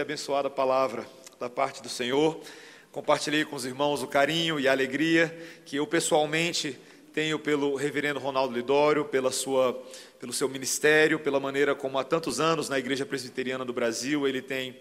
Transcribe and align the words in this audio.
abençoada 0.00 0.48
palavra 0.48 1.06
da 1.40 1.50
parte 1.50 1.82
do 1.82 1.88
Senhor. 1.88 2.40
Compartilhei 2.92 3.44
com 3.44 3.56
os 3.56 3.64
irmãos 3.64 4.02
o 4.02 4.06
carinho 4.06 4.58
e 4.58 4.68
a 4.68 4.72
alegria 4.72 5.36
que 5.64 5.76
eu 5.76 5.86
pessoalmente 5.86 6.78
tenho 7.12 7.38
pelo 7.38 7.74
reverendo 7.74 8.20
Ronaldo 8.20 8.54
Lidório, 8.54 9.04
pela 9.04 9.30
sua, 9.30 9.80
pelo 10.20 10.32
seu 10.32 10.48
ministério, 10.48 11.18
pela 11.18 11.40
maneira 11.40 11.74
como 11.74 11.98
há 11.98 12.04
tantos 12.04 12.38
anos 12.38 12.68
na 12.68 12.78
Igreja 12.78 13.04
Presbiteriana 13.04 13.64
do 13.64 13.72
Brasil 13.72 14.26
ele 14.26 14.40
tem 14.40 14.76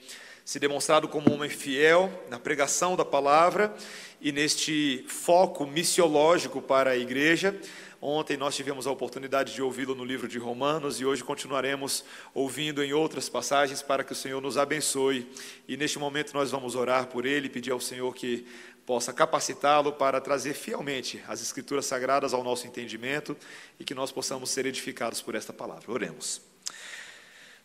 se 0.47 0.59
demonstrado 0.59 1.09
como 1.09 1.29
um 1.29 1.33
homem 1.33 1.49
fiel 1.49 2.09
na 2.29 2.39
pregação 2.39 2.95
da 2.95 3.03
palavra 3.03 3.75
e 4.21 4.31
neste 4.31 5.03
foco 5.09 5.67
missiológico 5.67 6.61
para 6.61 6.91
a 6.91 6.95
igreja. 6.95 7.53
Ontem 7.99 8.37
nós 8.37 8.55
tivemos 8.55 8.87
a 8.87 8.91
oportunidade 8.91 9.53
de 9.53 9.61
ouvi-lo 9.61 9.93
no 9.93 10.05
livro 10.05 10.25
de 10.25 10.39
Romanos 10.39 11.01
e 11.01 11.05
hoje 11.05 11.21
continuaremos 11.21 12.05
ouvindo 12.33 12.81
em 12.81 12.93
outras 12.93 13.27
passagens 13.27 13.81
para 13.81 14.05
que 14.05 14.13
o 14.13 14.15
Senhor 14.15 14.41
nos 14.41 14.57
abençoe. 14.57 15.29
E 15.67 15.75
neste 15.75 15.99
momento 15.99 16.33
nós 16.33 16.49
vamos 16.49 16.75
orar 16.75 17.07
por 17.07 17.25
ele, 17.25 17.49
pedir 17.49 17.71
ao 17.71 17.81
Senhor 17.81 18.15
que 18.15 18.47
possa 18.85 19.11
capacitá-lo 19.11 19.91
para 19.91 20.21
trazer 20.21 20.53
fielmente 20.53 21.21
as 21.27 21.41
Escrituras 21.41 21.87
Sagradas 21.87 22.33
ao 22.33 22.41
nosso 22.41 22.65
entendimento 22.65 23.35
e 23.77 23.83
que 23.83 23.93
nós 23.93 24.13
possamos 24.13 24.49
ser 24.49 24.65
edificados 24.65 25.21
por 25.21 25.35
esta 25.35 25.51
palavra. 25.51 25.91
Oremos. 25.91 26.39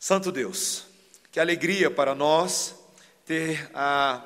Santo 0.01 0.33
Deus, 0.33 0.91
que 1.33 1.41
alegria 1.41 1.91
para 1.91 2.15
nós 2.15 2.77
ter 3.27 3.69
a, 3.75 4.23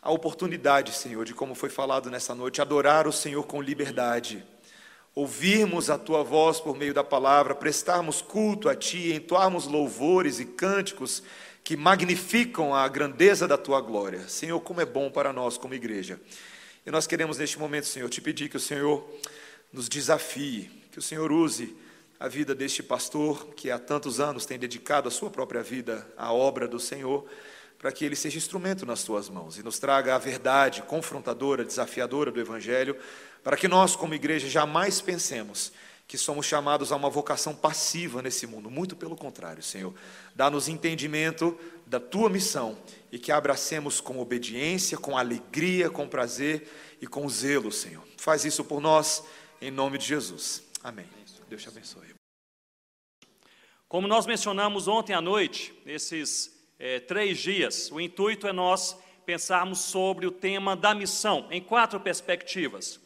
a 0.00 0.10
oportunidade, 0.10 0.92
Senhor, 0.92 1.24
de 1.24 1.34
como 1.34 1.54
foi 1.54 1.70
falado 1.70 2.10
nessa 2.10 2.34
noite, 2.34 2.60
adorar 2.60 3.06
o 3.06 3.12
Senhor 3.12 3.44
com 3.44 3.62
liberdade 3.62 4.44
ouvirmos 5.14 5.90
a 5.90 5.98
tua 5.98 6.22
voz 6.22 6.58
por 6.58 6.76
meio 6.76 6.94
da 6.94 7.04
palavra, 7.04 7.54
prestarmos 7.54 8.22
culto 8.22 8.68
a 8.68 8.74
ti, 8.74 9.12
entoarmos 9.12 9.66
louvores 9.66 10.40
e 10.40 10.44
cânticos 10.44 11.22
que 11.62 11.76
magnificam 11.76 12.74
a 12.74 12.88
grandeza 12.88 13.46
da 13.46 13.58
tua 13.58 13.80
glória. 13.80 14.26
Senhor, 14.28 14.58
como 14.60 14.80
é 14.80 14.86
bom 14.86 15.10
para 15.10 15.32
nós 15.32 15.56
como 15.56 15.74
igreja. 15.74 16.20
E 16.84 16.90
nós 16.90 17.06
queremos 17.06 17.38
neste 17.38 17.58
momento, 17.58 17.86
Senhor, 17.86 18.08
te 18.08 18.20
pedir 18.20 18.48
que 18.48 18.56
o 18.56 18.60
Senhor 18.60 19.06
nos 19.72 19.88
desafie, 19.88 20.70
que 20.90 20.98
o 20.98 21.02
Senhor 21.02 21.30
use 21.30 21.76
a 22.22 22.28
vida 22.28 22.54
deste 22.54 22.84
pastor 22.84 23.48
que 23.56 23.68
há 23.68 23.80
tantos 23.80 24.20
anos 24.20 24.46
tem 24.46 24.56
dedicado 24.56 25.08
a 25.08 25.10
sua 25.10 25.28
própria 25.28 25.60
vida 25.60 26.06
à 26.16 26.32
obra 26.32 26.68
do 26.68 26.78
Senhor, 26.78 27.26
para 27.76 27.90
que 27.90 28.04
ele 28.04 28.14
seja 28.14 28.38
instrumento 28.38 28.86
nas 28.86 29.02
tuas 29.02 29.28
mãos 29.28 29.58
e 29.58 29.62
nos 29.64 29.80
traga 29.80 30.14
a 30.14 30.18
verdade 30.18 30.82
confrontadora, 30.82 31.64
desafiadora 31.64 32.30
do 32.30 32.38
evangelho 32.38 32.96
para 33.42 33.56
que 33.56 33.66
nós, 33.66 33.96
como 33.96 34.14
igreja, 34.14 34.48
jamais 34.48 35.00
pensemos 35.00 35.72
que 36.06 36.16
somos 36.16 36.46
chamados 36.46 36.92
a 36.92 36.96
uma 36.96 37.10
vocação 37.10 37.56
passiva 37.56 38.22
nesse 38.22 38.46
mundo. 38.46 38.70
Muito 38.70 38.94
pelo 38.94 39.16
contrário, 39.16 39.60
Senhor. 39.60 39.92
Dá-nos 40.32 40.68
entendimento 40.68 41.58
da 41.88 41.98
tua 41.98 42.30
missão 42.30 42.78
e 43.10 43.18
que 43.18 43.32
abracemos 43.32 44.00
com 44.00 44.20
obediência, 44.20 44.96
com 44.96 45.18
alegria, 45.18 45.90
com 45.90 46.06
prazer 46.06 46.70
e 47.00 47.06
com 47.08 47.28
zelo, 47.28 47.72
Senhor. 47.72 48.04
Faz 48.16 48.44
isso 48.44 48.62
por 48.62 48.80
nós, 48.80 49.24
em 49.60 49.72
nome 49.72 49.98
de 49.98 50.06
Jesus. 50.06 50.62
Amém. 50.84 51.06
Deus 51.52 51.62
te 51.62 51.68
abençoe. 51.68 52.11
Como 53.92 54.08
nós 54.08 54.24
mencionamos 54.24 54.88
ontem 54.88 55.12
à 55.12 55.20
noite, 55.20 55.70
esses 55.84 56.50
é, 56.78 56.98
três 56.98 57.38
dias, 57.38 57.90
o 57.92 58.00
intuito 58.00 58.48
é 58.48 58.52
nós 58.52 58.98
pensarmos 59.26 59.80
sobre 59.80 60.26
o 60.26 60.30
tema 60.30 60.74
da 60.74 60.94
missão 60.94 61.46
em 61.50 61.60
quatro 61.60 62.00
perspectivas. 62.00 62.98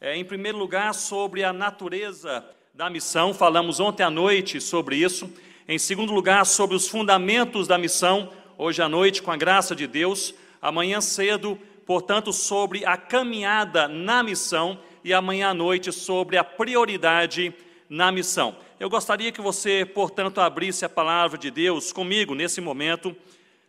É, 0.00 0.16
em 0.16 0.24
primeiro 0.24 0.58
lugar, 0.58 0.94
sobre 0.94 1.44
a 1.44 1.52
natureza 1.52 2.44
da 2.74 2.90
missão, 2.90 3.32
falamos 3.32 3.78
ontem 3.78 4.02
à 4.02 4.10
noite 4.10 4.60
sobre 4.60 4.96
isso. 4.96 5.32
Em 5.68 5.78
segundo 5.78 6.12
lugar, 6.12 6.44
sobre 6.44 6.74
os 6.74 6.88
fundamentos 6.88 7.68
da 7.68 7.78
missão, 7.78 8.28
hoje 8.58 8.82
à 8.82 8.88
noite, 8.88 9.22
com 9.22 9.30
a 9.30 9.36
graça 9.36 9.76
de 9.76 9.86
Deus. 9.86 10.34
Amanhã 10.60 11.00
cedo, 11.00 11.56
portanto, 11.86 12.32
sobre 12.32 12.84
a 12.84 12.96
caminhada 12.96 13.86
na 13.86 14.24
missão. 14.24 14.76
E 15.04 15.14
amanhã 15.14 15.50
à 15.50 15.54
noite, 15.54 15.92
sobre 15.92 16.36
a 16.36 16.42
prioridade 16.42 17.54
na 17.88 18.10
missão. 18.10 18.56
Eu 18.82 18.90
gostaria 18.90 19.30
que 19.30 19.40
você, 19.40 19.86
portanto, 19.86 20.40
abrisse 20.40 20.84
a 20.84 20.88
palavra 20.88 21.38
de 21.38 21.52
Deus 21.52 21.92
comigo 21.92 22.34
nesse 22.34 22.60
momento, 22.60 23.14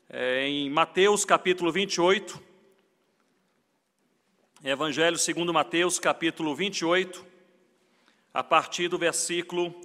é, 0.09 0.47
em 0.47 0.71
Mateus 0.71 1.23
capítulo 1.23 1.71
28. 1.71 2.41
Evangelho 4.63 5.15
segundo 5.19 5.53
Mateus, 5.53 5.99
capítulo 5.99 6.55
28, 6.55 7.23
a 8.33 8.43
partir 8.43 8.87
do 8.87 8.97
versículo, 8.97 9.79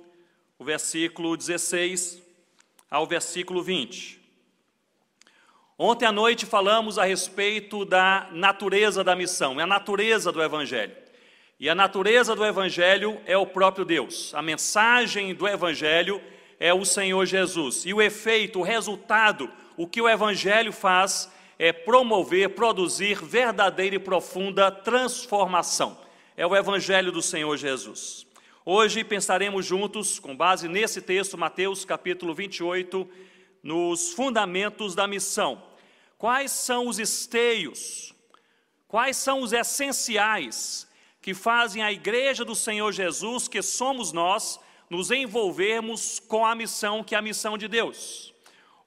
o 0.58 0.64
versículo 0.64 1.36
16 1.36 2.22
ao 2.90 3.06
versículo 3.06 3.62
20. 3.62 4.18
Ontem 5.78 6.06
à 6.06 6.10
noite 6.10 6.46
falamos 6.46 6.98
a 6.98 7.04
respeito 7.04 7.84
da 7.84 8.30
natureza 8.32 9.04
da 9.04 9.14
missão, 9.14 9.60
é 9.60 9.64
a 9.64 9.66
natureza 9.66 10.32
do 10.32 10.42
Evangelho. 10.42 11.07
E 11.60 11.68
a 11.68 11.74
natureza 11.74 12.36
do 12.36 12.46
Evangelho 12.46 13.20
é 13.26 13.36
o 13.36 13.44
próprio 13.44 13.84
Deus. 13.84 14.32
A 14.32 14.40
mensagem 14.40 15.34
do 15.34 15.48
Evangelho 15.48 16.22
é 16.60 16.72
o 16.72 16.84
Senhor 16.84 17.26
Jesus. 17.26 17.84
E 17.84 17.92
o 17.92 18.00
efeito, 18.00 18.60
o 18.60 18.62
resultado, 18.62 19.50
o 19.76 19.84
que 19.84 20.00
o 20.00 20.08
Evangelho 20.08 20.72
faz 20.72 21.28
é 21.58 21.72
promover, 21.72 22.50
produzir 22.50 23.24
verdadeira 23.24 23.96
e 23.96 23.98
profunda 23.98 24.70
transformação. 24.70 25.98
É 26.36 26.46
o 26.46 26.54
Evangelho 26.54 27.10
do 27.10 27.20
Senhor 27.20 27.56
Jesus. 27.56 28.24
Hoje 28.64 29.02
pensaremos 29.02 29.66
juntos, 29.66 30.20
com 30.20 30.36
base 30.36 30.68
nesse 30.68 31.02
texto, 31.02 31.36
Mateus 31.36 31.84
capítulo 31.84 32.34
28, 32.34 33.08
nos 33.64 34.12
fundamentos 34.12 34.94
da 34.94 35.08
missão. 35.08 35.60
Quais 36.16 36.52
são 36.52 36.86
os 36.86 37.00
esteios, 37.00 38.14
quais 38.86 39.16
são 39.16 39.40
os 39.40 39.52
essenciais 39.52 40.87
que 41.28 41.34
fazem 41.34 41.82
a 41.82 41.92
igreja 41.92 42.42
do 42.42 42.54
Senhor 42.54 42.90
Jesus, 42.90 43.48
que 43.48 43.60
somos 43.60 44.12
nós, 44.14 44.58
nos 44.88 45.10
envolvermos 45.10 46.18
com 46.18 46.42
a 46.46 46.54
missão 46.54 47.04
que 47.04 47.14
é 47.14 47.18
a 47.18 47.20
missão 47.20 47.58
de 47.58 47.68
Deus? 47.68 48.32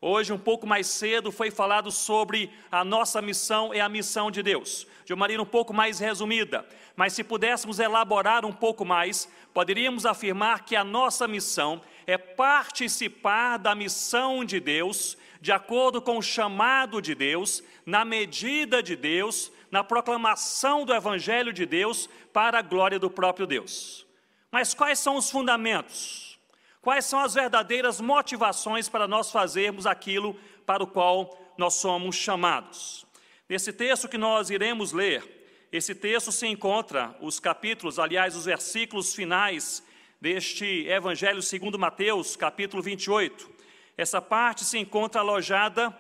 Hoje, 0.02 0.34
um 0.34 0.40
pouco 0.40 0.66
mais 0.66 0.88
cedo, 0.88 1.32
foi 1.32 1.52
falado 1.52 1.92
sobre 1.92 2.50
a 2.72 2.84
nossa 2.84 3.22
missão 3.22 3.72
é 3.72 3.80
a 3.80 3.88
missão 3.88 4.32
de 4.32 4.42
Deus, 4.42 4.88
de 5.06 5.14
uma 5.14 5.20
maneira 5.20 5.44
um 5.44 5.46
pouco 5.46 5.72
mais 5.72 6.00
resumida. 6.00 6.66
Mas 6.96 7.14
se 7.14 7.24
pudéssemos 7.24 7.78
elaborar 7.78 8.44
um 8.44 8.52
pouco 8.52 8.84
mais, 8.84 9.30
poderíamos 9.54 10.04
afirmar 10.04 10.66
que 10.66 10.76
a 10.76 10.84
nossa 10.84 11.28
missão 11.28 11.80
é 12.08 12.18
participar 12.18 13.58
da 13.58 13.76
missão 13.76 14.44
de 14.44 14.60
Deus, 14.60 15.16
de 15.40 15.52
acordo 15.52 16.02
com 16.02 16.18
o 16.18 16.24
chamado 16.24 17.04
de 17.04 17.14
Deus, 17.14 17.62
na 17.86 18.04
medida 18.04 18.82
de 18.82 18.96
Deus, 18.96 19.52
na 19.72 19.84
proclamação 19.84 20.86
do 20.86 20.94
Evangelho 20.94 21.54
de 21.54 21.66
Deus, 21.66 22.10
para 22.34 22.60
a 22.60 22.62
glória 22.62 23.00
do 23.00 23.10
próprio 23.10 23.48
Deus. 23.48 24.06
Mas 24.52 24.74
quais 24.74 25.00
são 25.00 25.16
os 25.16 25.32
fundamentos? 25.32 26.38
Quais 26.82 27.06
são 27.06 27.20
as 27.20 27.34
verdadeiras 27.34 28.02
motivações 28.02 28.90
para 28.90 29.08
nós 29.08 29.32
fazermos 29.32 29.88
aquilo 29.88 30.36
para 30.66 30.84
o 30.84 30.88
qual 30.88 31.40
nós 31.58 31.76
somos 31.76 32.16
chamados? 32.16 33.06
Nesse 33.48 33.72
texto 33.72 34.10
que 34.10 34.18
nós 34.18 34.50
iremos 34.50 34.92
ler, 34.92 35.42
esse 35.72 35.96
texto 35.96 36.32
se 36.32 36.48
encontra, 36.48 37.16
os 37.22 37.40
capítulos, 37.40 37.98
aliás, 37.98 38.36
os 38.36 38.46
versículos 38.46 39.16
finais 39.16 39.82
deste 40.20 40.86
Evangelho 40.88 41.42
segundo 41.42 41.80
Mateus, 41.80 42.36
capítulo 42.36 42.84
28. 42.84 43.50
Essa 43.98 44.22
parte 44.22 44.66
se 44.66 44.78
encontra 44.78 45.22
alojada 45.22 45.96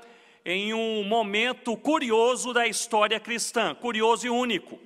em 0.45 0.73
um 0.73 1.03
momento 1.03 1.77
curioso 1.77 2.53
da 2.53 2.67
história 2.67 3.19
cristã, 3.19 3.75
curioso 3.75 4.25
e 4.25 4.29
único. 4.29 4.79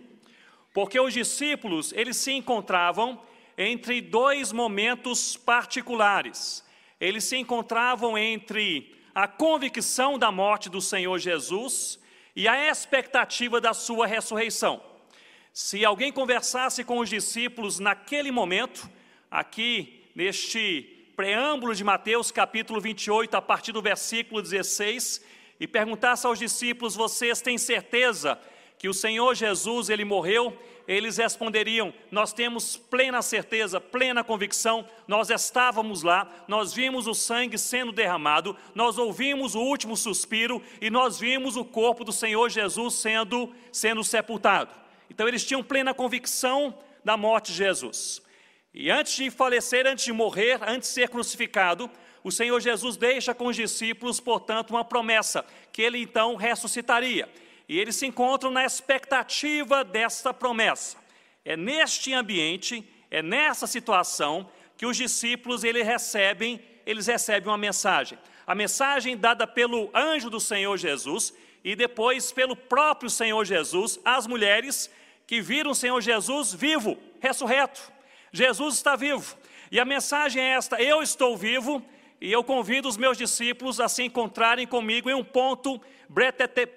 Porque 0.74 1.00
os 1.00 1.14
discípulos, 1.14 1.94
eles 1.94 2.18
se 2.18 2.32
encontravam 2.34 3.22
entre 3.58 4.02
dois 4.02 4.52
momentos 4.52 5.38
particulares. 5.38 6.64
Eles 7.00 7.24
se 7.24 7.38
encontravam 7.38 8.18
entre 8.18 8.94
a 9.14 9.28
convicção 9.28 10.20
da 10.20 10.32
morte 10.32 10.70
do 10.70 10.82
Senhor 10.82 11.18
Jesus 11.18 11.98
e 12.36 12.48
a 12.48 12.70
expectativa 12.70 13.62
da 13.62 13.74
sua 13.74 14.06
ressurreição. 14.06 14.82
Se 15.54 15.86
alguém 15.86 16.12
conversasse 16.12 16.84
com 16.84 17.00
os 17.00 17.10
discípulos 17.10 17.80
naquele 17.80 18.30
momento, 18.30 18.90
aqui 19.32 20.04
neste 20.14 21.12
preâmbulo 21.16 21.74
de 21.74 21.82
Mateus 21.82 22.30
capítulo 22.30 22.82
28, 22.82 23.36
a 23.36 23.42
partir 23.42 23.72
do 23.72 23.82
versículo 23.82 24.42
16, 24.42 25.24
e 25.60 25.68
perguntasse 25.68 26.26
aos 26.26 26.40
discípulos: 26.40 26.96
Vocês 26.96 27.42
têm 27.42 27.58
certeza 27.58 28.40
que 28.78 28.90
o 28.90 28.94
Senhor 28.94 29.36
Jesus 29.36 29.90
ele 29.90 30.06
morreu 30.06 30.58
eles 30.88 31.18
responderiam: 31.18 31.94
Nós 32.12 32.34
temos 32.34 32.78
plena 32.78 33.22
certeza, 33.22 33.82
plena 33.82 34.24
convicção, 34.24 34.88
nós 35.08 35.30
estávamos 35.30 36.04
lá, 36.04 36.46
nós 36.48 36.74
vimos 36.74 37.08
o 37.08 37.14
sangue 37.14 37.58
sendo 37.58 37.92
derramado, 37.92 38.56
nós 38.74 38.98
ouvimos 38.98 39.56
o 39.56 39.62
último 39.62 39.98
suspiro 39.98 40.62
e 40.82 40.90
nós 40.90 41.20
vimos 41.20 41.56
o 41.56 41.66
corpo 41.66 42.04
do 42.04 42.12
Senhor 42.12 42.50
Jesus 42.50 42.96
sendo, 42.96 43.52
sendo 43.72 44.04
sepultado. 44.04 44.72
Então 45.10 45.28
eles 45.28 45.46
tinham 45.46 45.64
plena 45.64 45.94
convicção 45.94 46.78
da 47.04 47.18
morte 47.18 47.52
de 47.52 47.58
Jesus. 47.58 48.22
E 48.74 48.92
antes 48.92 49.16
de 49.16 49.32
falecer, 49.32 49.88
antes 49.88 50.04
de 50.04 50.12
morrer, 50.12 50.60
antes 50.62 50.90
de 50.90 50.96
ser 50.96 51.10
crucificado, 51.10 51.90
o 52.26 52.32
Senhor 52.32 52.60
Jesus 52.60 52.98
deixa 52.98 53.36
com 53.36 53.46
os 53.46 53.56
discípulos, 53.56 54.20
portanto, 54.20 54.72
uma 54.72 54.84
promessa, 54.84 55.46
que 55.72 55.80
ele 55.80 56.00
então 56.00 56.36
ressuscitaria. 56.36 57.30
E 57.70 57.80
eles 57.80 57.98
se 57.98 58.08
encontram 58.08 58.50
na 58.50 58.66
expectativa 58.66 59.84
dessa 59.84 60.34
promessa. 60.34 60.98
É 61.46 61.56
neste 61.56 62.16
ambiente, 62.16 62.84
é 63.12 63.22
nessa 63.22 63.68
situação 63.68 64.50
que 64.76 64.88
os 64.88 64.98
discípulos 64.98 65.62
recebem, 65.62 66.60
eles 66.84 67.06
recebem 67.06 67.48
uma 67.48 67.60
mensagem. 67.60 68.18
A 68.48 68.56
mensagem 68.56 69.16
dada 69.16 69.46
pelo 69.46 69.92
anjo 69.94 70.28
do 70.28 70.40
Senhor 70.40 70.76
Jesus 70.78 71.32
e 71.64 71.76
depois 71.76 72.32
pelo 72.32 72.56
próprio 72.56 73.08
Senhor 73.08 73.46
Jesus 73.46 74.00
às 74.04 74.26
mulheres 74.26 74.90
que 75.28 75.44
viram 75.44 75.70
o 75.70 75.76
Senhor 75.76 76.02
Jesus 76.02 76.56
vivo, 76.56 76.98
ressurreto. 77.20 77.92
Jesus 78.32 78.74
está 78.74 78.96
vivo. 78.96 79.38
E 79.72 79.80
a 79.80 79.86
mensagem 79.86 80.42
é 80.42 80.54
esta: 80.54 80.82
eu 80.82 81.04
estou 81.04 81.38
vivo 81.38 81.86
e 82.20 82.32
eu 82.32 82.44
convido 82.44 82.88
os 82.88 82.98
meus 82.98 83.18
discípulos 83.18 83.80
a 83.80 83.88
se 83.88 84.04
encontrarem 84.04 84.66
comigo 84.66 85.10
em 85.10 85.14
um 85.14 85.24
ponto 85.24 85.82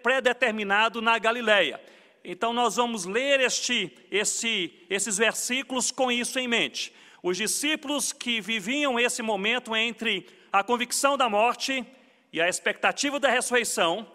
predeterminado 0.02 1.00
na 1.00 1.18
Galileia. 1.18 1.80
Então 2.24 2.52
nós 2.52 2.76
vamos 2.76 3.04
ler 3.04 3.40
este, 3.40 3.92
este, 4.10 4.86
esses 4.90 5.16
versículos 5.16 5.90
com 5.90 6.10
isso 6.10 6.38
em 6.38 6.48
mente. 6.48 6.92
Os 7.22 7.36
discípulos 7.36 8.12
que 8.12 8.40
viviam 8.40 8.98
esse 8.98 9.22
momento 9.22 9.74
entre 9.74 10.26
a 10.52 10.62
convicção 10.62 11.16
da 11.16 11.28
morte 11.28 11.84
e 12.32 12.40
a 12.40 12.48
expectativa 12.48 13.18
da 13.18 13.30
ressurreição, 13.30 14.06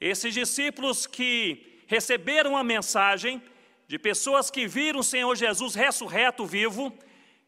esses 0.00 0.34
discípulos 0.34 1.06
que 1.06 1.82
receberam 1.86 2.56
a 2.56 2.64
mensagem 2.64 3.42
de 3.86 3.98
pessoas 3.98 4.50
que 4.50 4.66
viram 4.66 5.00
o 5.00 5.04
Senhor 5.04 5.34
Jesus 5.36 5.74
ressurreto 5.74 6.44
vivo, 6.44 6.92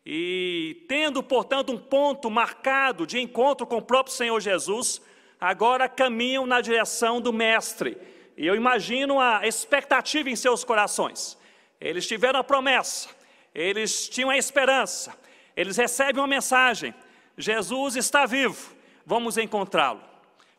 e 0.08 0.85
tendo, 0.87 1.20
portanto, 1.20 1.73
um 1.73 1.79
ponto 1.79 2.31
marcado 2.31 3.05
de 3.05 3.19
encontro 3.19 3.67
com 3.67 3.79
o 3.79 3.82
próprio 3.82 4.14
Senhor 4.14 4.41
Jesus, 4.41 5.03
agora 5.41 5.88
caminham 5.88 6.47
na 6.47 6.61
direção 6.61 7.20
do 7.20 7.32
Mestre. 7.32 7.99
E 8.37 8.47
eu 8.47 8.55
imagino 8.55 9.19
a 9.19 9.44
expectativa 9.44 10.31
em 10.31 10.37
seus 10.37 10.62
corações. 10.62 11.37
Eles 11.81 12.06
tiveram 12.06 12.38
a 12.38 12.44
promessa, 12.44 13.08
eles 13.53 14.08
tinham 14.08 14.31
a 14.31 14.38
esperança, 14.38 15.12
eles 15.56 15.76
recebem 15.76 16.20
uma 16.20 16.29
mensagem: 16.29 16.94
Jesus 17.37 17.97
está 17.97 18.26
vivo, 18.26 18.76
vamos 19.05 19.37
encontrá-lo. 19.37 20.00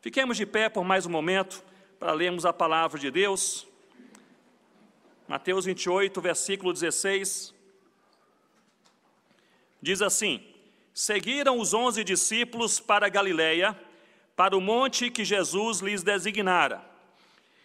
Fiquemos 0.02 0.36
de 0.36 0.44
pé 0.44 0.68
por 0.68 0.84
mais 0.84 1.06
um 1.06 1.10
momento 1.10 1.64
para 1.98 2.12
lermos 2.12 2.44
a 2.44 2.52
palavra 2.52 3.00
de 3.00 3.10
Deus. 3.10 3.66
Mateus 5.26 5.64
28, 5.64 6.20
versículo 6.20 6.70
16. 6.70 7.57
Diz 9.80 10.02
assim: 10.02 10.40
Seguiram 10.92 11.58
os 11.58 11.72
onze 11.72 12.02
discípulos 12.02 12.80
para 12.80 13.08
Galiléia, 13.08 13.78
para 14.34 14.56
o 14.56 14.60
monte 14.60 15.10
que 15.10 15.24
Jesus 15.24 15.78
lhes 15.78 16.02
designara. 16.02 16.84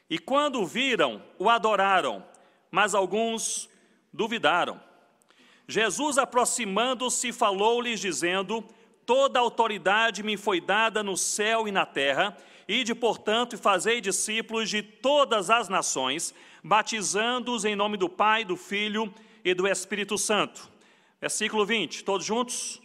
E 0.09 0.19
quando 0.19 0.61
o 0.61 0.65
viram, 0.65 1.21
o 1.39 1.49
adoraram, 1.49 2.23
mas 2.69 2.93
alguns 2.93 3.67
duvidaram. 4.11 4.79
Jesus, 5.67 6.17
aproximando-se, 6.19 7.31
falou-lhes, 7.31 7.99
dizendo: 7.99 8.63
Toda 9.05 9.39
autoridade 9.39 10.21
me 10.21 10.37
foi 10.37 10.61
dada 10.61 11.01
no 11.01 11.17
céu 11.17 11.67
e 11.67 11.71
na 11.71 11.87
terra, 11.87 12.37
ide, 12.67 12.93
portanto, 12.93 13.53
e 13.53 13.57
fazei 13.57 13.99
discípulos 13.99 14.69
de 14.69 14.83
todas 14.83 15.49
as 15.49 15.69
nações, 15.69 16.35
batizando-os 16.63 17.65
em 17.65 17.75
nome 17.75 17.97
do 17.97 18.07
Pai, 18.07 18.45
do 18.45 18.55
Filho 18.55 19.11
e 19.43 19.55
do 19.55 19.67
Espírito 19.67 20.17
Santo 20.19 20.72
Versículo 21.23 21.65
20, 21.65 22.03
todos 22.03 22.25
juntos? 22.25 22.81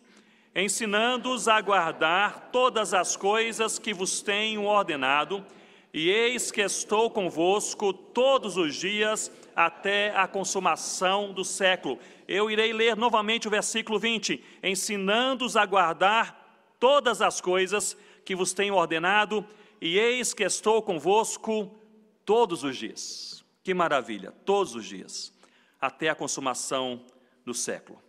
Ensinando-os 0.54 1.48
a 1.48 1.60
guardar 1.60 2.50
todas 2.52 2.94
as 2.94 3.16
coisas 3.16 3.80
que 3.80 3.92
vos 3.92 4.22
tenho 4.22 4.62
ordenado, 4.62 5.44
e 5.92 6.08
eis 6.08 6.52
que 6.52 6.60
estou 6.60 7.10
convosco 7.10 7.92
todos 7.92 8.56
os 8.56 8.76
dias 8.76 9.28
até 9.56 10.14
a 10.14 10.28
consumação 10.28 11.32
do 11.32 11.44
século. 11.44 11.98
Eu 12.28 12.48
irei 12.48 12.72
ler 12.72 12.96
novamente 12.96 13.48
o 13.48 13.50
versículo 13.50 13.98
20: 13.98 14.40
ensinando-os 14.62 15.56
a 15.56 15.66
guardar 15.66 16.72
todas 16.78 17.20
as 17.20 17.40
coisas 17.40 17.96
que 18.24 18.36
vos 18.36 18.52
tenho 18.52 18.76
ordenado, 18.76 19.44
e 19.80 19.98
eis 19.98 20.32
que 20.32 20.44
estou 20.44 20.80
convosco 20.80 21.76
todos 22.24 22.62
os 22.62 22.76
dias. 22.76 23.44
Que 23.64 23.74
maravilha, 23.74 24.30
todos 24.30 24.76
os 24.76 24.84
dias, 24.84 25.32
até 25.80 26.08
a 26.08 26.14
consumação 26.14 27.04
do 27.44 27.52
século. 27.52 28.06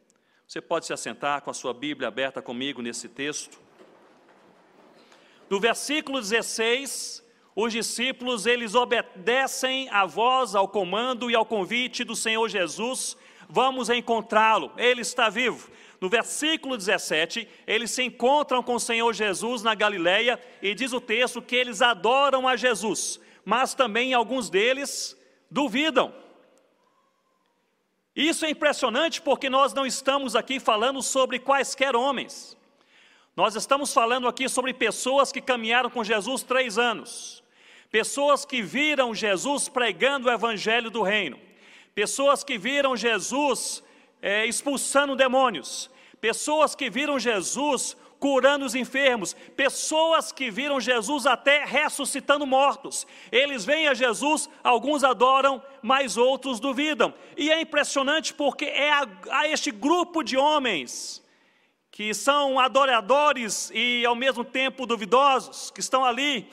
Você 0.49 0.61
pode 0.61 0.87
se 0.87 0.93
assentar 0.93 1.43
com 1.43 1.51
a 1.51 1.53
sua 1.53 1.75
Bíblia 1.75 2.07
aberta 2.07 2.41
comigo 2.41 2.81
nesse 2.81 3.07
texto. 3.07 3.61
No 5.47 5.59
versículo 5.59 6.19
16, 6.19 7.23
os 7.55 7.71
discípulos 7.71 8.47
eles 8.47 8.73
obedecem 8.73 9.87
à 9.91 10.07
voz, 10.07 10.55
ao 10.55 10.67
comando 10.67 11.29
e 11.29 11.35
ao 11.35 11.45
convite 11.45 12.03
do 12.03 12.15
Senhor 12.15 12.49
Jesus. 12.49 13.15
Vamos 13.47 13.91
encontrá-lo, 13.91 14.71
ele 14.75 15.01
está 15.01 15.29
vivo. 15.29 15.69
No 16.01 16.09
versículo 16.09 16.75
17, 16.75 17.47
eles 17.67 17.91
se 17.91 18.01
encontram 18.01 18.63
com 18.63 18.73
o 18.73 18.79
Senhor 18.79 19.13
Jesus 19.13 19.61
na 19.61 19.75
Galileia 19.75 20.39
e 20.63 20.73
diz 20.73 20.93
o 20.93 20.99
texto 20.99 21.43
que 21.43 21.55
eles 21.55 21.79
adoram 21.79 22.47
a 22.47 22.55
Jesus, 22.55 23.19
mas 23.45 23.75
também 23.75 24.15
alguns 24.15 24.49
deles 24.49 25.15
duvidam. 25.51 26.11
Isso 28.15 28.45
é 28.45 28.49
impressionante 28.49 29.21
porque 29.21 29.49
nós 29.49 29.73
não 29.73 29.85
estamos 29.85 30.35
aqui 30.35 30.59
falando 30.59 31.01
sobre 31.01 31.39
quaisquer 31.39 31.95
homens. 31.95 32.57
Nós 33.35 33.55
estamos 33.55 33.93
falando 33.93 34.27
aqui 34.27 34.49
sobre 34.49 34.73
pessoas 34.73 35.31
que 35.31 35.39
caminharam 35.39 35.89
com 35.89 36.03
Jesus 36.03 36.43
três 36.43 36.77
anos, 36.77 37.43
pessoas 37.89 38.43
que 38.43 38.61
viram 38.61 39.15
Jesus 39.15 39.69
pregando 39.69 40.27
o 40.27 40.31
evangelho 40.31 40.89
do 40.89 41.01
reino, 41.01 41.39
pessoas 41.95 42.43
que 42.43 42.57
viram 42.57 42.97
Jesus 42.97 43.81
é, 44.21 44.45
expulsando 44.45 45.15
demônios, 45.15 45.89
pessoas 46.19 46.75
que 46.75 46.89
viram 46.89 47.17
Jesus 47.17 47.95
curando 48.19 48.65
os 48.65 48.75
enfermos, 48.75 49.33
pessoas 49.55 50.31
que 50.31 50.51
viram 50.51 50.79
Jesus 50.79 51.25
até 51.25 51.63
ressuscitando 51.63 52.45
mortos. 52.45 53.07
Eles 53.31 53.63
vêm 53.63 53.87
a 53.87 53.93
Jesus, 53.93 54.49
alguns 54.63 55.03
adoram, 55.03 55.63
mas 55.81 56.17
outros 56.17 56.59
duvidam. 56.59 57.13
E 57.37 57.49
é 57.49 57.61
impressionante 57.61 58.33
porque 58.33 58.65
é 58.65 58.91
a, 58.91 59.07
a 59.31 59.47
este 59.47 59.71
grupo 59.71 60.21
de 60.21 60.35
homens 60.35 61.23
que 61.91 62.13
são 62.13 62.59
adoradores 62.59 63.71
e 63.73 64.05
ao 64.05 64.15
mesmo 64.15 64.43
tempo 64.43 64.85
duvidosos, 64.85 65.71
que 65.71 65.79
estão 65.79 66.05
ali 66.05 66.47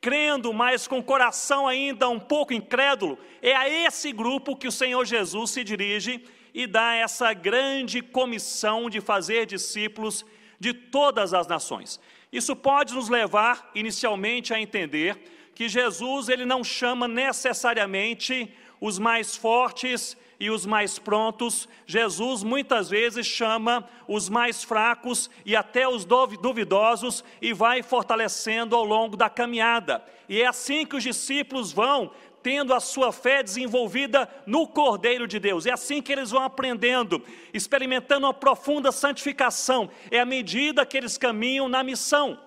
crendo, 0.00 0.52
mas 0.52 0.88
com 0.88 0.98
o 0.98 1.02
coração 1.02 1.68
ainda 1.68 2.08
um 2.08 2.18
pouco 2.18 2.52
incrédulo, 2.52 3.18
é 3.40 3.54
a 3.54 3.68
esse 3.68 4.12
grupo 4.12 4.56
que 4.56 4.66
o 4.66 4.72
Senhor 4.72 5.04
Jesus 5.04 5.52
se 5.52 5.62
dirige 5.62 6.24
e 6.52 6.66
dá 6.66 6.94
essa 6.94 7.32
grande 7.32 8.02
comissão 8.02 8.90
de 8.90 9.00
fazer 9.00 9.46
discípulos 9.46 10.24
de 10.62 10.72
todas 10.72 11.34
as 11.34 11.48
nações. 11.48 11.98
Isso 12.32 12.54
pode 12.54 12.94
nos 12.94 13.08
levar 13.08 13.68
inicialmente 13.74 14.54
a 14.54 14.60
entender 14.60 15.50
que 15.56 15.68
Jesus 15.68 16.28
ele 16.28 16.44
não 16.46 16.62
chama 16.62 17.08
necessariamente 17.08 18.48
os 18.80 18.96
mais 18.96 19.36
fortes 19.36 20.16
e 20.38 20.50
os 20.50 20.64
mais 20.64 21.00
prontos. 21.00 21.68
Jesus 21.84 22.44
muitas 22.44 22.88
vezes 22.88 23.26
chama 23.26 23.88
os 24.06 24.28
mais 24.28 24.62
fracos 24.62 25.28
e 25.44 25.56
até 25.56 25.88
os 25.88 26.04
duvidosos 26.04 27.24
e 27.40 27.52
vai 27.52 27.82
fortalecendo 27.82 28.76
ao 28.76 28.84
longo 28.84 29.16
da 29.16 29.28
caminhada. 29.28 30.00
E 30.28 30.40
é 30.40 30.46
assim 30.46 30.86
que 30.86 30.94
os 30.94 31.02
discípulos 31.02 31.72
vão 31.72 32.12
tendo 32.42 32.74
a 32.74 32.80
sua 32.80 33.12
fé 33.12 33.42
desenvolvida 33.42 34.28
no 34.46 34.66
Cordeiro 34.66 35.26
de 35.28 35.38
Deus. 35.38 35.64
É 35.64 35.72
assim 35.72 36.02
que 36.02 36.12
eles 36.12 36.30
vão 36.30 36.42
aprendendo, 36.42 37.22
experimentando 37.54 38.26
uma 38.26 38.34
profunda 38.34 38.90
santificação. 38.90 39.90
É 40.10 40.20
à 40.20 40.26
medida 40.26 40.84
que 40.84 40.96
eles 40.96 41.16
caminham 41.16 41.68
na 41.68 41.82
missão. 41.82 42.38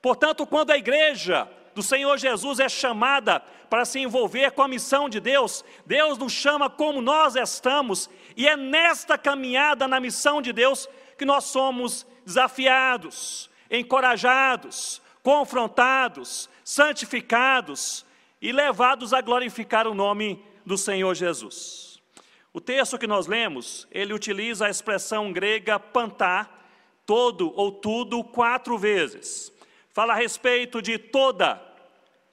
Portanto, 0.00 0.46
quando 0.46 0.70
a 0.70 0.76
igreja 0.76 1.48
do 1.74 1.82
Senhor 1.82 2.16
Jesus 2.18 2.60
é 2.60 2.68
chamada 2.68 3.40
para 3.68 3.84
se 3.84 3.98
envolver 3.98 4.50
com 4.52 4.62
a 4.62 4.68
missão 4.68 5.08
de 5.08 5.18
Deus, 5.18 5.64
Deus 5.86 6.18
nos 6.18 6.32
chama 6.32 6.68
como 6.68 7.00
nós 7.00 7.36
estamos, 7.36 8.10
e 8.36 8.46
é 8.46 8.56
nesta 8.56 9.16
caminhada 9.16 9.88
na 9.88 9.98
missão 9.98 10.42
de 10.42 10.52
Deus 10.52 10.88
que 11.16 11.24
nós 11.24 11.44
somos 11.44 12.06
desafiados, 12.24 13.48
encorajados, 13.70 15.00
confrontados, 15.22 16.50
santificados, 16.64 18.04
e 18.42 18.50
levados 18.50 19.14
a 19.14 19.20
glorificar 19.20 19.86
o 19.86 19.94
nome 19.94 20.44
do 20.66 20.76
Senhor 20.76 21.14
Jesus. 21.14 22.02
O 22.52 22.60
texto 22.60 22.98
que 22.98 23.06
nós 23.06 23.28
lemos, 23.28 23.86
ele 23.92 24.12
utiliza 24.12 24.66
a 24.66 24.70
expressão 24.70 25.32
grega 25.32 25.78
pantá, 25.78 26.50
todo 27.06 27.52
ou 27.56 27.70
tudo, 27.70 28.22
quatro 28.24 28.76
vezes. 28.76 29.52
Fala 29.90 30.12
a 30.12 30.16
respeito 30.16 30.82
de 30.82 30.98
toda 30.98 31.62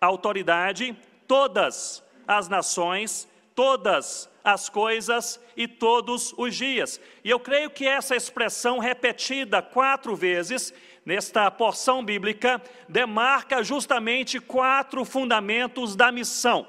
a 0.01 0.05
autoridade, 0.07 0.97
todas 1.27 2.03
as 2.27 2.49
nações, 2.49 3.29
todas 3.53 4.29
as 4.43 4.67
coisas 4.67 5.39
e 5.55 5.67
todos 5.67 6.33
os 6.37 6.55
dias. 6.55 6.99
E 7.23 7.29
eu 7.29 7.39
creio 7.39 7.69
que 7.69 7.85
essa 7.85 8.15
expressão 8.15 8.79
repetida 8.79 9.61
quatro 9.61 10.15
vezes 10.15 10.73
nesta 11.09 11.49
porção 11.49 12.05
bíblica, 12.05 12.61
demarca 12.87 13.63
justamente 13.63 14.39
quatro 14.39 15.03
fundamentos 15.03 15.95
da 15.95 16.11
missão. 16.11 16.67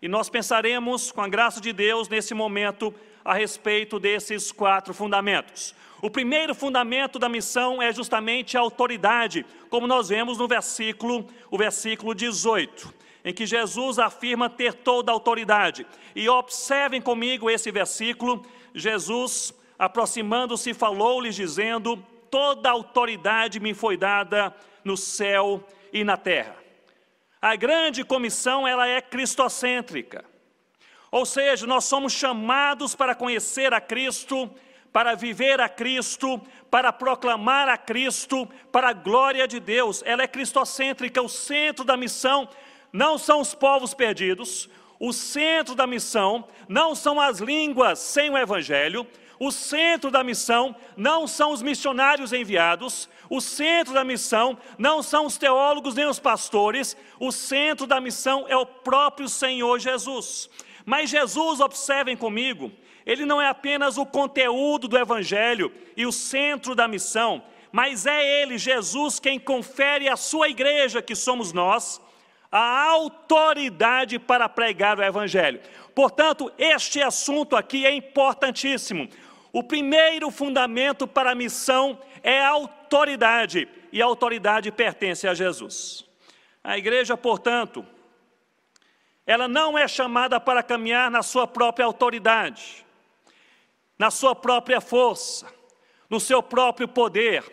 E 0.00 0.06
nós 0.06 0.28
pensaremos, 0.28 1.10
com 1.10 1.20
a 1.20 1.26
graça 1.26 1.60
de 1.60 1.72
Deus, 1.72 2.08
nesse 2.08 2.32
momento, 2.32 2.94
a 3.24 3.34
respeito 3.34 3.98
desses 3.98 4.52
quatro 4.52 4.94
fundamentos. 4.94 5.74
O 6.00 6.08
primeiro 6.08 6.54
fundamento 6.54 7.18
da 7.18 7.28
missão 7.28 7.82
é 7.82 7.92
justamente 7.92 8.56
a 8.56 8.60
autoridade, 8.60 9.44
como 9.68 9.88
nós 9.88 10.10
vemos 10.10 10.38
no 10.38 10.46
versículo, 10.46 11.26
o 11.50 11.58
versículo 11.58 12.14
18, 12.14 12.94
em 13.24 13.34
que 13.34 13.44
Jesus 13.44 13.98
afirma 13.98 14.48
ter 14.48 14.74
toda 14.74 15.10
a 15.10 15.14
autoridade. 15.14 15.84
E 16.14 16.28
observem 16.28 17.02
comigo 17.02 17.50
esse 17.50 17.72
versículo, 17.72 18.46
Jesus, 18.72 19.52
aproximando-se, 19.76 20.72
falou-lhes 20.72 21.34
dizendo: 21.34 22.00
Toda 22.32 22.70
a 22.70 22.72
autoridade 22.72 23.60
me 23.60 23.74
foi 23.74 23.94
dada 23.94 24.56
no 24.82 24.96
céu 24.96 25.62
e 25.92 26.02
na 26.02 26.16
terra. 26.16 26.56
A 27.42 27.54
grande 27.56 28.02
comissão, 28.02 28.66
ela 28.66 28.88
é 28.88 29.02
cristocêntrica. 29.02 30.24
Ou 31.10 31.26
seja, 31.26 31.66
nós 31.66 31.84
somos 31.84 32.14
chamados 32.14 32.94
para 32.94 33.14
conhecer 33.14 33.74
a 33.74 33.82
Cristo, 33.82 34.50
para 34.90 35.14
viver 35.14 35.60
a 35.60 35.68
Cristo, 35.68 36.40
para 36.70 36.90
proclamar 36.90 37.68
a 37.68 37.76
Cristo, 37.76 38.48
para 38.72 38.88
a 38.88 38.94
glória 38.94 39.46
de 39.46 39.60
Deus. 39.60 40.02
Ela 40.06 40.22
é 40.22 40.26
cristocêntrica, 40.26 41.20
o 41.20 41.28
centro 41.28 41.84
da 41.84 41.98
missão 41.98 42.48
não 42.90 43.18
são 43.18 43.42
os 43.42 43.54
povos 43.54 43.92
perdidos, 43.92 44.70
o 44.98 45.12
centro 45.12 45.74
da 45.74 45.86
missão 45.86 46.48
não 46.66 46.94
são 46.94 47.20
as 47.20 47.40
línguas 47.40 47.98
sem 47.98 48.30
o 48.30 48.38
evangelho, 48.38 49.06
o 49.44 49.50
centro 49.50 50.08
da 50.08 50.22
missão 50.22 50.72
não 50.96 51.26
são 51.26 51.50
os 51.50 51.62
missionários 51.62 52.32
enviados, 52.32 53.08
o 53.28 53.40
centro 53.40 53.92
da 53.92 54.04
missão 54.04 54.56
não 54.78 55.02
são 55.02 55.26
os 55.26 55.36
teólogos 55.36 55.96
nem 55.96 56.06
os 56.06 56.20
pastores, 56.20 56.96
o 57.18 57.32
centro 57.32 57.84
da 57.84 58.00
missão 58.00 58.46
é 58.48 58.56
o 58.56 58.64
próprio 58.64 59.28
Senhor 59.28 59.80
Jesus. 59.80 60.48
Mas 60.86 61.10
Jesus, 61.10 61.58
observem 61.58 62.16
comigo, 62.16 62.70
ele 63.04 63.26
não 63.26 63.42
é 63.42 63.48
apenas 63.48 63.98
o 63.98 64.06
conteúdo 64.06 64.86
do 64.86 64.96
Evangelho 64.96 65.72
e 65.96 66.06
o 66.06 66.12
centro 66.12 66.72
da 66.72 66.86
missão, 66.86 67.42
mas 67.72 68.06
é 68.06 68.42
Ele, 68.42 68.56
Jesus, 68.56 69.18
quem 69.18 69.40
confere 69.40 70.08
à 70.08 70.16
sua 70.16 70.50
igreja, 70.50 71.02
que 71.02 71.16
somos 71.16 71.52
nós, 71.52 72.00
a 72.52 72.90
autoridade 72.90 74.18
para 74.18 74.46
pregar 74.46 74.98
o 74.98 75.02
Evangelho. 75.02 75.58
Portanto, 75.94 76.52
este 76.58 77.02
assunto 77.02 77.56
aqui 77.56 77.86
é 77.86 77.94
importantíssimo. 77.94 79.08
O 79.52 79.62
primeiro 79.62 80.30
fundamento 80.30 81.06
para 81.06 81.32
a 81.32 81.34
missão 81.34 82.00
é 82.22 82.40
a 82.40 82.48
autoridade, 82.48 83.68
e 83.92 84.00
a 84.00 84.04
autoridade 84.06 84.72
pertence 84.72 85.28
a 85.28 85.34
Jesus. 85.34 86.06
A 86.64 86.78
igreja, 86.78 87.16
portanto, 87.16 87.84
ela 89.26 89.46
não 89.46 89.76
é 89.76 89.86
chamada 89.86 90.40
para 90.40 90.62
caminhar 90.62 91.10
na 91.10 91.22
sua 91.22 91.46
própria 91.46 91.84
autoridade, 91.84 92.84
na 93.98 94.10
sua 94.10 94.34
própria 94.34 94.80
força, 94.80 95.46
no 96.08 96.18
seu 96.18 96.42
próprio 96.42 96.88
poder. 96.88 97.44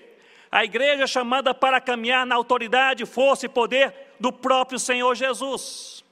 A 0.50 0.64
igreja 0.64 1.04
é 1.04 1.08
chamada 1.08 1.54
para 1.54 1.82
caminhar 1.82 2.26
na 2.26 2.36
autoridade, 2.36 3.06
força 3.06 3.46
e 3.46 3.50
poder 3.50 3.94
do 4.20 4.32
próprio 4.32 4.80
Senhor 4.80 5.14
Jesus. 5.16 6.04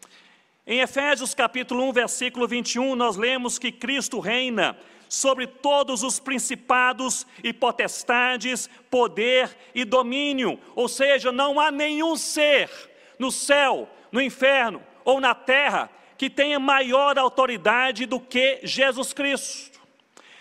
Em 0.65 0.81
Efésios 0.81 1.33
capítulo 1.33 1.83
1, 1.89 1.93
versículo 1.93 2.45
21, 2.45 2.93
nós 2.95 3.15
lemos 3.15 3.57
que 3.57 3.71
Cristo 3.71 4.19
reina 4.19 4.77
sobre 5.09 5.47
todos 5.47 6.03
os 6.03 6.19
principados 6.19 7.25
e 7.43 7.53
potestades, 7.53 8.69
poder 8.89 9.55
e 9.73 9.85
domínio. 9.85 10.59
Ou 10.75 10.87
seja, 10.87 11.31
não 11.31 11.59
há 11.59 11.71
nenhum 11.71 12.15
ser 12.15 12.69
no 13.17 13.31
céu, 13.31 13.89
no 14.11 14.21
inferno 14.21 14.81
ou 15.03 15.19
na 15.19 15.33
terra 15.33 15.89
que 16.17 16.29
tenha 16.29 16.59
maior 16.59 17.17
autoridade 17.17 18.05
do 18.05 18.19
que 18.19 18.59
Jesus 18.63 19.13
Cristo. 19.13 19.76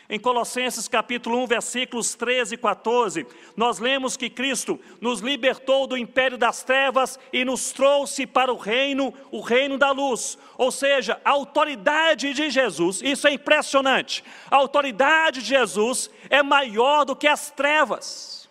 Em 0.08 0.20
Colossenses 0.20 0.86
capítulo 0.86 1.42
1, 1.42 1.46
versículos 1.48 2.14
13 2.14 2.54
e 2.54 2.58
14, 2.58 3.26
nós 3.56 3.80
lemos 3.80 4.16
que 4.16 4.30
Cristo 4.30 4.78
nos 5.00 5.18
libertou 5.18 5.84
do 5.88 5.96
império 5.96 6.38
das 6.38 6.62
trevas 6.62 7.18
e 7.32 7.44
nos 7.44 7.72
trouxe 7.72 8.24
para 8.24 8.52
o 8.52 8.56
reino, 8.56 9.12
o 9.32 9.40
reino 9.40 9.76
da 9.76 9.90
luz. 9.90 10.38
Ou 10.56 10.70
seja, 10.70 11.20
a 11.24 11.30
autoridade 11.30 12.32
de 12.34 12.50
Jesus, 12.50 13.02
isso 13.02 13.26
é 13.26 13.32
impressionante. 13.32 14.22
A 14.48 14.54
autoridade 14.54 15.40
de 15.40 15.48
Jesus 15.48 16.08
é 16.30 16.40
maior 16.40 17.04
do 17.04 17.16
que 17.16 17.26
as 17.26 17.50
trevas. 17.50 18.48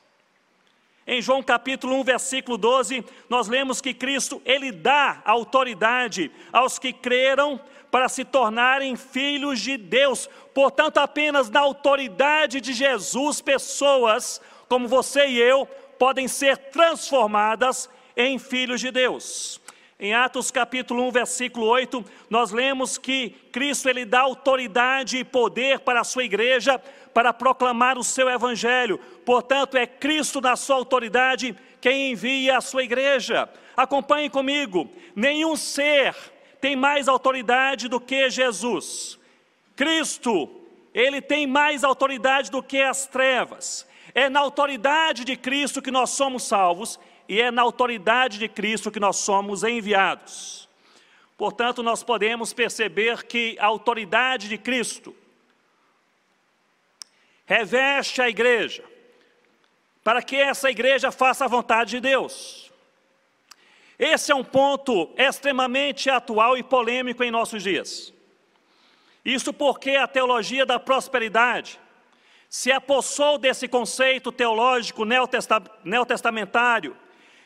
Em 1.07 1.21
João 1.21 1.43
capítulo 1.43 1.95
1, 1.99 2.03
versículo 2.03 2.57
12, 2.57 3.05
nós 3.29 3.47
lemos 3.47 3.79
que 3.79 3.93
Cristo, 3.93 4.41
ele 4.43 4.71
dá 4.71 5.21
autoridade 5.23 6.31
aos 6.51 6.79
que 6.79 6.91
creram 6.91 7.61
para 7.95 8.09
se 8.09 8.25
tornarem 8.25 8.97
filhos 8.97 9.61
de 9.61 9.77
Deus. 9.77 10.29
Portanto, 10.53 10.97
apenas 10.97 11.49
na 11.49 11.61
autoridade 11.61 12.59
de 12.59 12.73
Jesus, 12.73 13.39
pessoas 13.39 14.41
como 14.67 14.85
você 14.85 15.27
e 15.27 15.39
eu 15.39 15.65
podem 15.97 16.27
ser 16.27 16.57
transformadas 16.57 17.89
em 18.17 18.37
filhos 18.37 18.81
de 18.81 18.91
Deus. 18.91 19.61
Em 19.97 20.13
Atos 20.13 20.51
capítulo 20.51 21.07
1, 21.07 21.11
versículo 21.11 21.67
8, 21.67 22.03
nós 22.29 22.51
lemos 22.51 22.97
que 22.97 23.29
Cristo 23.53 23.87
ele 23.87 24.03
dá 24.03 24.19
autoridade 24.19 25.15
e 25.19 25.23
poder 25.23 25.79
para 25.79 26.01
a 26.01 26.03
sua 26.03 26.25
igreja 26.25 26.77
para 27.13 27.31
proclamar 27.31 27.97
o 27.97 28.03
seu 28.03 28.29
evangelho. 28.29 28.99
Portanto, 29.25 29.77
é 29.77 29.87
Cristo 29.87 30.41
na 30.41 30.57
sua 30.57 30.75
autoridade 30.75 31.55
quem 31.79 32.11
envia 32.11 32.57
a 32.57 32.61
sua 32.61 32.83
igreja. 32.83 33.47
Acompanhe 33.77 34.29
comigo. 34.29 34.91
Nenhum 35.15 35.55
ser 35.55 36.13
tem 36.65 36.75
mais 36.75 37.07
autoridade 37.07 37.87
do 37.87 37.99
que 37.99 38.27
Jesus. 38.27 39.19
Cristo, 39.75 40.49
ele 40.95 41.21
tem 41.21 41.45
mais 41.45 41.83
autoridade 41.83 42.49
do 42.49 42.63
que 42.63 42.81
as 42.81 43.05
trevas. 43.05 43.87
É 44.15 44.29
na 44.29 44.39
autoridade 44.39 45.23
de 45.23 45.37
Cristo 45.37 45.79
que 45.79 45.91
nós 45.91 46.09
somos 46.09 46.41
salvos 46.41 46.99
e 47.29 47.39
é 47.39 47.51
na 47.51 47.61
autoridade 47.61 48.39
de 48.39 48.47
Cristo 48.47 48.89
que 48.89 48.99
nós 48.99 49.17
somos 49.17 49.63
enviados. 49.63 50.67
Portanto, 51.37 51.83
nós 51.83 52.01
podemos 52.01 52.51
perceber 52.51 53.21
que 53.25 53.55
a 53.59 53.67
autoridade 53.67 54.49
de 54.49 54.57
Cristo 54.57 55.15
reveste 57.45 58.23
a 58.23 58.27
igreja, 58.27 58.83
para 60.03 60.23
que 60.23 60.35
essa 60.35 60.71
igreja 60.71 61.11
faça 61.11 61.45
a 61.45 61.47
vontade 61.47 61.91
de 61.91 61.99
Deus. 61.99 62.64
Esse 63.97 64.31
é 64.31 64.35
um 64.35 64.43
ponto 64.43 65.09
extremamente 65.17 66.09
atual 66.09 66.57
e 66.57 66.63
polêmico 66.63 67.23
em 67.23 67.31
nossos 67.31 67.63
dias. 67.63 68.13
Isso 69.23 69.53
porque 69.53 69.91
a 69.91 70.07
teologia 70.07 70.65
da 70.65 70.79
prosperidade 70.79 71.79
se 72.49 72.71
apossou 72.71 73.37
desse 73.37 73.67
conceito 73.67 74.31
teológico 74.31 75.03
neotestamentário 75.83 76.95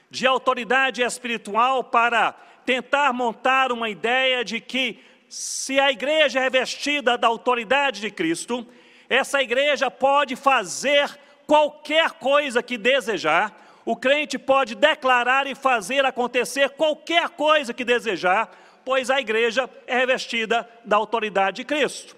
de 0.10 0.28
autoridade 0.28 1.02
espiritual 1.02 1.84
para 1.84 2.34
tentar 2.66 3.14
montar 3.14 3.72
uma 3.72 3.90
ideia 3.90 4.44
de 4.44 4.60
que 4.60 5.00
se 5.28 5.80
a 5.80 5.92
igreja 5.92 6.40
é 6.40 6.44
revestida 6.44 7.18
da 7.18 7.28
autoridade 7.28 8.02
de 8.02 8.10
Cristo, 8.10 8.68
essa 9.08 9.42
igreja 9.42 9.90
pode 9.90 10.36
fazer 10.36 11.18
qualquer 11.46 12.12
coisa 12.12 12.62
que 12.62 12.78
desejar, 12.78 13.56
o 13.90 13.96
crente 13.96 14.38
pode 14.38 14.76
declarar 14.76 15.48
e 15.48 15.56
fazer 15.56 16.06
acontecer 16.06 16.70
qualquer 16.70 17.28
coisa 17.30 17.74
que 17.74 17.84
desejar, 17.84 18.56
pois 18.86 19.10
a 19.10 19.20
igreja 19.20 19.68
é 19.88 19.98
revestida 19.98 20.70
da 20.86 20.96
autoridade 20.96 21.56
de 21.56 21.64
Cristo. 21.64 22.16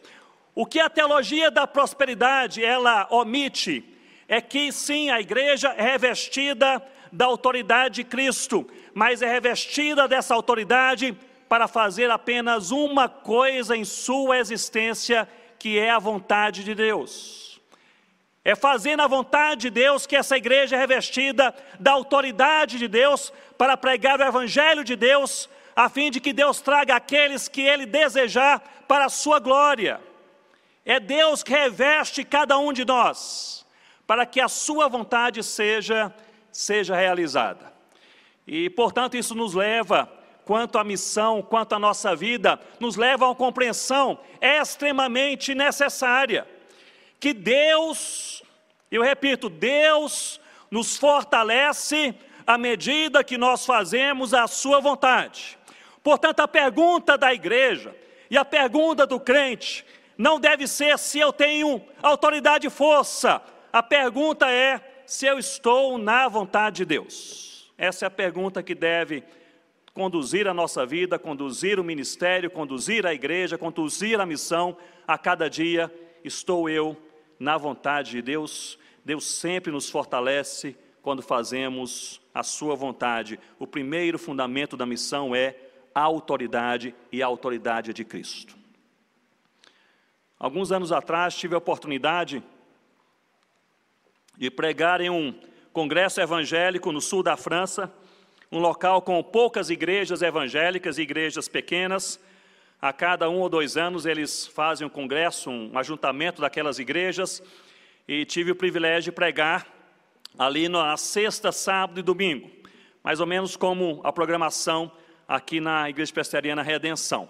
O 0.53 0.65
que 0.65 0.81
a 0.81 0.89
teologia 0.89 1.49
da 1.49 1.65
prosperidade 1.65 2.61
ela 2.61 3.07
omite 3.09 3.85
é 4.27 4.41
que 4.41 4.69
sim, 4.69 5.11
a 5.11 5.21
igreja 5.21 5.73
é 5.77 5.81
revestida 5.81 6.85
da 7.09 7.27
autoridade 7.27 7.95
de 7.95 8.03
Cristo, 8.03 8.69
mas 8.93 9.21
é 9.21 9.31
revestida 9.31 10.09
dessa 10.09 10.35
autoridade 10.35 11.17
para 11.47 11.69
fazer 11.69 12.11
apenas 12.11 12.71
uma 12.71 13.07
coisa 13.07 13.77
em 13.77 13.85
sua 13.85 14.39
existência, 14.39 15.25
que 15.57 15.79
é 15.79 15.89
a 15.89 15.99
vontade 15.99 16.65
de 16.65 16.75
Deus. 16.75 17.50
É 18.43 18.55
fazendo 18.55 19.01
a 19.01 19.07
vontade 19.07 19.61
de 19.61 19.69
Deus 19.69 20.07
que 20.07 20.15
essa 20.15 20.35
igreja 20.35 20.75
é 20.75 20.79
revestida 20.79 21.53
da 21.79 21.91
autoridade 21.91 22.79
de 22.79 22.87
Deus 22.87 23.31
para 23.57 23.77
pregar 23.77 24.19
o 24.19 24.23
Evangelho 24.23 24.83
de 24.83 24.95
Deus, 24.95 25.47
a 25.75 25.87
fim 25.87 26.09
de 26.09 26.19
que 26.19 26.33
Deus 26.33 26.59
traga 26.59 26.95
aqueles 26.95 27.47
que 27.47 27.61
Ele 27.61 27.85
desejar 27.85 28.59
para 28.87 29.05
a 29.05 29.09
sua 29.09 29.39
glória. 29.39 30.01
É 30.83 30.99
Deus 30.99 31.43
que 31.43 31.51
reveste 31.51 32.23
cada 32.23 32.57
um 32.57 32.73
de 32.73 32.83
nós, 32.83 33.63
para 34.07 34.25
que 34.25 34.41
a 34.41 34.47
sua 34.47 34.87
vontade 34.87 35.43
seja, 35.43 36.11
seja 36.51 36.95
realizada. 36.95 37.71
E, 38.47 38.71
portanto, 38.71 39.15
isso 39.15 39.35
nos 39.35 39.53
leva, 39.53 40.11
quanto 40.45 40.79
à 40.79 40.83
missão, 40.83 41.43
quanto 41.43 41.75
à 41.75 41.79
nossa 41.79 42.15
vida, 42.15 42.59
nos 42.79 42.95
leva 42.95 43.25
a 43.25 43.29
uma 43.29 43.35
compreensão 43.35 44.19
extremamente 44.41 45.53
necessária 45.53 46.47
que 47.21 47.33
Deus, 47.33 48.43
eu 48.91 49.03
repito, 49.03 49.47
Deus 49.47 50.41
nos 50.71 50.97
fortalece 50.97 52.15
à 52.47 52.57
medida 52.57 53.23
que 53.23 53.37
nós 53.37 53.63
fazemos 53.63 54.33
a 54.33 54.47
Sua 54.47 54.79
vontade. 54.79 55.55
Portanto, 56.03 56.39
a 56.39 56.47
pergunta 56.47 57.15
da 57.19 57.31
igreja 57.31 57.95
e 58.27 58.35
a 58.35 58.43
pergunta 58.43 59.05
do 59.05 59.19
crente 59.19 59.85
não 60.17 60.39
deve 60.39 60.67
ser 60.67 60.97
se 60.97 61.19
eu 61.19 61.31
tenho 61.31 61.79
autoridade 62.01 62.65
e 62.65 62.71
força. 62.71 63.39
A 63.71 63.83
pergunta 63.83 64.49
é 64.49 64.81
se 65.05 65.27
eu 65.27 65.37
estou 65.37 65.99
na 65.99 66.27
vontade 66.27 66.77
de 66.77 66.85
Deus. 66.85 67.71
Essa 67.77 68.05
é 68.05 68.07
a 68.07 68.11
pergunta 68.11 68.63
que 68.63 68.73
deve 68.73 69.23
conduzir 69.93 70.47
a 70.47 70.55
nossa 70.55 70.87
vida, 70.87 71.19
conduzir 71.19 71.79
o 71.79 71.83
ministério, 71.83 72.49
conduzir 72.49 73.05
a 73.05 73.13
igreja, 73.13 73.59
conduzir 73.59 74.19
a 74.19 74.25
missão 74.25 74.75
a 75.07 75.19
cada 75.19 75.47
dia. 75.47 75.93
Estou 76.23 76.67
eu 76.67 76.97
na 77.41 77.57
vontade 77.57 78.11
de 78.11 78.21
Deus? 78.21 78.77
Deus 79.03 79.25
sempre 79.25 79.71
nos 79.71 79.89
fortalece 79.89 80.77
quando 81.01 81.23
fazemos 81.23 82.21
a 82.31 82.43
sua 82.43 82.75
vontade. 82.75 83.39
O 83.57 83.65
primeiro 83.65 84.19
fundamento 84.19 84.77
da 84.77 84.85
missão 84.85 85.35
é 85.35 85.55
a 85.93 86.01
autoridade 86.01 86.93
e 87.11 87.23
a 87.23 87.25
autoridade 87.25 87.93
de 87.93 88.05
Cristo. 88.05 88.55
Alguns 90.37 90.71
anos 90.71 90.91
atrás 90.91 91.35
tive 91.35 91.55
a 91.55 91.57
oportunidade 91.57 92.43
de 94.37 94.51
pregar 94.51 95.01
em 95.01 95.09
um 95.09 95.33
congresso 95.73 96.21
evangélico 96.21 96.91
no 96.91 97.01
sul 97.01 97.23
da 97.23 97.35
França, 97.35 97.91
um 98.51 98.59
local 98.59 99.01
com 99.01 99.21
poucas 99.23 99.71
igrejas 99.71 100.21
evangélicas 100.21 100.99
e 100.99 101.01
igrejas 101.01 101.47
pequenas. 101.47 102.19
A 102.81 102.91
cada 102.91 103.29
um 103.29 103.41
ou 103.41 103.47
dois 103.47 103.77
anos 103.77 104.07
eles 104.07 104.47
fazem 104.47 104.87
um 104.87 104.89
congresso, 104.89 105.51
um 105.51 105.77
ajuntamento 105.77 106.41
daquelas 106.41 106.79
igrejas, 106.79 107.43
e 108.07 108.25
tive 108.25 108.49
o 108.49 108.55
privilégio 108.55 109.11
de 109.11 109.15
pregar 109.15 109.67
ali 110.35 110.67
na 110.67 110.97
sexta, 110.97 111.51
sábado 111.51 111.99
e 111.99 112.03
domingo, 112.03 112.49
mais 113.03 113.19
ou 113.19 113.27
menos 113.27 113.55
como 113.55 114.01
a 114.03 114.11
programação 114.11 114.91
aqui 115.27 115.59
na 115.59 115.91
Igreja 115.91 116.11
Presbiteriana 116.11 116.63
Redenção. 116.63 117.29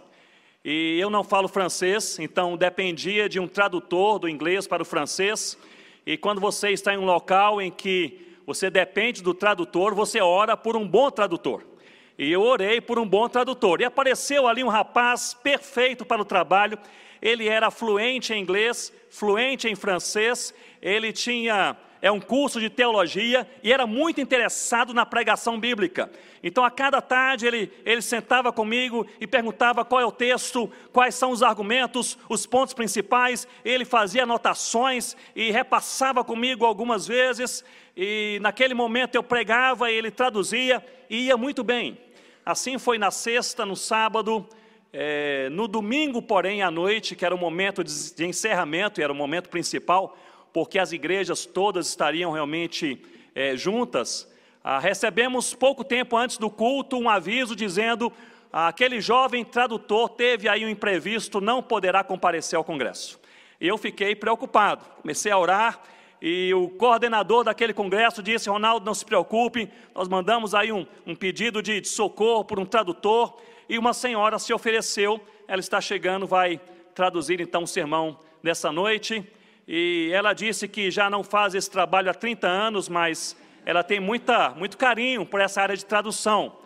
E 0.63 0.98
eu 0.98 1.10
não 1.10 1.22
falo 1.22 1.50
francês, 1.50 2.17
então 2.17 2.55
dependia 2.55 3.27
de 3.27 3.38
um 3.38 3.48
tradutor 3.48 4.20
do 4.20 4.29
inglês 4.29 4.67
para 4.67 4.84
o 4.84 4.86
francês. 4.86 5.58
E 6.05 6.15
quando 6.15 6.39
você 6.39 6.70
está 6.70 6.93
em 6.93 6.98
um 6.98 7.05
local 7.05 7.62
em 7.62 7.70
que 7.70 8.38
você 8.46 8.70
depende 8.70 9.22
do 9.22 9.34
tradutor, 9.34 9.93
você 9.93 10.22
ora 10.22 10.55
por 10.55 10.77
um 10.77 10.88
bom 10.88 11.12
tradutor. 11.12 11.71
E 12.18 12.32
eu 12.32 12.41
orei 12.41 12.82
por 12.82 13.00
um 13.00 13.08
bom 13.08 13.27
tradutor. 13.27 13.82
E 13.82 13.86
apareceu 13.86 14.48
ali 14.48 14.63
um 14.63 14.70
rapaz 14.70 15.34
perfeito 15.34 16.06
para 16.06 16.22
o 16.22 16.25
trabalho. 16.25 16.77
Ele 17.22 17.48
era 17.48 17.72
fluente 17.72 18.34
em 18.34 18.41
inglês, 18.41 18.91
fluente 19.10 19.68
em 19.68 19.75
francês. 19.75 20.53
Ele 20.82 21.12
tinha 21.13 21.77
é 22.01 22.12
um 22.12 22.20
curso 22.20 22.60
de 22.60 22.70
teologia 22.70 23.48
e 23.62 23.72
era 23.72 23.86
muito 23.86 24.20
interessado 24.20 24.94
na 24.94 25.06
pregação 25.06 25.60
bíblica. 25.60 26.12
Então, 26.44 26.65
a 26.65 26.72
cada 26.72 27.00
tarde, 27.00 27.46
ele, 27.46 27.72
ele 27.86 28.01
sentava 28.01 28.51
comigo 28.51 29.06
e 29.20 29.27
perguntava 29.27 29.86
qual 29.86 30.01
é 30.01 30.06
o 30.06 30.12
texto, 30.12 30.72
quais 30.91 31.13
são 31.13 31.30
os 31.30 31.44
argumentos, 31.44 32.18
os 32.27 32.48
pontos 32.48 32.74
principais. 32.74 33.48
Ele 33.63 33.86
fazia 33.86 34.24
anotações 34.24 35.15
e 35.36 35.51
repassava 35.51 36.24
comigo 36.24 36.65
algumas 36.65 37.06
vezes. 37.06 37.63
E 37.95 38.39
naquele 38.41 38.74
momento 38.74 39.15
eu 39.15 39.24
pregava, 39.24 39.91
ele 39.91 40.10
traduzia 40.10 40.83
e 41.10 41.27
ia 41.27 41.38
muito 41.38 41.63
bem. 41.63 41.98
Assim 42.45 42.77
foi 42.77 42.98
na 42.98 43.12
sexta, 43.12 43.65
no 43.65 43.75
sábado. 43.75 44.48
É, 44.93 45.48
no 45.50 45.69
domingo, 45.69 46.21
porém, 46.21 46.62
à 46.62 46.69
noite, 46.69 47.15
que 47.15 47.25
era 47.25 47.33
o 47.33 47.38
momento 47.38 47.81
de, 47.81 48.13
de 48.13 48.25
encerramento, 48.25 49.00
e 49.00 49.03
era 49.03 49.13
o 49.13 49.15
momento 49.15 49.48
principal, 49.48 50.17
porque 50.51 50.77
as 50.77 50.91
igrejas 50.91 51.45
todas 51.45 51.88
estariam 51.88 52.31
realmente 52.31 53.01
é, 53.33 53.55
juntas, 53.55 54.29
ah, 54.63 54.79
recebemos 54.79 55.53
pouco 55.53 55.83
tempo 55.83 56.15
antes 56.15 56.38
do 56.38 56.50
culto 56.50 56.98
um 56.98 57.10
aviso 57.10 57.55
dizendo 57.55 58.12
ah, 58.53 58.67
aquele 58.67 59.01
jovem 59.01 59.43
tradutor 59.43 60.10
teve 60.10 60.48
aí 60.48 60.63
um 60.65 60.69
imprevisto, 60.69 61.41
não 61.41 61.63
poderá 61.63 62.03
comparecer 62.03 62.57
ao 62.57 62.63
congresso. 62.63 63.20
Eu 63.59 63.77
fiquei 63.77 64.16
preocupado, 64.16 64.85
comecei 65.01 65.31
a 65.31 65.37
orar 65.37 65.81
e 66.22 66.53
o 66.53 66.70
coordenador 66.70 67.44
daquele 67.44 67.74
congresso 67.74 68.22
disse: 68.22 68.50
Ronaldo, 68.50 68.86
não 68.86 68.94
se 68.94 69.03
preocupe, 69.03 69.70
nós 69.96 70.07
mandamos 70.07 70.53
aí 70.53 70.72
um, 70.72 70.86
um 71.05 71.16
pedido 71.16 71.62
de, 71.62 71.81
de 71.81 71.88
socorro 71.88 72.46
por 72.46 72.60
um 72.60 72.66
tradutor 72.66 73.38
e 73.68 73.77
uma 73.77 73.94
senhora 73.94 74.38
se 74.38 74.53
ofereceu, 74.53 75.20
ela 75.48 75.60
está 75.60 75.81
chegando, 75.81 76.27
vai 76.27 76.62
traduzir 76.94 77.42
então 77.42 77.64
o 77.64 77.68
sermão 77.68 78.20
dessa 78.44 78.72
noite 78.72 79.25
e 79.68 80.12
ela 80.14 80.34
disse 80.34 80.68
que 80.68 80.92
já 80.92 81.10
não 81.10 81.24
faz 81.24 81.55
esse 81.55 81.72
trabalho 81.72 82.10
há 82.10 82.14
30 82.14 82.48
anos, 82.48 82.90
mas 82.90 83.36
ela 83.66 83.84
tem 83.84 84.00
muita, 84.00 84.50
muito 84.51 84.77
carinho 84.77 85.25
por 85.25 85.40
essa 85.40 85.62
área 85.62 85.77
de 85.77 85.86
tradução. 85.86 86.57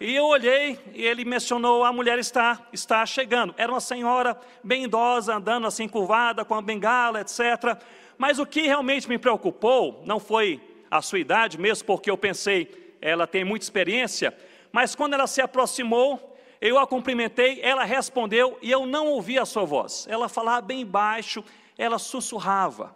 E 0.00 0.14
eu 0.14 0.24
olhei 0.24 0.78
e 0.92 1.04
ele 1.04 1.24
mencionou: 1.24 1.84
a 1.84 1.92
mulher 1.92 2.18
está, 2.18 2.60
está 2.72 3.06
chegando. 3.06 3.54
Era 3.56 3.72
uma 3.72 3.80
senhora 3.80 4.36
bem 4.62 4.84
idosa, 4.84 5.36
andando 5.36 5.66
assim 5.66 5.88
curvada, 5.88 6.44
com 6.44 6.54
a 6.54 6.60
bengala, 6.60 7.20
etc. 7.20 7.78
Mas 8.16 8.38
o 8.38 8.46
que 8.46 8.62
realmente 8.62 9.08
me 9.08 9.18
preocupou 9.18 10.02
não 10.04 10.20
foi 10.20 10.60
a 10.90 11.02
sua 11.02 11.18
idade, 11.18 11.58
mesmo 11.58 11.84
porque 11.84 12.10
eu 12.10 12.16
pensei, 12.16 12.96
ela 13.00 13.26
tem 13.26 13.44
muita 13.44 13.64
experiência, 13.64 14.34
mas 14.72 14.94
quando 14.94 15.14
ela 15.14 15.26
se 15.26 15.40
aproximou, 15.40 16.36
eu 16.60 16.78
a 16.78 16.86
cumprimentei, 16.86 17.60
ela 17.62 17.84
respondeu 17.84 18.58
e 18.62 18.70
eu 18.70 18.86
não 18.86 19.08
ouvi 19.08 19.38
a 19.38 19.44
sua 19.44 19.64
voz. 19.64 20.06
Ela 20.08 20.28
falava 20.28 20.62
bem 20.62 20.84
baixo, 20.86 21.44
ela 21.76 21.98
sussurrava. 21.98 22.94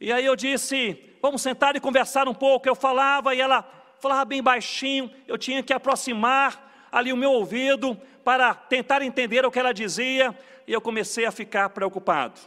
E 0.00 0.12
aí 0.12 0.24
eu 0.24 0.34
disse: 0.34 0.98
vamos 1.22 1.42
sentar 1.42 1.76
e 1.76 1.80
conversar 1.80 2.26
um 2.26 2.34
pouco. 2.34 2.68
Eu 2.68 2.74
falava 2.74 3.34
e 3.34 3.40
ela 3.40 3.62
falava 4.00 4.24
bem 4.24 4.42
baixinho, 4.42 5.10
eu 5.28 5.38
tinha 5.38 5.62
que 5.62 5.72
aproximar 5.72 6.88
ali 6.90 7.12
o 7.12 7.16
meu 7.16 7.32
ouvido 7.32 7.96
para 8.24 8.54
tentar 8.54 9.02
entender 9.02 9.44
o 9.44 9.50
que 9.50 9.58
ela 9.58 9.72
dizia, 9.72 10.36
e 10.66 10.72
eu 10.72 10.80
comecei 10.80 11.26
a 11.26 11.30
ficar 11.30 11.68
preocupado. 11.70 12.40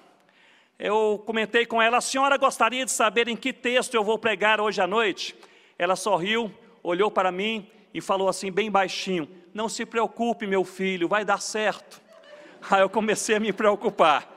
Eu 0.78 1.22
comentei 1.26 1.66
com 1.66 1.82
ela: 1.82 1.98
a 1.98 2.02
senhora 2.02 2.38
gostaria 2.38 2.86
de 2.86 2.92
saber 2.92 3.28
em 3.28 3.36
que 3.36 3.54
texto 3.54 3.94
eu 3.94 4.04
vou 4.04 4.18
pregar 4.18 4.60
hoje 4.60 4.82
à 4.82 4.88
noite? 4.88 5.36
Ela 5.78 5.96
sorriu, 5.96 6.52
olhou 6.82 7.12
para 7.12 7.32
mim 7.32 7.70
e 7.94 8.02
falou 8.02 8.28
assim, 8.28 8.52
bem 8.52 8.70
baixinho: 8.70 9.30
Não 9.54 9.70
se 9.70 9.86
preocupe, 9.86 10.48
meu 10.48 10.64
filho, 10.64 11.08
vai 11.08 11.24
dar 11.24 11.42
certo. 11.42 12.02
Aí 12.70 12.82
eu 12.82 12.90
comecei 12.90 13.36
a 13.36 13.40
me 13.40 13.54
preocupar 13.54 14.28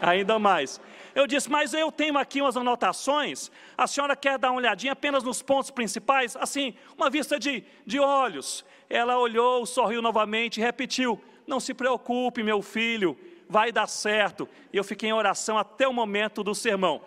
ainda 0.00 0.38
mais. 0.38 0.80
Eu 1.14 1.26
disse, 1.26 1.50
mas 1.50 1.74
eu 1.74 1.92
tenho 1.92 2.16
aqui 2.16 2.40
umas 2.40 2.56
anotações, 2.56 3.50
a 3.76 3.86
senhora 3.86 4.16
quer 4.16 4.38
dar 4.38 4.50
uma 4.50 4.56
olhadinha 4.56 4.94
apenas 4.94 5.22
nos 5.22 5.42
pontos 5.42 5.70
principais? 5.70 6.34
Assim, 6.36 6.74
uma 6.96 7.10
vista 7.10 7.38
de, 7.38 7.62
de 7.86 8.00
olhos. 8.00 8.64
Ela 8.88 9.18
olhou, 9.18 9.66
sorriu 9.66 10.00
novamente 10.00 10.58
e 10.58 10.62
repetiu: 10.62 11.20
Não 11.46 11.60
se 11.60 11.74
preocupe, 11.74 12.42
meu 12.42 12.62
filho, 12.62 13.16
vai 13.52 13.70
dar 13.70 13.86
certo. 13.86 14.48
E 14.72 14.76
eu 14.78 14.82
fiquei 14.82 15.10
em 15.10 15.12
oração 15.12 15.58
até 15.58 15.86
o 15.86 15.92
momento 15.92 16.42
do 16.42 16.54
sermão. 16.54 17.02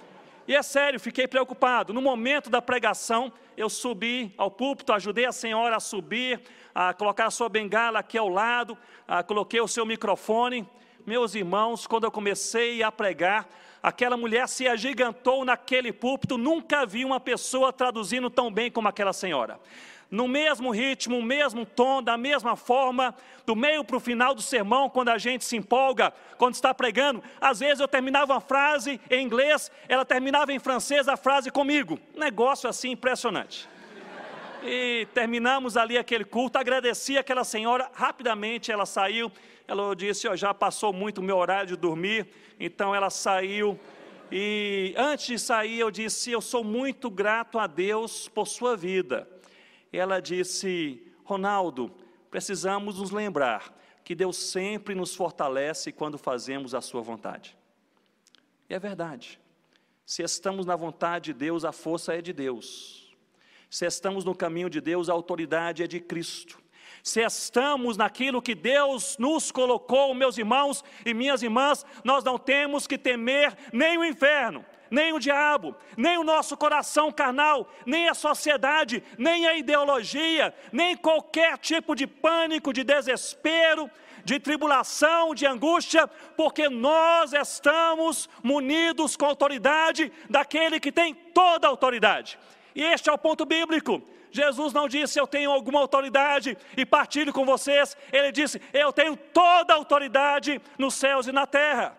E 0.47 0.55
é 0.55 0.61
sério, 0.61 0.99
fiquei 0.99 1.27
preocupado. 1.27 1.91
No 1.91 2.01
momento 2.01 2.51
da 2.51 2.61
pregação, 2.61 3.33
eu 3.57 3.67
subi 3.67 4.31
ao 4.37 4.51
púlpito, 4.51 4.93
ajudei 4.93 5.25
a 5.25 5.31
senhora 5.31 5.75
a 5.75 5.79
subir, 5.79 6.39
a 6.73 6.93
colocar 6.93 7.25
a 7.25 7.31
sua 7.31 7.49
bengala 7.49 7.97
aqui 7.97 8.15
ao 8.15 8.29
lado, 8.29 8.77
a, 9.07 9.23
coloquei 9.23 9.59
o 9.59 9.67
seu 9.67 9.85
microfone 9.85 10.67
meus 11.05 11.35
irmãos, 11.35 11.85
quando 11.85 12.05
eu 12.05 12.11
comecei 12.11 12.81
a 12.81 12.91
pregar, 12.91 13.47
aquela 13.81 14.17
mulher 14.17 14.47
se 14.47 14.67
agigantou 14.67 15.45
naquele 15.45 15.93
púlpito, 15.93 16.35
nunca 16.35 16.83
vi 16.85 17.05
uma 17.05 17.19
pessoa 17.19 17.71
traduzindo 17.71 18.27
tão 18.29 18.51
bem 18.51 18.71
como 18.71 18.87
aquela 18.87 19.13
senhora. 19.13 19.59
No 20.09 20.27
mesmo 20.27 20.71
ritmo, 20.71 21.17
no 21.17 21.23
mesmo 21.23 21.65
tom, 21.65 22.01
da 22.01 22.17
mesma 22.17 22.55
forma, 22.55 23.15
do 23.45 23.55
meio 23.55 23.83
para 23.83 23.97
o 23.97 23.99
final 23.99 24.35
do 24.35 24.41
sermão, 24.41 24.89
quando 24.89 25.09
a 25.09 25.17
gente 25.17 25.43
se 25.43 25.57
empolga, 25.57 26.13
quando 26.37 26.53
está 26.53 26.73
pregando, 26.73 27.23
às 27.41 27.59
vezes 27.59 27.79
eu 27.79 27.87
terminava 27.87 28.33
uma 28.33 28.41
frase 28.41 28.99
em 29.09 29.23
inglês, 29.23 29.71
ela 29.87 30.05
terminava 30.05 30.53
em 30.53 30.59
francês 30.59 31.07
a 31.07 31.17
frase 31.17 31.51
comigo. 31.51 31.99
Negócio 32.15 32.69
assim 32.69 32.91
impressionante. 32.91 33.67
E 34.63 35.07
terminamos 35.13 35.77
ali 35.77 35.97
aquele 35.97 36.25
culto, 36.25 36.57
agradeci 36.57 37.17
aquela 37.17 37.43
senhora, 37.43 37.89
rapidamente 37.93 38.71
ela 38.71 38.85
saiu, 38.85 39.31
ela 39.67 39.95
disse, 39.95 40.27
oh, 40.27 40.35
já 40.35 40.53
passou 40.53 40.91
muito 40.91 41.19
o 41.19 41.23
meu 41.23 41.37
horário 41.37 41.67
de 41.67 41.75
dormir, 41.75 42.27
então 42.59 42.93
ela 42.93 43.09
saiu. 43.09 43.79
E 44.31 44.95
antes 44.97 45.27
de 45.27 45.37
sair, 45.37 45.79
eu 45.79 45.91
disse, 45.91 46.31
eu 46.31 46.41
sou 46.41 46.63
muito 46.63 47.11
grato 47.11 47.59
a 47.59 47.67
Deus 47.67 48.27
por 48.27 48.47
sua 48.47 48.75
vida. 48.75 49.27
Ela 49.97 50.19
disse, 50.19 51.01
Ronaldo, 51.23 51.91
precisamos 52.29 52.99
nos 52.99 53.11
lembrar 53.11 53.73
que 54.03 54.15
Deus 54.15 54.37
sempre 54.37 54.93
nos 54.93 55.15
fortalece 55.15 55.91
quando 55.91 56.17
fazemos 56.17 56.75
a 56.75 56.81
sua 56.81 57.01
vontade. 57.01 57.57
E 58.69 58.73
é 58.73 58.79
verdade. 58.79 59.39
Se 60.05 60.21
estamos 60.21 60.65
na 60.65 60.75
vontade 60.75 61.33
de 61.33 61.39
Deus, 61.39 61.65
a 61.65 61.71
força 61.71 62.13
é 62.13 62.21
de 62.21 62.31
Deus. 62.31 63.15
Se 63.69 63.85
estamos 63.85 64.23
no 64.23 64.35
caminho 64.35 64.69
de 64.69 64.79
Deus, 64.79 65.09
a 65.09 65.13
autoridade 65.13 65.81
é 65.81 65.87
de 65.87 65.99
Cristo 65.99 66.63
se 67.05 67.21
estamos 67.21 67.97
naquilo 67.97 68.41
que 68.41 68.55
Deus 68.55 69.15
nos 69.19 69.51
colocou, 69.51 70.11
meus 70.15 70.39
irmãos 70.39 70.83
e 71.05 71.13
minhas 71.13 71.43
irmãs, 71.43 71.85
nós 72.03 72.23
não 72.23 72.39
temos 72.39 72.87
que 72.87 72.97
temer 72.97 73.55
nem 73.71 73.95
o 73.95 74.03
inferno, 74.03 74.65
nem 74.95 75.11
o 75.11 75.19
diabo, 75.19 75.75
nem 75.97 76.17
o 76.17 76.23
nosso 76.23 76.55
coração 76.55 77.11
carnal, 77.11 77.69
nem 77.85 78.07
a 78.07 78.13
sociedade, 78.13 79.03
nem 79.17 79.45
a 79.45 79.53
ideologia, 79.57 80.55
nem 80.71 80.95
qualquer 80.95 81.57
tipo 81.57 81.93
de 81.93 82.07
pânico, 82.07 82.71
de 82.71 82.81
desespero, 82.81 83.91
de 84.23 84.39
tribulação, 84.39 85.35
de 85.35 85.45
angústia, 85.45 86.07
porque 86.37 86.69
nós 86.69 87.33
estamos 87.33 88.29
munidos 88.41 89.17
com 89.17 89.25
a 89.25 89.27
autoridade 89.27 90.13
daquele 90.29 90.79
que 90.79 90.93
tem 90.93 91.13
toda 91.13 91.67
a 91.67 91.69
autoridade. 91.69 92.39
E 92.73 92.81
este 92.81 93.09
é 93.09 93.13
o 93.13 93.17
ponto 93.17 93.45
bíblico. 93.45 94.01
Jesus 94.31 94.71
não 94.71 94.87
disse 94.87 95.19
eu 95.19 95.27
tenho 95.27 95.51
alguma 95.51 95.81
autoridade 95.81 96.57
e 96.77 96.85
partilho 96.85 97.33
com 97.33 97.45
vocês. 97.45 97.97
Ele 98.13 98.31
disse 98.31 98.61
eu 98.71 98.93
tenho 98.93 99.17
toda 99.17 99.73
a 99.73 99.75
autoridade 99.75 100.61
nos 100.77 100.93
céus 100.93 101.27
e 101.27 101.33
na 101.33 101.45
terra. 101.45 101.97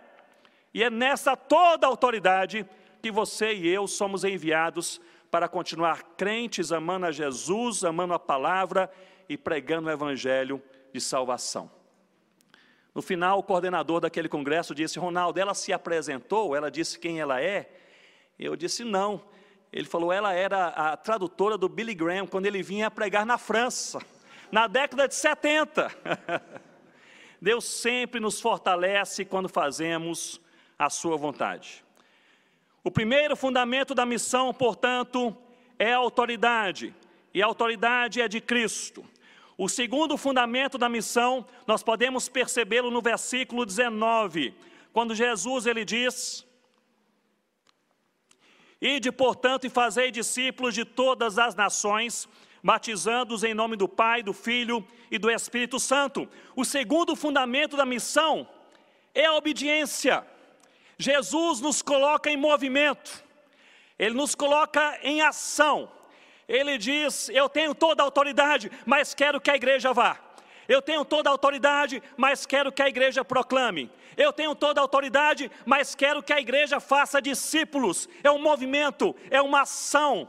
E 0.73 0.83
é 0.83 0.91
nessa 0.91 1.35
toda 1.35 1.87
autoridade 1.87 2.67
que 3.07 3.11
você 3.13 3.55
e 3.55 3.69
eu 3.69 3.87
somos 3.87 4.25
enviados 4.25 5.01
para 5.31 5.49
continuar 5.49 6.03
crentes, 6.17 6.73
amando 6.73 7.07
a 7.07 7.13
Jesus, 7.13 7.85
amando 7.85 8.15
a 8.15 8.19
palavra 8.19 8.91
e 9.29 9.37
pregando 9.37 9.87
o 9.87 9.93
evangelho 9.93 10.61
de 10.93 11.01
salvação. 11.01 11.71
No 12.93 13.01
final, 13.01 13.39
o 13.39 13.45
coordenador 13.45 14.01
daquele 14.01 14.29
congresso 14.29 14.75
disse: 14.75 14.99
Ronaldo, 14.99 15.39
ela 15.39 15.55
se 15.55 15.73
apresentou, 15.73 16.57
ela 16.57 16.69
disse 16.69 16.99
quem 16.99 17.21
ela 17.21 17.41
é. 17.41 17.71
Eu 18.37 18.57
disse: 18.57 18.83
não. 18.83 19.23
Ele 19.73 19.87
falou: 19.87 20.13
ela 20.13 20.33
era 20.33 20.67
a 20.67 20.97
tradutora 20.97 21.57
do 21.57 21.69
Billy 21.69 21.95
Graham 21.95 22.27
quando 22.27 22.47
ele 22.47 22.61
vinha 22.61 22.91
pregar 22.91 23.25
na 23.25 23.39
França, 23.39 24.01
na 24.51 24.67
década 24.67 25.07
de 25.07 25.15
70. 25.15 25.93
Deus 27.41 27.67
sempre 27.67 28.19
nos 28.19 28.41
fortalece 28.41 29.25
quando 29.25 29.49
fazemos 29.49 30.41
a 30.77 30.91
sua 30.91 31.17
vontade. 31.17 31.86
O 32.87 32.91
primeiro 32.93 33.35
fundamento 33.35 33.97
da 33.97 34.07
missão, 34.07 34.55
portanto, 34.55 35.37
é 35.77 35.93
a 35.93 35.97
autoridade, 35.97 36.95
e 37.35 37.43
a 37.43 37.47
autoridade 37.47 38.21
é 38.21 38.29
de 38.29 38.41
Cristo. 38.41 39.05
O 39.59 39.69
segundo 39.69 40.17
fundamento 40.17 40.79
da 40.79 40.89
missão, 40.89 41.45
nós 41.67 41.83
podemos 41.83 42.29
percebê-lo 42.29 42.89
no 42.89 43.03
versículo 43.03 43.67
19, 43.67 44.55
quando 44.93 45.17
Jesus 45.17 45.67
ele 45.67 45.85
diz: 45.85 46.47
Ide, 48.81 49.11
portanto, 49.11 49.67
e 49.67 49.69
fazei 49.69 50.13
discípulos 50.13 50.73
de 50.73 50.85
todas 50.85 51.41
as 51.41 51.57
nações, 51.57 52.29
batizando-os 52.63 53.43
em 53.43 53.53
nome 53.53 53.75
do 53.75 53.89
Pai, 53.89 54.23
do 54.23 54.33
Filho 54.33 54.87
e 55.11 55.19
do 55.19 55.29
Espírito 55.29 55.81
Santo. 55.81 56.29
O 56.55 56.65
segundo 56.65 57.17
fundamento 57.17 57.77
da 57.77 57.85
missão 57.85 58.49
é 59.13 59.25
a 59.25 59.35
obediência. 59.35 60.25
Jesus 60.99 61.61
nos 61.61 61.83
coloca 61.83 62.31
em 62.31 62.37
movimento, 62.37 63.23
Ele 63.99 64.15
nos 64.15 64.35
coloca 64.35 64.99
em 65.03 65.21
ação. 65.21 65.91
Ele 66.49 66.79
diz: 66.79 67.29
Eu 67.29 67.49
tenho 67.49 67.75
toda 67.75 68.03
a 68.03 68.05
autoridade, 68.05 68.71
mas 68.85 69.15
quero 69.15 69.41
que 69.41 69.51
a 69.51 69.57
igreja 69.57 69.93
vá. 69.93 70.19
Eu 70.69 70.83
tenho 70.83 71.05
toda 71.05 71.29
a 71.29 71.33
autoridade, 71.33 72.03
mas 72.17 72.45
quero 72.45 72.73
que 72.73 72.83
a 72.83 72.89
igreja 72.89 73.25
proclame. 73.25 73.91
Eu 74.17 74.33
tenho 74.33 74.55
toda 74.55 74.81
a 74.81 74.83
autoridade, 74.83 75.51
mas 75.65 75.95
quero 75.95 76.23
que 76.23 76.33
a 76.33 76.41
igreja 76.41 76.81
faça 76.81 77.21
discípulos. 77.21 78.09
É 78.25 78.31
um 78.31 78.41
movimento, 78.41 79.15
é 79.31 79.41
uma 79.41 79.63
ação. 79.63 80.29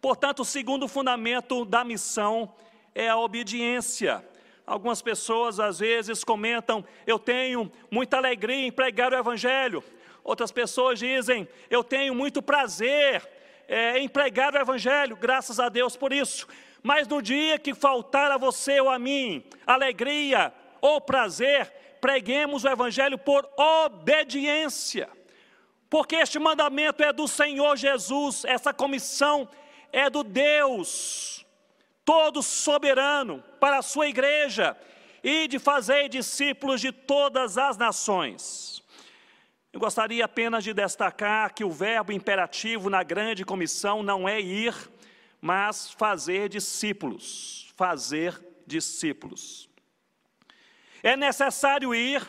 Portanto, 0.00 0.40
o 0.40 0.44
segundo 0.44 0.86
fundamento 0.86 1.64
da 1.64 1.82
missão 1.82 2.54
é 2.94 3.08
a 3.08 3.16
obediência. 3.16 4.24
Algumas 4.66 5.00
pessoas 5.00 5.60
às 5.60 5.78
vezes 5.78 6.24
comentam: 6.24 6.84
Eu 7.06 7.20
tenho 7.20 7.70
muita 7.88 8.16
alegria 8.16 8.66
em 8.66 8.72
pregar 8.72 9.12
o 9.12 9.16
Evangelho. 9.16 9.82
Outras 10.24 10.50
pessoas 10.50 10.98
dizem: 10.98 11.46
Eu 11.70 11.84
tenho 11.84 12.12
muito 12.12 12.42
prazer 12.42 13.26
é, 13.68 13.98
em 14.00 14.08
pregar 14.08 14.52
o 14.54 14.58
Evangelho, 14.58 15.14
graças 15.14 15.60
a 15.60 15.68
Deus 15.68 15.96
por 15.96 16.12
isso. 16.12 16.48
Mas 16.82 17.06
no 17.06 17.22
dia 17.22 17.58
que 17.60 17.74
faltar 17.74 18.32
a 18.32 18.36
você 18.36 18.80
ou 18.80 18.90
a 18.90 18.98
mim 18.98 19.44
alegria 19.64 20.52
ou 20.80 21.00
prazer, 21.00 21.72
preguemos 22.00 22.64
o 22.64 22.68
Evangelho 22.68 23.18
por 23.18 23.48
obediência. 23.56 25.08
Porque 25.88 26.16
este 26.16 26.40
mandamento 26.40 27.04
é 27.04 27.12
do 27.12 27.28
Senhor 27.28 27.76
Jesus, 27.76 28.44
essa 28.44 28.74
comissão 28.74 29.48
é 29.92 30.10
do 30.10 30.24
Deus 30.24 31.45
todo 32.06 32.40
soberano 32.40 33.42
para 33.60 33.78
a 33.78 33.82
sua 33.82 34.06
igreja 34.06 34.76
e 35.24 35.48
de 35.48 35.58
fazer 35.58 36.08
discípulos 36.08 36.80
de 36.80 36.92
todas 36.92 37.58
as 37.58 37.76
nações. 37.76 38.80
Eu 39.72 39.80
gostaria 39.80 40.24
apenas 40.24 40.62
de 40.62 40.72
destacar 40.72 41.52
que 41.52 41.64
o 41.64 41.70
verbo 41.70 42.12
imperativo 42.12 42.88
na 42.88 43.02
grande 43.02 43.44
comissão 43.44 44.04
não 44.04 44.26
é 44.28 44.40
ir, 44.40 44.72
mas 45.40 45.90
fazer 45.90 46.48
discípulos. 46.48 47.72
Fazer 47.76 48.40
discípulos. 48.66 49.68
É 51.02 51.16
necessário 51.16 51.92
ir 51.94 52.26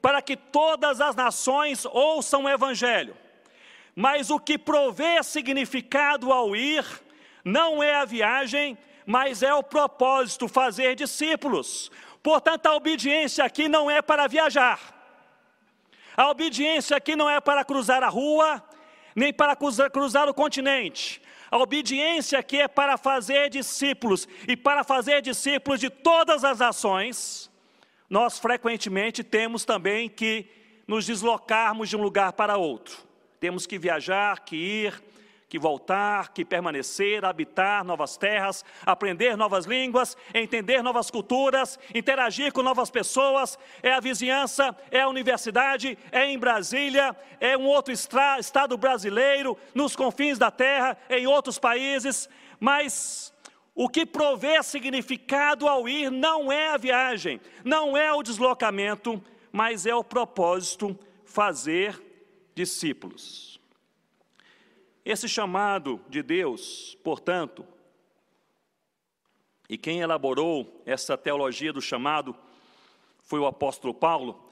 para 0.00 0.22
que 0.22 0.36
todas 0.36 1.00
as 1.00 1.16
nações 1.16 1.84
ouçam 1.84 2.44
o 2.44 2.48
Evangelho. 2.48 3.16
Mas 3.94 4.30
o 4.30 4.38
que 4.38 4.56
provê 4.56 5.22
significado 5.22 6.32
ao 6.32 6.54
ir 6.54 6.84
não 7.44 7.82
é 7.82 7.96
a 7.96 8.04
viagem, 8.04 8.78
mas 9.10 9.42
é 9.42 9.52
o 9.52 9.60
propósito 9.60 10.46
fazer 10.46 10.94
discípulos. 10.94 11.90
Portanto, 12.22 12.66
a 12.66 12.76
obediência 12.76 13.44
aqui 13.44 13.68
não 13.68 13.90
é 13.90 14.00
para 14.00 14.28
viajar. 14.28 14.78
A 16.16 16.30
obediência 16.30 16.96
aqui 16.96 17.16
não 17.16 17.28
é 17.28 17.40
para 17.40 17.64
cruzar 17.64 18.04
a 18.04 18.08
rua, 18.08 18.62
nem 19.16 19.32
para 19.32 19.56
cruzar, 19.56 19.90
cruzar 19.90 20.28
o 20.28 20.34
continente. 20.34 21.20
A 21.50 21.58
obediência 21.58 22.38
aqui 22.38 22.58
é 22.58 22.68
para 22.68 22.96
fazer 22.96 23.50
discípulos, 23.50 24.28
e 24.46 24.56
para 24.56 24.84
fazer 24.84 25.20
discípulos 25.22 25.80
de 25.80 25.90
todas 25.90 26.44
as 26.44 26.60
nações, 26.60 27.50
nós 28.08 28.38
frequentemente 28.38 29.24
temos 29.24 29.64
também 29.64 30.08
que 30.08 30.46
nos 30.86 31.04
deslocarmos 31.04 31.88
de 31.88 31.96
um 31.96 32.02
lugar 32.02 32.32
para 32.34 32.56
outro. 32.56 32.96
Temos 33.40 33.66
que 33.66 33.76
viajar, 33.76 34.44
que 34.44 34.54
ir, 34.54 35.02
que 35.50 35.58
voltar, 35.58 36.32
que 36.32 36.44
permanecer, 36.44 37.24
habitar 37.24 37.82
novas 37.84 38.16
terras, 38.16 38.64
aprender 38.86 39.36
novas 39.36 39.66
línguas, 39.66 40.16
entender 40.32 40.80
novas 40.80 41.10
culturas, 41.10 41.76
interagir 41.92 42.52
com 42.52 42.62
novas 42.62 42.88
pessoas. 42.88 43.58
É 43.82 43.92
a 43.92 43.98
vizinhança, 43.98 44.76
é 44.92 45.00
a 45.00 45.08
universidade, 45.08 45.98
é 46.12 46.24
em 46.26 46.38
Brasília, 46.38 47.16
é 47.40 47.58
um 47.58 47.66
outro 47.66 47.92
estado 47.92 48.78
brasileiro, 48.78 49.58
nos 49.74 49.96
confins 49.96 50.38
da 50.38 50.52
terra, 50.52 50.96
em 51.10 51.26
outros 51.26 51.58
países. 51.58 52.28
Mas 52.60 53.34
o 53.74 53.88
que 53.88 54.06
provê 54.06 54.62
significado 54.62 55.66
ao 55.66 55.88
ir 55.88 56.12
não 56.12 56.52
é 56.52 56.70
a 56.70 56.76
viagem, 56.76 57.40
não 57.64 57.96
é 57.96 58.12
o 58.12 58.22
deslocamento, 58.22 59.20
mas 59.50 59.84
é 59.84 59.94
o 59.96 60.04
propósito 60.04 60.96
fazer 61.24 62.00
discípulos. 62.54 63.49
Esse 65.04 65.28
chamado 65.28 66.00
de 66.08 66.22
Deus, 66.22 66.96
portanto, 67.02 67.66
e 69.68 69.78
quem 69.78 70.00
elaborou 70.00 70.82
essa 70.84 71.16
teologia 71.16 71.72
do 71.72 71.80
chamado 71.80 72.36
foi 73.22 73.38
o 73.38 73.46
apóstolo 73.46 73.94
Paulo. 73.94 74.50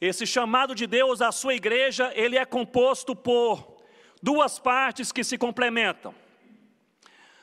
Esse 0.00 0.26
chamado 0.26 0.74
de 0.74 0.86
Deus 0.86 1.22
à 1.22 1.30
sua 1.30 1.54
igreja, 1.54 2.12
ele 2.16 2.36
é 2.36 2.44
composto 2.44 3.14
por 3.14 3.76
duas 4.20 4.58
partes 4.58 5.12
que 5.12 5.22
se 5.22 5.38
complementam. 5.38 6.12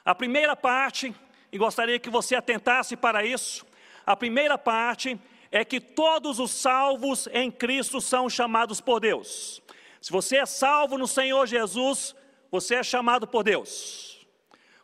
A 0.04 0.14
primeira 0.14 0.56
parte, 0.56 1.16
e 1.52 1.58
gostaria 1.58 2.00
que 2.00 2.10
você 2.10 2.36
atentasse 2.36 2.98
para 2.98 3.26
isso, 3.26 3.66
a 4.06 4.16
primeira 4.16 4.58
parte 4.58 5.20
é 5.52 5.64
que 5.64 5.80
todos 5.80 6.38
os 6.38 6.52
salvos 6.52 7.28
em 7.32 7.50
Cristo 7.50 8.02
são 8.02 8.30
chamados 8.30 8.82
por 8.82 9.00
Deus. 9.00 9.62
Se 10.02 10.12
você 10.12 10.38
é 10.38 10.46
salvo 10.46 10.98
no 10.98 11.08
Senhor 11.08 11.48
Jesus, 11.48 12.16
você 12.52 12.76
é 12.76 12.84
chamado 12.84 13.28
por 13.28 13.44
Deus. 13.44 14.28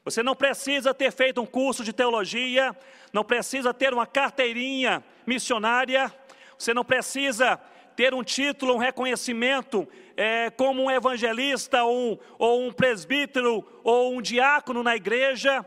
Você 0.04 0.22
não 0.22 0.36
precisa 0.36 0.94
ter 0.94 1.12
feito 1.12 1.42
um 1.42 1.46
curso 1.46 1.84
de 1.84 1.92
teologia, 1.92 2.76
não 3.12 3.24
precisa 3.24 3.74
ter 3.74 3.94
uma 3.94 4.06
carteirinha 4.06 5.04
missionária, 5.26 6.14
você 6.58 6.74
não 6.74 6.86
precisa 6.86 7.60
ter 7.96 8.14
um 8.14 8.24
título, 8.24 8.76
um 8.76 8.78
reconhecimento 8.78 9.88
é, 10.16 10.50
como 10.50 10.84
um 10.84 10.92
evangelista, 10.92 11.84
ou 11.84 12.14
um, 12.14 12.18
ou 12.38 12.68
um 12.68 12.72
presbítero, 12.72 13.66
ou 13.84 14.16
um 14.16 14.22
diácono 14.22 14.84
na 14.84 14.96
igreja. 14.96 15.66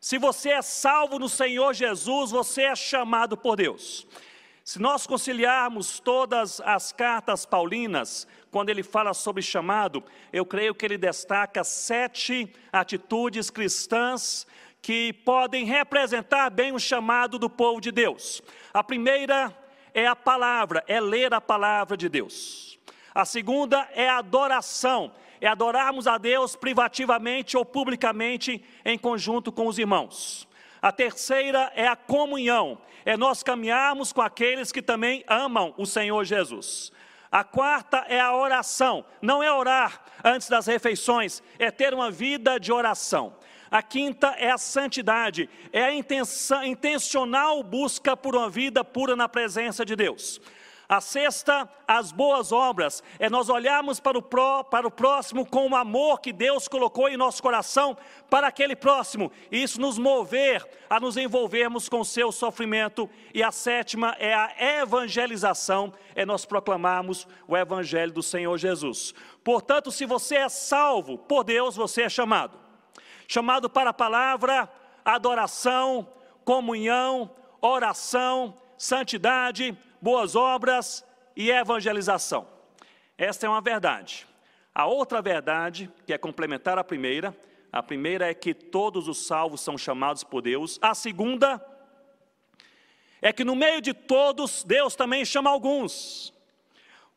Se 0.00 0.18
você 0.18 0.50
é 0.50 0.62
salvo 0.62 1.18
no 1.18 1.28
Senhor 1.28 1.74
Jesus, 1.74 2.30
você 2.30 2.62
é 2.62 2.76
chamado 2.76 3.36
por 3.36 3.56
Deus. 3.56 4.06
Se 4.66 4.80
nós 4.80 5.06
conciliarmos 5.06 6.00
todas 6.00 6.60
as 6.62 6.90
cartas 6.90 7.46
paulinas, 7.46 8.26
quando 8.50 8.68
ele 8.68 8.82
fala 8.82 9.14
sobre 9.14 9.40
chamado, 9.40 10.02
eu 10.32 10.44
creio 10.44 10.74
que 10.74 10.84
ele 10.84 10.98
destaca 10.98 11.62
sete 11.62 12.52
atitudes 12.72 13.48
cristãs 13.48 14.44
que 14.82 15.12
podem 15.12 15.64
representar 15.64 16.50
bem 16.50 16.72
o 16.72 16.80
chamado 16.80 17.38
do 17.38 17.48
povo 17.48 17.80
de 17.80 17.92
Deus. 17.92 18.42
A 18.74 18.82
primeira 18.82 19.56
é 19.94 20.04
a 20.04 20.16
palavra, 20.16 20.82
é 20.88 21.00
ler 21.00 21.32
a 21.32 21.40
palavra 21.40 21.96
de 21.96 22.08
Deus. 22.08 22.76
A 23.14 23.24
segunda 23.24 23.88
é 23.94 24.08
a 24.08 24.18
adoração, 24.18 25.12
é 25.40 25.46
adorarmos 25.46 26.08
a 26.08 26.18
Deus 26.18 26.56
privativamente 26.56 27.56
ou 27.56 27.64
publicamente 27.64 28.64
em 28.84 28.98
conjunto 28.98 29.52
com 29.52 29.68
os 29.68 29.78
irmãos. 29.78 30.48
A 30.80 30.92
terceira 30.92 31.72
é 31.74 31.86
a 31.86 31.96
comunhão, 31.96 32.78
é 33.04 33.16
nós 33.16 33.42
caminharmos 33.42 34.12
com 34.12 34.20
aqueles 34.20 34.70
que 34.70 34.82
também 34.82 35.24
amam 35.26 35.74
o 35.76 35.86
Senhor 35.86 36.24
Jesus. 36.24 36.92
A 37.30 37.42
quarta 37.42 38.04
é 38.08 38.20
a 38.20 38.34
oração, 38.34 39.04
não 39.20 39.42
é 39.42 39.52
orar 39.52 40.02
antes 40.24 40.48
das 40.48 40.66
refeições, 40.66 41.42
é 41.58 41.70
ter 41.70 41.92
uma 41.92 42.10
vida 42.10 42.58
de 42.58 42.72
oração. 42.72 43.34
A 43.70 43.82
quinta 43.82 44.28
é 44.38 44.50
a 44.50 44.58
santidade, 44.58 45.50
é 45.72 45.82
a 45.82 45.92
intenção, 45.92 46.64
intencional 46.64 47.62
busca 47.62 48.16
por 48.16 48.36
uma 48.36 48.48
vida 48.48 48.84
pura 48.84 49.16
na 49.16 49.28
presença 49.28 49.84
de 49.84 49.96
Deus. 49.96 50.40
A 50.88 51.00
sexta, 51.00 51.68
as 51.86 52.12
boas 52.12 52.52
obras, 52.52 53.02
é 53.18 53.28
nós 53.28 53.48
olharmos 53.48 53.98
para 53.98 54.16
o, 54.16 54.22
pró, 54.22 54.62
para 54.62 54.86
o 54.86 54.90
próximo 54.90 55.44
com 55.44 55.68
o 55.68 55.74
amor 55.74 56.20
que 56.20 56.32
Deus 56.32 56.68
colocou 56.68 57.08
em 57.08 57.16
nosso 57.16 57.42
coração 57.42 57.96
para 58.30 58.46
aquele 58.46 58.76
próximo, 58.76 59.32
e 59.50 59.62
isso 59.62 59.80
nos 59.80 59.98
mover 59.98 60.64
a 60.88 61.00
nos 61.00 61.16
envolvermos 61.16 61.88
com 61.88 62.00
o 62.00 62.04
seu 62.04 62.30
sofrimento. 62.30 63.10
E 63.34 63.42
a 63.42 63.50
sétima 63.50 64.14
é 64.18 64.32
a 64.32 64.80
evangelização, 64.80 65.92
é 66.14 66.24
nós 66.24 66.44
proclamarmos 66.44 67.26
o 67.48 67.56
evangelho 67.56 68.12
do 68.12 68.22
Senhor 68.22 68.56
Jesus. 68.56 69.12
Portanto, 69.42 69.90
se 69.90 70.06
você 70.06 70.36
é 70.36 70.48
salvo 70.48 71.18
por 71.18 71.42
Deus, 71.42 71.74
você 71.74 72.02
é 72.02 72.08
chamado. 72.08 72.58
Chamado 73.26 73.68
para 73.68 73.90
a 73.90 73.94
palavra, 73.94 74.70
adoração, 75.04 76.08
comunhão, 76.44 77.30
oração, 77.60 78.54
santidade, 78.78 79.76
boas 80.06 80.36
obras 80.36 81.04
e 81.34 81.50
evangelização. 81.50 82.46
Esta 83.18 83.44
é 83.44 83.48
uma 83.48 83.60
verdade. 83.60 84.24
A 84.72 84.86
outra 84.86 85.20
verdade, 85.20 85.90
que 86.06 86.12
é 86.12 86.18
complementar 86.18 86.78
a 86.78 86.84
primeira, 86.84 87.36
a 87.72 87.82
primeira 87.82 88.30
é 88.30 88.32
que 88.32 88.54
todos 88.54 89.08
os 89.08 89.26
salvos 89.26 89.62
são 89.62 89.76
chamados 89.76 90.22
por 90.22 90.42
Deus. 90.42 90.78
A 90.80 90.94
segunda 90.94 91.60
é 93.20 93.32
que 93.32 93.42
no 93.42 93.56
meio 93.56 93.80
de 93.80 93.92
todos, 93.92 94.62
Deus 94.62 94.94
também 94.94 95.24
chama 95.24 95.50
alguns. 95.50 96.32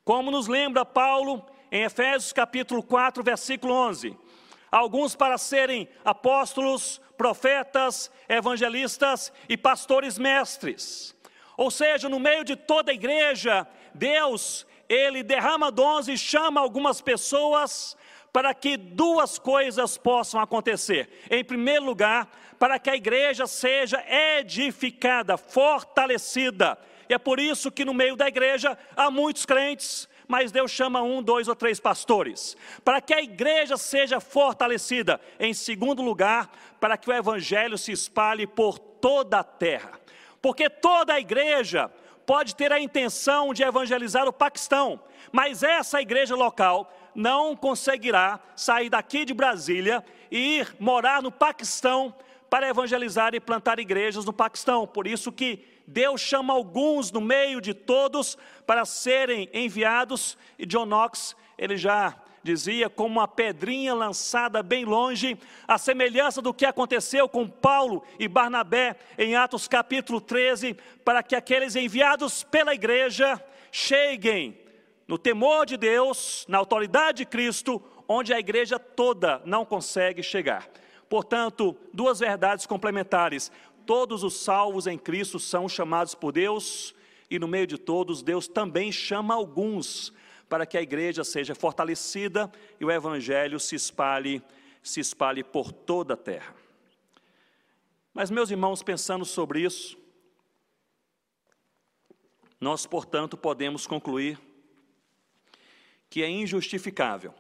Como 0.04 0.32
nos 0.32 0.48
lembra 0.48 0.84
Paulo 0.84 1.46
em 1.72 1.84
Efésios 1.84 2.34
capítulo 2.34 2.82
4, 2.82 3.22
versículo 3.22 3.72
11. 3.72 4.18
Alguns 4.72 5.16
para 5.16 5.38
serem 5.38 5.88
apóstolos, 6.04 7.00
profetas, 7.16 8.10
evangelistas 8.28 9.32
e 9.48 9.56
pastores 9.56 10.18
mestres 10.18 11.19
ou 11.60 11.70
seja, 11.70 12.08
no 12.08 12.22
meio 12.22 12.46
de 12.46 12.56
toda 12.56 12.90
a 12.90 12.94
igreja, 12.94 13.68
Deus, 13.94 14.66
ele 14.88 15.22
derrama 15.22 15.70
dons 15.70 16.08
e 16.08 16.18
chama 16.18 16.62
algumas 16.62 17.02
pessoas 17.02 17.98
para 18.32 18.54
que 18.54 18.78
duas 18.78 19.38
coisas 19.38 19.98
possam 19.98 20.40
acontecer. 20.40 21.10
Em 21.30 21.44
primeiro 21.44 21.84
lugar, 21.84 22.30
para 22.58 22.80
que 22.80 22.90
a 22.90 22.96
igreja 22.96 23.46
seja 23.46 24.02
edificada, 24.08 25.36
fortalecida. 25.36 26.78
E 27.10 27.14
é 27.14 27.18
por 27.18 27.42
isso 27.42 27.70
que 27.70 27.84
no 27.84 27.94
meio 27.94 28.16
da 28.16 28.30
igreja 28.30 28.78
há 28.96 29.12
muitos 29.12 29.46
crentes, 29.46 30.08
mas 30.30 30.54
Deus 30.54 30.72
chama 30.72 31.02
um, 31.02 31.22
dois 31.22 31.50
ou 31.50 31.56
três 31.58 31.78
pastores. 31.78 32.56
Para 32.86 33.02
que 33.02 33.14
a 33.14 33.22
igreja 33.22 33.76
seja 33.76 34.22
fortalecida. 34.22 35.20
Em 35.38 35.54
segundo 35.54 36.02
lugar, 36.02 36.50
para 36.80 36.96
que 36.96 37.10
o 37.10 37.14
evangelho 37.14 37.78
se 37.78 37.92
espalhe 37.92 38.48
por 38.48 38.80
toda 38.80 39.40
a 39.40 39.44
terra 39.44 39.99
porque 40.42 40.70
toda 40.70 41.14
a 41.14 41.20
igreja 41.20 41.92
pode 42.26 42.56
ter 42.56 42.72
a 42.72 42.80
intenção 42.80 43.54
de 43.54 43.64
evangelizar 43.64 44.28
o 44.28 44.34
Paquistão, 44.34 45.00
mas 45.32 45.64
essa 45.64 46.00
igreja 46.00 46.36
local 46.36 46.94
não 47.16 47.56
conseguirá 47.56 48.40
sair 48.56 48.90
daqui 48.90 49.26
de 49.26 49.34
Brasília 49.34 50.06
e 50.30 50.60
ir 50.60 50.76
morar 50.80 51.22
no 51.22 51.32
Paquistão 51.32 52.14
para 52.50 52.68
evangelizar 52.68 53.34
e 53.34 53.40
plantar 53.40 53.80
igrejas 53.80 54.26
no 54.26 54.34
Paquistão. 54.34 54.86
Por 54.86 55.08
isso 55.08 55.32
que 55.32 55.66
Deus 55.88 56.22
chama 56.22 56.54
alguns 56.54 57.12
no 57.12 57.20
meio 57.20 57.60
de 57.60 57.74
todos 57.74 58.38
para 58.66 58.86
serem 58.86 59.50
enviados, 59.54 60.38
e 60.58 60.66
John 60.66 60.86
Knox, 60.86 61.36
ele 61.58 61.78
já 61.78 62.16
dizia, 62.44 62.90
como 62.90 63.20
uma 63.20 63.28
pedrinha 63.28 63.94
lançada 63.94 64.64
bem 64.64 64.86
longe, 64.86 65.38
a 65.68 65.78
semelhança 65.78 66.42
do 66.42 66.54
que 66.54 66.66
aconteceu 66.66 67.28
com 67.28 67.48
Paulo 67.48 68.04
e 68.18 68.28
Barnabé 68.28 68.96
em 69.18 69.36
Atos 69.36 69.68
capítulo 69.68 70.22
13, 70.22 70.76
para 71.04 71.22
que 71.24 71.36
aqueles 71.36 71.76
enviados 71.76 72.44
pela 72.44 72.74
igreja 72.74 73.44
cheguem 73.72 74.58
no 75.08 75.18
temor 75.18 75.66
de 75.66 75.76
Deus, 75.76 76.46
na 76.48 76.58
autoridade 76.58 77.20
de 77.20 77.26
Cristo, 77.26 77.82
onde 78.08 78.34
a 78.34 78.40
igreja 78.40 78.78
toda 78.80 79.42
não 79.46 79.66
consegue 79.66 80.24
chegar. 80.24 80.70
Portanto, 81.10 81.76
duas 81.94 82.20
verdades 82.20 82.66
complementares: 82.66 83.52
todos 83.86 84.24
os 84.24 84.42
salvos 84.42 84.88
em 84.88 84.98
Cristo 84.98 85.40
são 85.40 85.68
chamados 85.68 86.14
por 86.14 86.32
Deus, 86.32 86.94
e 87.30 87.40
no 87.40 87.48
meio 87.48 87.68
de 87.68 87.78
todos, 87.78 88.24
Deus 88.24 88.48
também 88.48 88.92
chama 88.92 89.34
alguns 89.34 90.14
para 90.50 90.66
que 90.66 90.78
a 90.78 90.82
igreja 90.82 91.24
seja 91.24 91.54
fortalecida 91.54 92.52
e 92.80 92.84
o 92.84 92.92
evangelho 92.92 93.60
se 93.60 93.76
espalhe, 93.76 94.42
se 94.82 95.00
espalhe 95.00 95.44
por 95.44 95.72
toda 95.72 96.16
a 96.16 96.18
terra. 96.18 96.56
Mas 98.12 98.32
meus 98.32 98.50
irmãos, 98.50 98.82
pensando 98.82 99.24
sobre 99.24 99.62
isso, 99.62 99.96
nós, 102.60 102.86
portanto, 102.86 103.38
podemos 103.38 103.86
concluir 103.86 104.38
que 106.10 106.24
é 106.24 106.30
injustificável 106.30 107.34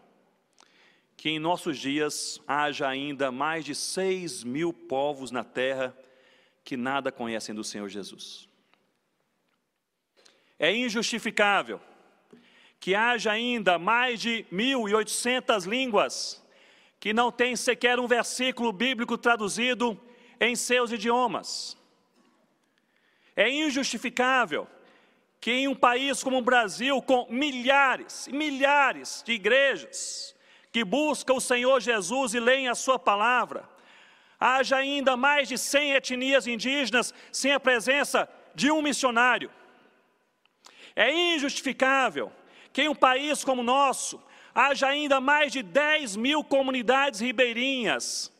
que 1.17 1.30
em 1.30 1.39
nossos 1.39 1.78
dias 1.78 2.39
haja 2.48 2.88
ainda 2.88 3.30
mais 3.30 3.65
de 3.65 3.76
seis 3.76 4.41
mil 4.41 4.72
povos 4.72 5.32
na 5.32 5.43
terra 5.43 5.98
que 6.63 6.78
nada 6.78 7.12
conhecem 7.12 7.54
do 7.54 7.63
Senhor 7.63 7.89
Jesus. 7.89 8.48
É 10.58 10.74
injustificável 10.74 11.82
que 12.80 12.96
haja 12.96 13.32
ainda 13.32 13.78
mais 13.78 14.20
de 14.22 14.46
1.800 14.52 15.68
línguas 15.68 16.42
que 17.00 17.13
não 17.13 17.32
tem 17.32 17.56
sequer 17.56 18.00
um 18.00 18.08
versículo 18.08 18.72
bíblico 18.72 19.18
traduzido 19.18 20.00
em 20.39 20.56
seus 20.56 20.92
idiomas. 20.92 21.78
É 23.36 23.50
injustificável 23.50 24.68
que 25.39 25.52
em 25.52 25.68
um 25.68 25.76
país 25.76 26.22
como 26.22 26.38
o 26.38 26.42
Brasil, 26.42 27.02
com 27.02 27.26
milhares 27.30 28.28
e 28.28 28.34
milhares 28.34 29.24
de 29.26 29.34
igrejas 29.34 30.36
que 30.72 30.84
buscam 30.84 31.36
o 31.36 31.42
Senhor 31.42 31.80
Jesus 31.80 32.34
e 32.34 32.39
leem 32.39 32.68
a 32.68 32.76
Sua 32.76 33.00
palavra, 33.00 33.68
haja 34.39 34.78
ainda 34.78 35.15
mais 35.15 35.48
de 35.48 35.58
100 35.58 35.94
etnias 35.94 36.48
indígenas 36.48 37.13
sem 37.32 37.54
a 37.54 37.60
presença 37.60 38.30
de 38.54 38.70
um 38.72 38.82
missionário. 38.82 39.50
É 40.96 41.12
injustificável 41.34 42.32
que 42.80 42.84
em 42.84 42.88
um 42.88 42.96
país 42.96 43.44
como 43.44 43.62
o 43.62 43.65
nosso 43.65 44.22
haja 44.56 44.88
ainda 44.88 45.20
mais 45.20 45.52
de 45.52 45.62
10 45.62 46.15
mil 46.15 46.42
comunidades 46.42 47.20
ribeirinhas, 47.20 48.32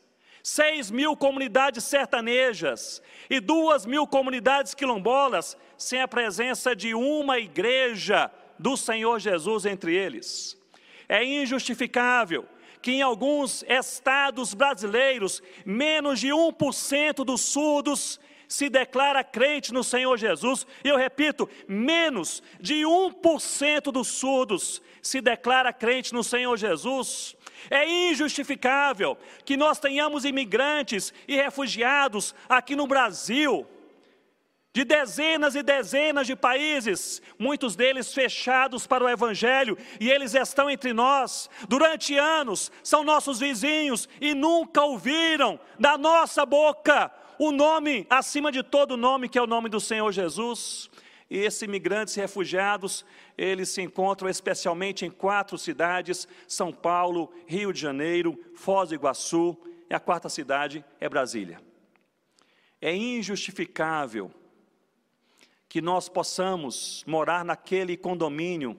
6 0.41 0.91
mil 0.91 1.13
comunidades 1.17 1.84
sertanejas 1.84 3.02
e 3.30 3.41
2 3.41 3.86
mil 3.86 4.08
comunidades 4.08 4.73
quilombolas, 4.73 5.58
sem 5.78 6.02
a 6.02 6.08
presença 6.08 6.73
de 6.73 6.95
uma 6.95 7.38
igreja 7.38 8.32
do 8.58 8.78
Senhor 8.78 9.19
Jesus 9.19 9.65
entre 9.65 9.93
eles. 9.93 10.58
É 11.10 11.21
injustificável 11.21 12.45
que 12.82 12.91
em 12.91 13.02
alguns 13.02 13.63
estados 13.63 14.54
brasileiros, 14.54 15.43
menos 15.65 16.17
de 16.17 16.30
1% 16.30 17.25
dos 17.25 17.41
surdos 17.41 18.17
se 18.49 18.67
declara 18.67 19.23
crente 19.23 19.71
no 19.71 19.83
Senhor 19.83 20.17
Jesus, 20.17 20.65
e 20.83 20.89
eu 20.89 20.97
repito, 20.97 21.47
menos 21.67 22.41
de 22.59 22.81
1% 22.81 23.91
dos 23.91 24.07
surdos 24.07 24.81
se 25.03 25.21
declara 25.21 25.71
crente 25.71 26.13
no 26.13 26.23
Senhor 26.23 26.57
Jesus. 26.57 27.35
É 27.69 27.88
injustificável 27.88 29.15
que 29.45 29.55
nós 29.55 29.79
tenhamos 29.79 30.25
imigrantes 30.25 31.13
e 31.27 31.35
refugiados 31.35 32.33
aqui 32.49 32.75
no 32.75 32.88
Brasil, 32.88 33.67
de 34.73 34.83
dezenas 34.83 35.53
e 35.53 35.62
dezenas 35.62 36.25
de 36.25 36.35
países, 36.35 37.21
muitos 37.38 37.75
deles 37.75 38.12
fechados 38.13 38.88
para 38.88 39.03
o 39.03 39.09
Evangelho, 39.09 39.77
e 39.99 40.09
eles 40.09 40.33
estão 40.33 40.69
entre 40.69 40.91
nós 40.91 41.49
durante 41.67 42.17
anos, 42.17 42.71
são 42.83 43.03
nossos 43.03 43.39
vizinhos 43.39 44.09
e 44.19 44.33
nunca 44.33 44.81
ouviram 44.81 45.59
da 45.79 45.99
nossa 45.99 46.45
boca 46.47 47.12
o 47.39 47.54
nome 47.54 48.06
acima 48.10 48.52
de 48.52 48.62
todo 48.62 48.97
nome, 48.97 49.30
que 49.30 49.39
é 49.39 49.41
o 49.41 49.47
nome 49.47 49.69
do 49.69 49.80
Senhor 49.80 50.12
Jesus. 50.12 50.91
E 51.30 51.38
esses 51.38 51.62
imigrantes 51.62 52.17
e 52.17 52.19
refugiados, 52.19 53.06
eles 53.38 53.69
se 53.69 53.82
encontram 53.82 54.30
especialmente 54.30 55.06
em 55.06 55.10
quatro 55.10 55.58
cidades: 55.58 56.28
São 56.47 56.73
Paulo, 56.73 57.32
Rio 57.47 57.71
de 57.71 57.80
Janeiro, 57.80 58.38
Foz 58.56 58.89
do 58.89 58.95
Iguaçu, 58.95 59.58
e 59.89 59.95
a 59.95 59.99
quarta 59.99 60.28
cidade 60.28 60.84
é 60.99 61.08
Brasília. 61.08 61.62
É 62.82 62.93
injustificável 62.93 64.32
que 65.69 65.82
nós 65.82 66.10
possamos 66.10 67.06
morar 67.08 67.45
naquele 67.45 67.95
condomínio 67.95 68.78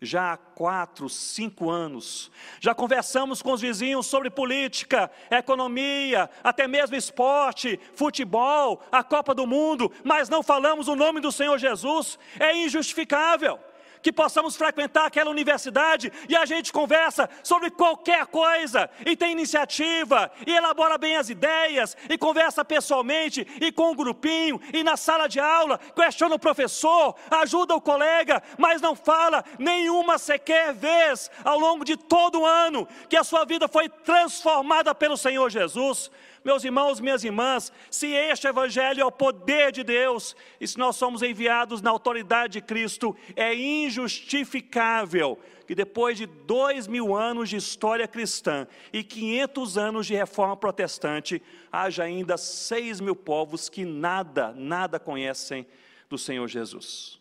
já 0.00 0.32
há 0.32 0.36
quatro, 0.36 1.08
cinco 1.08 1.68
anos. 1.68 2.30
Já 2.58 2.74
conversamos 2.74 3.42
com 3.42 3.52
os 3.52 3.60
vizinhos 3.60 4.06
sobre 4.06 4.30
política, 4.30 5.10
economia, 5.30 6.30
até 6.42 6.66
mesmo 6.66 6.96
esporte, 6.96 7.78
futebol, 7.94 8.82
a 8.90 9.04
Copa 9.04 9.34
do 9.34 9.46
Mundo, 9.46 9.92
mas 10.02 10.28
não 10.28 10.42
falamos 10.42 10.88
o 10.88 10.96
nome 10.96 11.20
do 11.20 11.30
Senhor 11.30 11.58
Jesus. 11.58 12.18
É 12.38 12.56
injustificável 12.56 13.58
que 14.02 14.12
possamos 14.12 14.56
frequentar 14.56 15.06
aquela 15.06 15.30
universidade 15.30 16.12
e 16.28 16.36
a 16.36 16.44
gente 16.44 16.72
conversa 16.72 17.28
sobre 17.42 17.70
qualquer 17.70 18.26
coisa, 18.26 18.88
e 19.04 19.16
tem 19.16 19.32
iniciativa, 19.32 20.30
e 20.46 20.52
elabora 20.52 20.98
bem 20.98 21.16
as 21.16 21.28
ideias, 21.28 21.96
e 22.08 22.16
conversa 22.16 22.64
pessoalmente, 22.64 23.46
e 23.60 23.72
com 23.72 23.84
o 23.84 23.90
um 23.90 23.94
grupinho, 23.94 24.60
e 24.72 24.82
na 24.82 24.96
sala 24.96 25.28
de 25.28 25.40
aula, 25.40 25.78
questiona 25.94 26.34
o 26.34 26.38
professor, 26.38 27.14
ajuda 27.30 27.74
o 27.74 27.80
colega, 27.80 28.42
mas 28.58 28.80
não 28.80 28.94
fala 28.94 29.44
nenhuma 29.58 30.18
sequer 30.18 30.72
vez 30.72 31.30
ao 31.44 31.58
longo 31.58 31.84
de 31.84 31.96
todo 31.96 32.40
o 32.40 32.46
ano 32.46 32.86
que 33.08 33.16
a 33.16 33.24
sua 33.24 33.44
vida 33.44 33.68
foi 33.68 33.88
transformada 33.88 34.94
pelo 34.94 35.16
Senhor 35.16 35.50
Jesus. 35.50 36.10
Meus 36.42 36.64
irmãos, 36.64 37.00
minhas 37.00 37.22
irmãs, 37.22 37.70
se 37.90 38.06
este 38.08 38.46
Evangelho 38.46 39.02
é 39.02 39.04
o 39.04 39.12
poder 39.12 39.70
de 39.70 39.84
Deus, 39.84 40.34
e 40.58 40.66
se 40.66 40.78
nós 40.78 40.96
somos 40.96 41.22
enviados 41.22 41.82
na 41.82 41.90
autoridade 41.90 42.54
de 42.54 42.60
Cristo, 42.62 43.14
é 43.36 43.54
injustificável 43.54 45.38
que 45.66 45.74
depois 45.74 46.18
de 46.18 46.26
dois 46.26 46.88
mil 46.88 47.14
anos 47.14 47.48
de 47.48 47.56
história 47.56 48.08
cristã 48.08 48.66
e 48.92 49.04
500 49.04 49.78
anos 49.78 50.06
de 50.06 50.16
reforma 50.16 50.56
protestante, 50.56 51.40
haja 51.70 52.02
ainda 52.02 52.36
seis 52.36 53.00
mil 53.00 53.14
povos 53.14 53.68
que 53.68 53.84
nada, 53.84 54.52
nada 54.52 54.98
conhecem 54.98 55.64
do 56.08 56.18
Senhor 56.18 56.48
Jesus. 56.48 57.20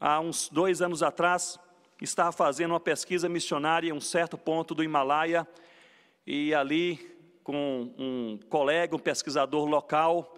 Há 0.00 0.20
uns 0.20 0.48
dois 0.48 0.80
anos 0.80 1.02
atrás, 1.02 1.58
estava 2.00 2.32
fazendo 2.32 2.70
uma 2.70 2.80
pesquisa 2.80 3.28
missionária 3.28 3.90
em 3.90 3.92
um 3.92 4.00
certo 4.00 4.38
ponto 4.38 4.74
do 4.74 4.84
Himalaia, 4.84 5.46
e 6.26 6.54
ali 6.54 7.15
com 7.46 7.94
um 7.96 8.40
colega, 8.50 8.96
um 8.96 8.98
pesquisador 8.98 9.66
local. 9.66 10.36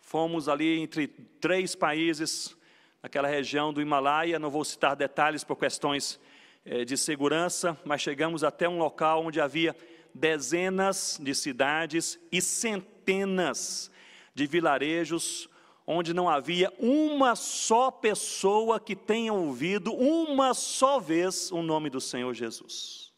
Fomos 0.00 0.48
ali 0.48 0.80
entre 0.80 1.06
três 1.06 1.74
países, 1.74 2.56
naquela 3.02 3.28
região 3.28 3.74
do 3.74 3.82
Himalaia. 3.82 4.38
Não 4.38 4.48
vou 4.48 4.64
citar 4.64 4.96
detalhes 4.96 5.44
por 5.44 5.56
questões 5.56 6.18
eh, 6.64 6.82
de 6.86 6.96
segurança, 6.96 7.78
mas 7.84 8.00
chegamos 8.00 8.42
até 8.42 8.66
um 8.66 8.78
local 8.78 9.26
onde 9.26 9.38
havia 9.38 9.76
dezenas 10.14 11.20
de 11.22 11.34
cidades 11.34 12.18
e 12.32 12.40
centenas 12.40 13.90
de 14.34 14.46
vilarejos 14.46 15.50
onde 15.86 16.14
não 16.14 16.26
havia 16.26 16.72
uma 16.78 17.36
só 17.36 17.90
pessoa 17.90 18.80
que 18.80 18.96
tenha 18.96 19.34
ouvido 19.34 19.92
uma 19.92 20.54
só 20.54 20.98
vez 20.98 21.52
o 21.52 21.60
nome 21.60 21.90
do 21.90 22.00
Senhor 22.00 22.32
Jesus. 22.32 23.12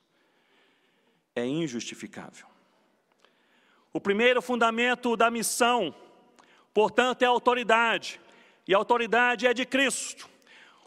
É 1.37 1.46
injustificável. 1.46 2.47
O 3.98 4.00
primeiro 4.00 4.40
fundamento 4.40 5.16
da 5.16 5.28
missão, 5.28 5.92
portanto, 6.72 7.24
é 7.24 7.26
a 7.26 7.30
autoridade, 7.30 8.20
e 8.64 8.72
a 8.72 8.78
autoridade 8.78 9.44
é 9.44 9.52
de 9.52 9.66
Cristo. 9.66 10.30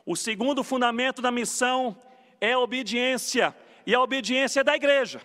O 0.05 0.15
segundo 0.15 0.63
fundamento 0.63 1.21
da 1.21 1.29
missão 1.29 2.01
é 2.39 2.53
a 2.53 2.59
obediência, 2.59 3.53
e 3.85 3.93
a 3.93 4.01
obediência 4.01 4.61
é 4.61 4.63
da 4.63 4.77
igreja. 4.77 5.19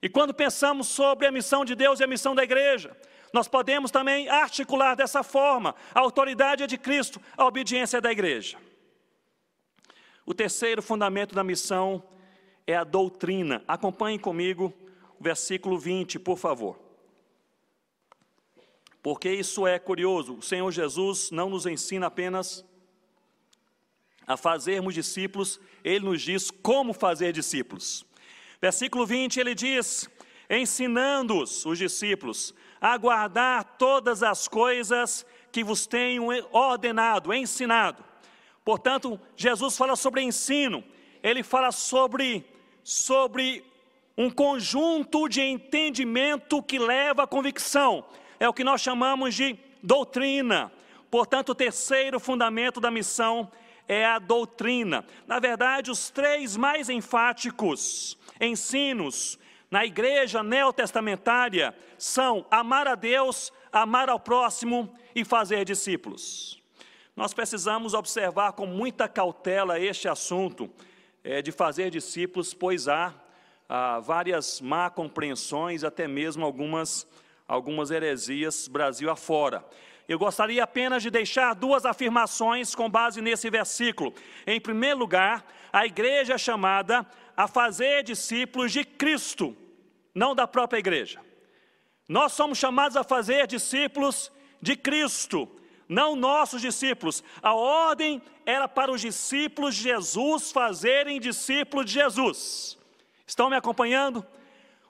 E 0.00 0.08
quando 0.08 0.32
pensamos 0.32 0.86
sobre 0.86 1.26
a 1.26 1.32
missão 1.32 1.64
de 1.64 1.74
Deus 1.74 1.98
e 1.98 2.04
a 2.04 2.06
missão 2.06 2.32
da 2.32 2.44
igreja, 2.44 2.96
nós 3.32 3.48
podemos 3.48 3.90
também 3.90 4.28
articular 4.28 4.94
dessa 4.94 5.24
forma: 5.24 5.74
a 5.92 5.98
autoridade 5.98 6.62
é 6.62 6.66
de 6.68 6.78
Cristo, 6.78 7.20
a 7.36 7.44
obediência 7.44 7.96
é 7.96 8.00
da 8.00 8.12
igreja. 8.12 8.56
O 10.24 10.32
terceiro 10.32 10.80
fundamento 10.80 11.34
da 11.34 11.42
missão 11.42 12.04
é 12.64 12.76
a 12.76 12.84
doutrina. 12.84 13.64
Acompanhem 13.66 14.16
comigo 14.16 14.72
versículo 15.20 15.78
20, 15.78 16.18
por 16.18 16.38
favor. 16.38 16.78
Porque 19.02 19.30
isso 19.30 19.66
é 19.66 19.78
curioso, 19.78 20.34
o 20.34 20.42
Senhor 20.42 20.70
Jesus 20.72 21.30
não 21.30 21.48
nos 21.48 21.64
ensina 21.66 22.06
apenas 22.06 22.64
a 24.26 24.36
fazermos 24.36 24.94
discípulos, 24.94 25.60
ele 25.84 26.04
nos 26.04 26.20
diz 26.20 26.50
como 26.50 26.92
fazer 26.92 27.32
discípulos. 27.32 28.04
Versículo 28.60 29.06
20, 29.06 29.38
ele 29.38 29.54
diz: 29.54 30.08
ensinando-os, 30.50 31.64
os 31.64 31.78
discípulos, 31.78 32.52
a 32.80 32.96
guardar 32.96 33.76
todas 33.78 34.22
as 34.22 34.48
coisas 34.48 35.24
que 35.52 35.62
vos 35.62 35.86
tenho 35.86 36.26
ordenado, 36.52 37.32
ensinado. 37.32 38.04
Portanto, 38.64 39.20
Jesus 39.36 39.76
fala 39.76 39.94
sobre 39.94 40.22
ensino, 40.22 40.82
ele 41.22 41.42
fala 41.42 41.70
sobre, 41.70 42.44
sobre 42.82 43.64
um 44.16 44.30
conjunto 44.30 45.28
de 45.28 45.42
entendimento 45.42 46.62
que 46.62 46.78
leva 46.78 47.24
à 47.24 47.26
convicção. 47.26 48.04
É 48.40 48.48
o 48.48 48.52
que 48.52 48.64
nós 48.64 48.80
chamamos 48.80 49.34
de 49.34 49.58
doutrina. 49.82 50.72
Portanto, 51.10 51.50
o 51.50 51.54
terceiro 51.54 52.18
fundamento 52.18 52.80
da 52.80 52.90
missão 52.90 53.50
é 53.86 54.04
a 54.04 54.18
doutrina. 54.18 55.04
Na 55.26 55.38
verdade, 55.38 55.90
os 55.90 56.10
três 56.10 56.56
mais 56.56 56.88
enfáticos 56.88 58.18
ensinos 58.40 59.38
na 59.70 59.84
igreja 59.84 60.42
neotestamentária 60.42 61.74
são 61.98 62.46
amar 62.50 62.88
a 62.88 62.94
Deus, 62.94 63.52
amar 63.70 64.08
ao 64.08 64.18
próximo 64.18 64.92
e 65.14 65.24
fazer 65.24 65.64
discípulos. 65.64 66.62
Nós 67.14 67.32
precisamos 67.32 67.94
observar 67.94 68.52
com 68.52 68.66
muita 68.66 69.08
cautela 69.08 69.80
este 69.80 70.08
assunto 70.08 70.70
é, 71.24 71.40
de 71.40 71.50
fazer 71.50 71.90
discípulos, 71.90 72.52
pois 72.52 72.88
há 72.88 73.14
ah, 73.68 74.00
várias 74.00 74.60
má 74.60 74.88
compreensões, 74.90 75.84
até 75.84 76.06
mesmo 76.06 76.44
algumas, 76.44 77.06
algumas 77.46 77.90
heresias 77.90 78.68
Brasil 78.68 79.10
afora. 79.10 79.64
Eu 80.08 80.18
gostaria 80.18 80.62
apenas 80.62 81.02
de 81.02 81.10
deixar 81.10 81.54
duas 81.54 81.84
afirmações 81.84 82.74
com 82.74 82.88
base 82.88 83.20
nesse 83.20 83.50
versículo. 83.50 84.14
Em 84.46 84.60
primeiro 84.60 84.98
lugar, 84.98 85.44
a 85.72 85.84
igreja 85.84 86.34
é 86.34 86.38
chamada 86.38 87.04
a 87.36 87.48
fazer 87.48 88.04
discípulos 88.04 88.72
de 88.72 88.84
Cristo, 88.84 89.56
não 90.14 90.34
da 90.34 90.46
própria 90.46 90.78
igreja. 90.78 91.20
Nós 92.08 92.32
somos 92.32 92.56
chamados 92.56 92.96
a 92.96 93.02
fazer 93.02 93.48
discípulos 93.48 94.30
de 94.62 94.76
Cristo, 94.76 95.48
não 95.88 96.14
nossos 96.14 96.62
discípulos. 96.62 97.22
A 97.42 97.52
ordem 97.52 98.22
era 98.44 98.68
para 98.68 98.92
os 98.92 99.00
discípulos 99.00 99.74
de 99.74 99.82
Jesus 99.82 100.52
fazerem 100.52 101.18
discípulos 101.18 101.86
de 101.86 101.94
Jesus. 101.94 102.78
Estão 103.26 103.50
me 103.50 103.56
acompanhando? 103.56 104.24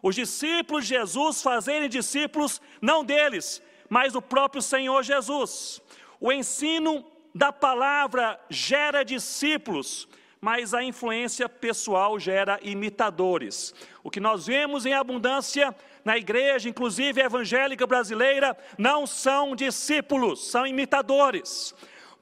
Os 0.02 0.14
discípulos 0.14 0.86
de 0.86 0.94
Jesus 0.94 1.42
fazerem 1.42 1.88
discípulos 1.88 2.60
não 2.80 3.04
deles, 3.04 3.62
mas 3.88 4.12
do 4.12 4.20
próprio 4.20 4.60
Senhor 4.60 5.02
Jesus. 5.02 5.80
O 6.20 6.30
ensino 6.30 7.04
da 7.34 7.52
palavra 7.52 8.38
gera 8.50 9.04
discípulos, 9.04 10.06
mas 10.40 10.74
a 10.74 10.82
influência 10.82 11.48
pessoal 11.48 12.18
gera 12.18 12.58
imitadores. 12.62 13.74
O 14.04 14.10
que 14.10 14.20
nós 14.20 14.46
vemos 14.46 14.84
em 14.84 14.92
abundância 14.92 15.74
na 16.04 16.16
igreja, 16.16 16.68
inclusive 16.68 17.20
evangélica 17.20 17.86
brasileira, 17.86 18.56
não 18.78 19.06
são 19.06 19.56
discípulos, 19.56 20.48
são 20.48 20.66
imitadores 20.66 21.74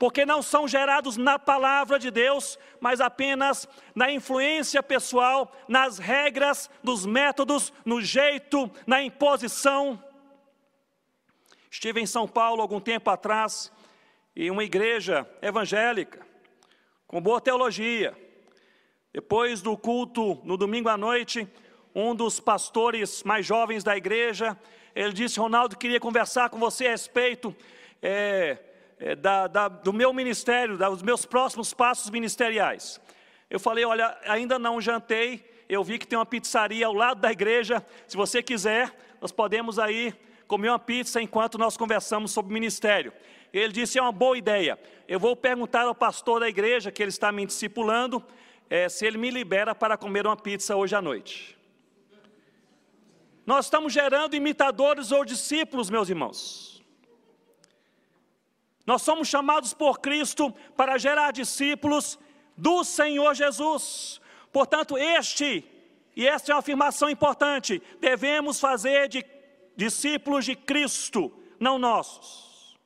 porque 0.05 0.27
não 0.27 0.43
são 0.43 0.69
gerados 0.69 1.17
na 1.17 1.39
palavra 1.39 1.99
de 1.99 2.11
Deus, 2.11 2.59
mas 2.79 3.01
apenas 3.01 3.67
na 3.95 4.13
influência 4.13 4.83
pessoal, 4.83 5.51
nas 5.67 5.97
regras, 5.97 6.69
nos 6.83 7.07
métodos, 7.07 7.73
no 7.87 8.03
jeito, 8.03 8.71
na 8.87 9.03
imposição. 9.03 9.99
Estive 11.71 12.03
em 12.03 12.07
São 12.07 12.29
Paulo 12.29 12.61
algum 12.61 12.81
tempo 12.81 13.09
atrás, 13.09 13.73
em 14.37 14.51
uma 14.51 14.63
igreja 14.63 15.27
evangélica, 15.41 16.21
com 17.07 17.19
boa 17.19 17.41
teologia. 17.41 18.15
Depois 19.11 19.63
do 19.63 19.75
culto, 19.75 20.39
no 20.45 20.59
domingo 20.59 20.91
à 20.91 20.99
noite, 20.99 21.49
um 21.95 22.15
dos 22.15 22.39
pastores 22.41 23.23
mais 23.23 23.47
jovens 23.47 23.83
da 23.83 23.97
igreja, 23.97 24.55
ele 24.95 25.15
disse: 25.15 25.41
Ronaldo, 25.41 25.79
queria 25.79 25.99
conversar 25.99 26.51
com 26.51 26.59
você 26.59 26.89
a 26.89 26.91
respeito. 26.91 27.57
É, 28.03 28.74
é, 28.99 29.15
da, 29.15 29.47
da, 29.47 29.69
do 29.69 29.93
meu 29.93 30.13
ministério, 30.13 30.77
dos 30.77 31.03
meus 31.03 31.25
próximos 31.27 31.75
passos 31.75 32.11
ministeriais. 32.11 33.01
Eu 33.51 33.61
falei: 33.61 33.85
olha, 33.85 34.17
ainda 34.27 34.59
não 34.59 34.81
jantei, 34.81 35.45
eu 35.69 35.83
vi 35.83 35.99
que 35.99 36.07
tem 36.07 36.19
uma 36.19 36.27
pizzaria 36.27 36.87
ao 36.87 36.93
lado 36.93 37.21
da 37.21 37.31
igreja. 37.31 37.85
Se 38.07 38.17
você 38.17 38.43
quiser, 38.43 38.95
nós 39.21 39.33
podemos 39.33 39.79
aí 39.79 40.15
comer 40.47 40.69
uma 40.69 40.79
pizza 40.79 41.21
enquanto 41.21 41.59
nós 41.59 41.77
conversamos 41.77 42.33
sobre 42.33 42.53
ministério. 42.53 43.13
Ele 43.53 43.73
disse: 43.73 43.99
é 43.99 44.03
uma 44.03 44.13
boa 44.13 44.37
ideia. 44.37 44.79
Eu 45.07 45.21
vou 45.21 45.37
perguntar 45.37 45.83
ao 45.83 45.95
pastor 45.95 46.41
da 46.41 46.49
igreja, 46.49 46.91
que 46.91 47.03
ele 47.03 47.11
está 47.11 47.31
me 47.31 47.47
discipulando, 47.47 48.25
é, 48.69 48.89
se 48.89 49.07
ele 49.07 49.19
me 49.19 49.31
libera 49.31 49.75
para 49.75 49.97
comer 49.97 50.27
uma 50.27 50.37
pizza 50.37 50.75
hoje 50.75 50.97
à 50.97 51.03
noite. 51.03 51.57
Nós 53.47 53.67
estamos 53.67 53.93
gerando 53.93 54.35
imitadores 54.35 55.13
ou 55.13 55.25
discípulos, 55.25 55.91
meus 55.91 56.09
irmãos. 56.09 56.74
Nós 58.87 59.03
somos 59.03 59.29
chamados 59.29 59.73
por 59.73 60.01
Cristo 60.01 60.53
para 60.77 60.99
gerar 60.99 61.33
discípulos 61.33 62.19
do 62.57 62.85
Senhor 62.85 63.35
Jesus. 63.35 64.21
Portanto, 64.53 64.97
este, 64.97 65.65
e 66.15 66.27
esta 66.27 66.53
é 66.53 66.55
uma 66.55 66.61
afirmação 66.61 67.09
importante, 67.09 67.83
devemos 68.01 68.61
fazer 68.61 69.09
de 69.09 69.25
discípulos 69.77 70.45
de 70.45 70.55
Cristo, 70.55 71.33
não 71.59 71.79
nossos. 71.79 72.77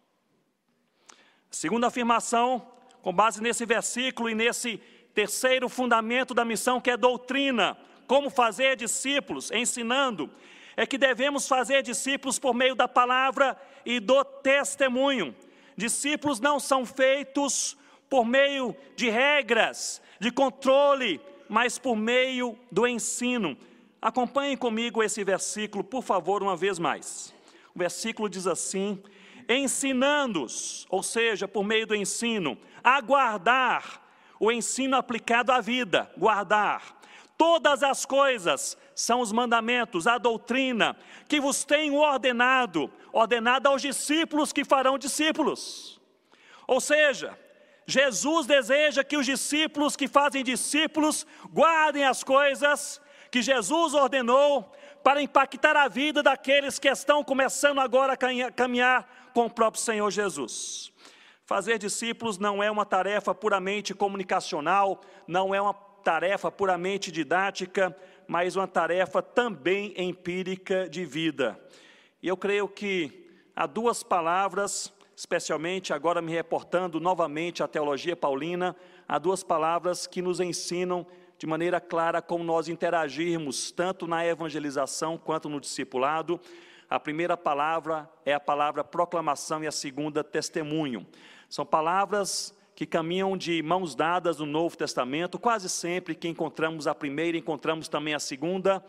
Segunda 1.50 1.88
afirmação, 1.88 2.66
com 3.02 3.12
base 3.12 3.42
nesse 3.42 3.66
versículo 3.66 4.30
e 4.30 4.34
nesse 4.34 4.78
terceiro 5.12 5.68
fundamento 5.68 6.32
da 6.32 6.44
missão, 6.44 6.80
que 6.80 6.90
é 6.90 6.96
doutrina, 6.96 7.76
como 8.06 8.30
fazer 8.30 8.76
discípulos, 8.76 9.50
ensinando, 9.50 10.30
é 10.76 10.86
que 10.86 10.96
devemos 10.96 11.48
fazer 11.48 11.82
discípulos 11.82 12.38
por 12.38 12.54
meio 12.54 12.74
da 12.74 12.86
palavra 12.86 13.60
e 13.84 13.98
do 13.98 14.24
testemunho. 14.24 15.34
Discípulos 15.78 16.40
não 16.40 16.58
são 16.58 16.84
feitos 16.84 17.76
por 18.10 18.24
meio 18.24 18.74
de 18.96 19.08
regras, 19.08 20.02
de 20.18 20.32
controle, 20.32 21.20
mas 21.48 21.78
por 21.78 21.94
meio 21.94 22.58
do 22.68 22.84
ensino. 22.84 23.56
Acompanhem 24.02 24.56
comigo 24.56 25.04
esse 25.04 25.22
versículo, 25.22 25.84
por 25.84 26.02
favor, 26.02 26.42
uma 26.42 26.56
vez 26.56 26.80
mais. 26.80 27.32
O 27.72 27.78
versículo 27.78 28.28
diz 28.28 28.48
assim: 28.48 29.00
ensinando-os, 29.48 30.84
ou 30.90 31.00
seja, 31.00 31.46
por 31.46 31.62
meio 31.62 31.86
do 31.86 31.94
ensino, 31.94 32.58
a 32.82 33.00
guardar 33.00 34.04
o 34.40 34.50
ensino 34.50 34.96
aplicado 34.96 35.52
à 35.52 35.60
vida, 35.60 36.10
guardar 36.18 36.97
todas 37.38 37.84
as 37.84 38.04
coisas 38.04 38.76
são 38.94 39.20
os 39.20 39.30
mandamentos, 39.30 40.08
a 40.08 40.18
doutrina 40.18 40.96
que 41.28 41.40
vos 41.40 41.64
tenho 41.64 41.94
ordenado, 41.94 42.92
ordenado 43.12 43.68
aos 43.68 43.80
discípulos 43.80 44.52
que 44.52 44.64
farão 44.64 44.98
discípulos. 44.98 46.00
Ou 46.66 46.80
seja, 46.80 47.38
Jesus 47.86 48.44
deseja 48.46 49.04
que 49.04 49.16
os 49.16 49.24
discípulos 49.24 49.96
que 49.96 50.08
fazem 50.08 50.42
discípulos 50.42 51.24
guardem 51.50 52.04
as 52.04 52.24
coisas 52.24 53.00
que 53.30 53.40
Jesus 53.40 53.94
ordenou 53.94 54.70
para 55.02 55.22
impactar 55.22 55.76
a 55.76 55.86
vida 55.86 56.22
daqueles 56.22 56.78
que 56.78 56.88
estão 56.88 57.22
começando 57.22 57.78
agora 57.78 58.14
a 58.14 58.50
caminhar 58.50 59.30
com 59.32 59.46
o 59.46 59.50
próprio 59.50 59.82
Senhor 59.82 60.10
Jesus. 60.10 60.92
Fazer 61.46 61.78
discípulos 61.78 62.36
não 62.36 62.62
é 62.62 62.70
uma 62.70 62.84
tarefa 62.84 63.34
puramente 63.34 63.94
comunicacional, 63.94 65.00
não 65.26 65.54
é 65.54 65.62
uma 65.62 65.87
tarefa 66.02 66.50
puramente 66.50 67.12
didática, 67.12 67.96
mas 68.26 68.56
uma 68.56 68.66
tarefa 68.66 69.22
também 69.22 69.94
empírica 69.96 70.88
de 70.88 71.04
vida. 71.04 71.58
E 72.22 72.28
eu 72.28 72.36
creio 72.36 72.68
que 72.68 73.26
há 73.54 73.66
duas 73.66 74.02
palavras, 74.02 74.92
especialmente 75.16 75.92
agora 75.92 76.20
me 76.20 76.32
reportando 76.32 77.00
novamente 77.00 77.62
à 77.62 77.68
teologia 77.68 78.16
paulina, 78.16 78.74
há 79.08 79.18
duas 79.18 79.42
palavras 79.42 80.06
que 80.06 80.22
nos 80.22 80.40
ensinam 80.40 81.06
de 81.38 81.46
maneira 81.46 81.80
clara 81.80 82.20
como 82.20 82.42
nós 82.42 82.68
interagirmos, 82.68 83.70
tanto 83.70 84.06
na 84.06 84.26
evangelização 84.26 85.16
quanto 85.16 85.48
no 85.48 85.60
discipulado. 85.60 86.40
A 86.90 86.98
primeira 86.98 87.36
palavra 87.36 88.10
é 88.24 88.34
a 88.34 88.40
palavra 88.40 88.82
proclamação 88.82 89.62
e 89.62 89.66
a 89.66 89.72
segunda, 89.72 90.24
testemunho. 90.24 91.06
São 91.48 91.64
palavras 91.64 92.52
que 92.78 92.86
caminham 92.86 93.36
de 93.36 93.60
mãos 93.60 93.96
dadas 93.96 94.38
no 94.38 94.46
Novo 94.46 94.76
Testamento, 94.76 95.36
quase 95.36 95.68
sempre 95.68 96.14
que 96.14 96.28
encontramos 96.28 96.86
a 96.86 96.94
primeira, 96.94 97.36
encontramos 97.36 97.88
também 97.88 98.14
a 98.14 98.20
segunda. 98.20 98.80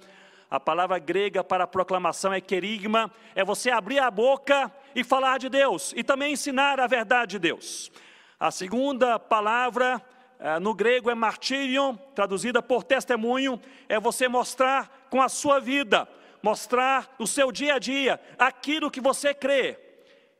A 0.48 0.60
palavra 0.60 1.00
grega 1.00 1.44
para 1.44 1.66
proclamação 1.66 2.32
é 2.32 2.40
querigma, 2.40 3.12
é 3.34 3.44
você 3.44 3.72
abrir 3.72 3.98
a 3.98 4.12
boca 4.12 4.72
e 4.94 5.04
falar 5.04 5.40
de 5.40 5.50
Deus, 5.50 5.92
e 5.98 6.04
também 6.04 6.34
ensinar 6.34 6.80
a 6.80 6.86
verdade 6.86 7.32
de 7.32 7.40
Deus. 7.40 7.92
A 8.40 8.52
segunda 8.52 9.18
palavra 9.18 10.00
eh, 10.40 10.60
no 10.60 10.76
grego 10.76 11.10
é 11.10 11.16
martírio, 11.16 11.98
traduzida 12.14 12.62
por 12.62 12.84
testemunho, 12.84 13.60
é 13.90 14.00
você 14.00 14.28
mostrar 14.28 15.08
com 15.10 15.20
a 15.20 15.28
sua 15.28 15.60
vida, 15.60 16.08
mostrar 16.44 17.16
no 17.18 17.26
seu 17.26 17.52
dia 17.52 17.74
a 17.74 17.80
dia 17.80 18.22
aquilo 18.38 18.92
que 18.92 19.02
você 19.02 19.34
crê 19.34 19.80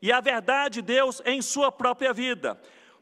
e 0.00 0.12
a 0.12 0.20
verdade 0.20 0.74
de 0.74 0.82
Deus 0.82 1.20
em 1.26 1.42
sua 1.42 1.72
própria 1.72 2.12
vida. 2.12 2.56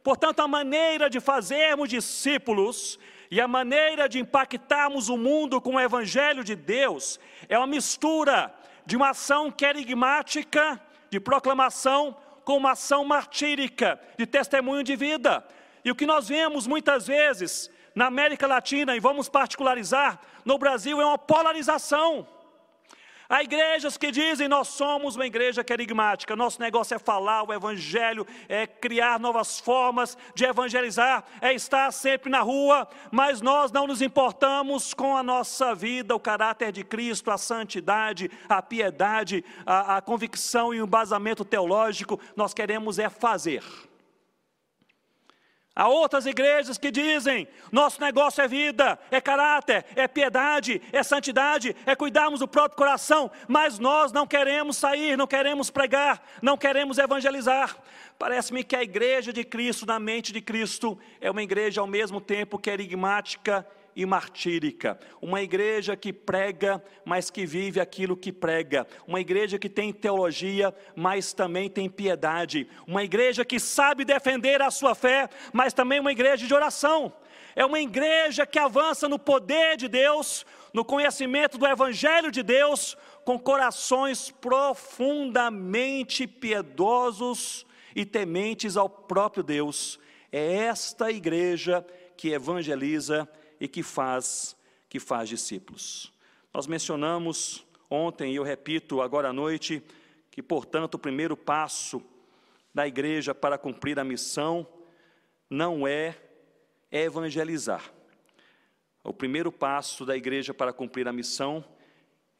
Portanto, 0.09 0.40
a 0.40 0.48
maneira 0.48 1.11
de 1.11 1.20
fazermos 1.20 1.86
discípulos 1.90 2.98
e 3.30 3.42
a 3.42 3.46
maneira 3.46 4.09
de 4.09 4.18
impactarmos 4.18 5.11
o 5.11 5.18
mundo 5.18 5.61
com 5.61 5.74
o 5.74 5.80
Evangelho 5.80 6.42
de 6.42 6.56
Deus 6.56 7.20
é 7.46 7.59
uma 7.59 7.66
mistura 7.66 8.50
de 8.86 8.96
uma 8.96 9.11
ação 9.11 9.50
querigmática, 9.50 10.80
de 11.11 11.20
proclamação, 11.20 12.16
com 12.42 12.56
uma 12.56 12.70
ação 12.70 13.04
martírica, 13.04 14.00
de 14.16 14.24
testemunho 14.24 14.82
de 14.82 14.96
vida. 14.96 15.46
E 15.84 15.90
o 15.90 15.94
que 15.94 16.06
nós 16.06 16.26
vemos 16.26 16.66
muitas 16.66 17.06
vezes 17.06 17.70
na 17.94 18.06
América 18.06 18.46
Latina, 18.46 18.96
e 18.96 19.00
vamos 19.00 19.28
particularizar, 19.28 20.18
no 20.42 20.56
Brasil, 20.56 21.02
é 21.02 21.04
uma 21.04 21.18
polarização. 21.18 22.26
Há 23.31 23.43
igrejas 23.43 23.99
que 23.99 24.11
dizem 24.11 24.49
nós 24.49 24.68
somos 24.68 25.14
uma 25.14 25.26
igreja 25.26 25.62
querigmática, 25.62 26.35
nosso 26.35 26.62
negócio 26.62 26.95
é 26.95 26.99
falar 26.99 27.43
o 27.43 27.53
evangelho, 27.53 28.26
é 28.49 28.66
criar 28.66 29.20
novas 29.20 29.61
formas 29.61 30.16
de 30.35 30.47
evangelizar, 30.47 31.22
é 31.43 31.53
estar 31.53 31.93
sempre 31.93 32.31
na 32.31 32.41
rua, 32.41 32.89
mas 33.11 33.43
nós 33.43 33.70
não 33.70 33.87
nos 33.87 34.01
importamos 34.01 34.95
com 34.95 35.14
a 35.14 35.22
nossa 35.22 35.74
vida, 35.74 36.16
o 36.16 36.20
caráter 36.20 36.72
de 36.72 36.83
Cristo, 36.83 37.31
a 37.31 37.37
santidade, 37.37 38.31
a 38.49 38.62
piedade, 38.62 39.45
a, 39.66 39.99
a 39.99 40.01
convicção 40.01 40.72
e 40.72 40.81
o 40.81 40.87
embasamento 40.87 41.45
teológico, 41.45 42.18
nós 42.35 42.55
queremos 42.55 42.99
é 42.99 43.11
fazer. 43.11 43.62
Há 45.79 45.87
outras 45.87 46.26
igrejas 46.26 46.76
que 46.76 46.91
dizem: 46.91 47.47
nosso 47.70 48.01
negócio 48.01 48.43
é 48.43 48.49
vida, 48.49 48.99
é 49.12 49.20
caráter, 49.20 49.87
é 49.95 50.09
piedade, 50.09 50.83
é 50.93 51.05
santidade, 51.05 51.76
é 51.87 51.95
cuidarmos 51.95 52.41
do 52.41 52.49
próprio 52.49 52.76
coração, 52.76 53.31
mas 53.47 53.79
nós 53.79 54.11
não 54.11 54.26
queremos 54.26 54.76
sair, 54.76 55.16
não 55.16 55.29
queremos 55.29 55.70
pregar, 55.70 56.20
não 56.43 56.59
queremos 56.59 56.99
evangelizar. 56.99 57.76
Parece-me 58.18 58.64
que 58.64 58.74
a 58.74 58.83
igreja 58.83 59.33
de 59.33 59.45
Cristo, 59.45 59.87
na 59.87 60.01
mente 60.01 60.33
de 60.33 60.41
Cristo, 60.41 60.99
é 61.20 61.31
uma 61.31 61.45
igreja 61.45 61.81
ao 61.81 61.87
mesmo 61.87 62.20
tempo 62.20 62.59
querigmática 62.59 63.64
e 63.99 64.07
martírica. 64.07 64.96
Uma 65.20 65.42
igreja 65.42 65.96
que 65.96 66.12
prega, 66.12 66.80
mas 67.05 67.30
que 67.30 67.44
vive 67.44 67.80
aquilo 67.80 68.16
que 68.16 68.30
prega. 68.30 68.86
Uma 69.09 69.20
igreja 69.20 69.59
que 69.59 69.68
tem 69.68 69.92
teologia, 69.92 70.72
mas 70.94 71.32
também 71.32 71.68
tem 71.68 71.90
piedade. 71.90 72.68
Uma 72.86 73.03
igreja 73.03 73.44
que 73.44 73.59
sabe 73.59 74.05
defender 74.05 74.62
a 74.62 74.70
sua 74.70 74.94
fé, 74.94 75.28
mas 75.53 75.72
também 75.72 75.99
uma 75.99 76.12
igreja 76.12 76.46
de 76.46 76.55
oração. 76.55 77.12
É 77.57 77.66
uma 77.66 77.80
igreja 77.80 78.46
que 78.46 78.61
avança 78.61 79.09
no 79.09 79.18
poder 79.18 79.76
de 79.76 79.88
Deus, 79.88 80.46
no 80.72 80.84
conhecimento 80.84 81.59
do 81.59 81.66
Evangelho 81.66 82.30
de 82.30 82.44
Deus, 82.44 82.96
com 83.24 83.36
corações 83.36 84.30
profundamente 84.30 86.24
piedosos 86.24 87.66
e 87.96 88.05
tementes 88.07 88.76
ao 88.76 88.88
próprio 88.88 89.42
Deus. 89.42 89.99
É 90.30 90.55
esta 90.66 91.11
igreja 91.11 91.84
que 92.16 92.30
evangeliza 92.30 93.28
e 93.61 93.66
que 93.68 93.82
faz, 93.82 94.56
que 94.88 94.98
faz 94.98 95.28
discípulos. 95.28 96.12
Nós 96.52 96.66
mencionamos 96.66 97.66
ontem, 97.90 98.32
e 98.32 98.36
eu 98.36 98.42
repito 98.42 99.00
agora 99.00 99.28
à 99.28 99.32
noite, 99.32 99.82
que, 100.30 100.42
portanto, 100.42 100.94
o 100.94 100.98
primeiro 100.98 101.36
passo 101.36 102.02
da 102.74 102.86
igreja 102.86 103.34
para 103.34 103.59
cumprir 103.59 103.98
a 103.98 104.04
missão 104.04 104.66
não 105.50 105.86
é 105.86 106.16
evangelizar. 106.90 107.92
O 109.02 109.12
primeiro 109.12 109.50
passo 109.50 110.04
da 110.04 110.16
igreja 110.16 110.52
para 110.52 110.72
cumprir 110.72 111.09
a 111.09 111.12
missão 111.12 111.64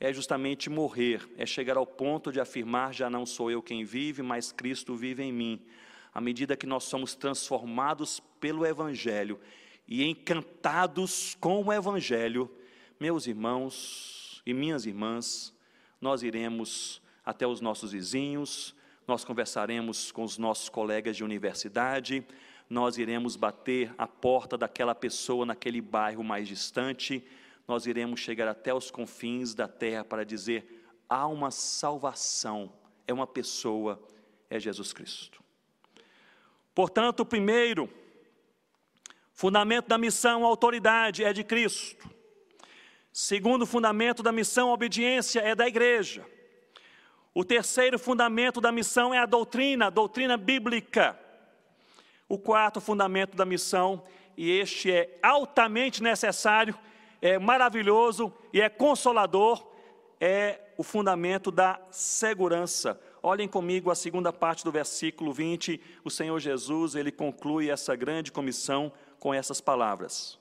é 0.01 0.13
justamente 0.13 0.71
morrer, 0.71 1.29
é 1.37 1.45
chegar 1.45 1.77
ao 1.77 1.87
ponto 1.87 2.31
de 2.31 2.41
afirmar: 2.41 2.93
já 2.93 3.09
não 3.11 3.27
sou 3.27 3.51
eu 3.51 3.63
quem 3.63 3.85
vive, 3.85 4.23
mas 4.23 4.53
Cristo 4.53 4.95
vive 4.95 5.23
em 5.23 5.33
mim. 5.33 5.67
À 6.13 6.21
medida 6.21 6.57
que 6.57 6.67
nós 6.67 6.85
somos 6.85 7.15
transformados 7.15 8.21
pelo 8.41 8.67
Evangelho 8.67 9.41
e 9.89 10.05
encantados 10.05 11.35
com 11.41 11.65
o 11.65 11.73
Evangelho, 11.73 12.51
meus 13.01 13.27
irmãos 13.27 14.43
e 14.45 14.53
minhas 14.53 14.85
irmãs, 14.85 15.55
nós 15.99 16.23
iremos 16.23 17.01
até 17.25 17.47
os 17.47 17.63
nossos 17.63 17.93
vizinhos, 17.93 18.75
nós 19.07 19.25
conversaremos 19.25 20.13
com 20.13 20.23
os 20.23 20.37
nossos 20.37 20.69
colegas 20.69 21.17
de 21.17 21.25
universidade, 21.25 22.25
nós 22.69 22.99
iremos 22.99 23.35
bater 23.35 23.95
a 23.97 24.07
porta 24.07 24.59
daquela 24.59 24.95
pessoa 24.95 25.47
naquele 25.47 25.81
bairro 25.81 26.23
mais 26.23 26.47
distante, 26.47 27.27
nós 27.67 27.87
iremos 27.87 28.21
chegar 28.21 28.47
até 28.47 28.75
os 28.75 28.91
confins 28.91 29.55
da 29.55 29.67
terra 29.67 30.05
para 30.05 30.25
dizer: 30.25 30.87
há 31.09 31.27
uma 31.27 31.51
salvação, 31.51 32.71
é 33.07 33.13
uma 33.13 33.27
pessoa, 33.27 34.03
é 34.51 34.61
Jesus 34.61 34.93
Cristo. 34.93 35.43
Portanto, 36.75 37.25
primeiro, 37.25 37.91
Fundamento 39.39 39.87
da 39.87 39.97
missão, 39.97 40.45
autoridade 40.45 41.23
é 41.23 41.33
de 41.33 41.45
Cristo. 41.45 42.11
Segundo 43.13 43.65
fundamento 43.67 44.21
da 44.21 44.33
missão, 44.33 44.71
obediência 44.71 45.39
é 45.39 45.55
da 45.55 45.69
igreja. 45.69 46.27
O 47.33 47.45
terceiro 47.45 48.01
fundamento 48.01 48.61
da 48.61 48.73
missão 48.73 49.15
é 49.15 49.19
a 49.19 49.27
doutrina, 49.27 49.87
a 49.87 49.91
doutrina 49.91 50.37
bíblica. 50.37 51.17
O 52.29 52.37
quarto 52.37 52.81
fundamento 52.81 53.37
da 53.37 53.45
missão, 53.45 54.03
e 54.37 54.51
este 54.51 54.91
é 54.91 55.17
altamente 55.23 56.03
necessário, 56.03 56.77
é 57.23 57.39
maravilhoso 57.39 58.35
e 58.53 58.61
é 58.61 58.69
consolador, 58.69 59.65
é 60.21 60.59
o 60.77 60.83
fundamento 60.83 61.53
da 61.53 61.81
segurança. 61.93 63.01
Olhem 63.23 63.47
comigo 63.47 63.89
a 63.93 63.95
segunda 63.95 64.33
parte 64.33 64.65
do 64.65 64.73
versículo 64.73 65.33
20. 65.33 65.81
O 66.03 66.11
Senhor 66.11 66.41
Jesus, 66.41 66.97
ele 66.97 67.13
conclui 67.13 67.71
essa 67.71 67.95
grande 67.95 68.33
comissão 68.33 68.93
com 69.19 69.35
essas 69.35 69.61
palavras. 69.61 70.39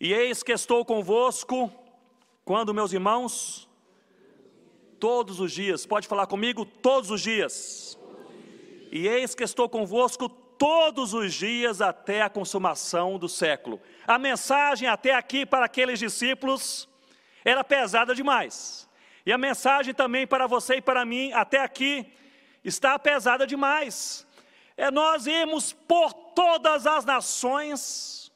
E 0.00 0.12
eis 0.12 0.42
que 0.42 0.52
estou 0.52 0.84
convosco, 0.84 1.72
quando, 2.44 2.74
meus 2.74 2.92
irmãos? 2.92 3.68
Todos 4.98 5.38
os 5.40 5.52
dias. 5.52 5.86
Pode 5.86 6.08
falar 6.08 6.26
comigo? 6.26 6.64
Todos 6.64 7.10
os 7.10 7.20
dias. 7.20 7.98
E 8.90 9.06
eis 9.06 9.34
que 9.34 9.44
estou 9.44 9.68
convosco 9.68 10.28
todos 10.28 11.14
os 11.14 11.34
dias 11.34 11.80
até 11.80 12.22
a 12.22 12.30
consumação 12.30 13.18
do 13.18 13.28
século. 13.28 13.80
A 14.06 14.18
mensagem 14.18 14.88
até 14.88 15.14
aqui 15.14 15.46
para 15.46 15.66
aqueles 15.66 15.98
discípulos 15.98 16.88
era 17.44 17.64
pesada 17.64 18.14
demais. 18.14 18.88
E 19.24 19.32
a 19.32 19.38
mensagem 19.38 19.94
também 19.94 20.26
para 20.26 20.46
você 20.46 20.76
e 20.76 20.82
para 20.82 21.04
mim, 21.04 21.32
até 21.32 21.60
aqui, 21.60 22.12
está 22.64 22.98
pesada 22.98 23.46
demais. 23.46 24.26
É 24.76 24.90
nós 24.90 25.26
irmos 25.26 25.72
por 25.72 26.12
todas 26.12 26.86
as 26.86 27.04
nações, 27.04 28.32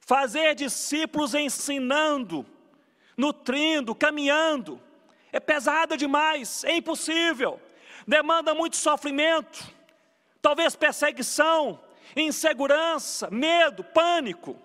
fazer 0.00 0.54
discípulos 0.54 1.34
ensinando, 1.34 2.46
nutrindo, 3.16 3.94
caminhando. 3.94 4.80
É 5.32 5.40
pesada 5.40 5.96
demais, 5.96 6.64
é 6.64 6.76
impossível, 6.76 7.60
demanda 8.06 8.54
muito 8.54 8.76
sofrimento, 8.76 9.70
talvez 10.40 10.76
perseguição, 10.76 11.78
insegurança, 12.16 13.28
medo, 13.30 13.82
pânico. 13.82 14.56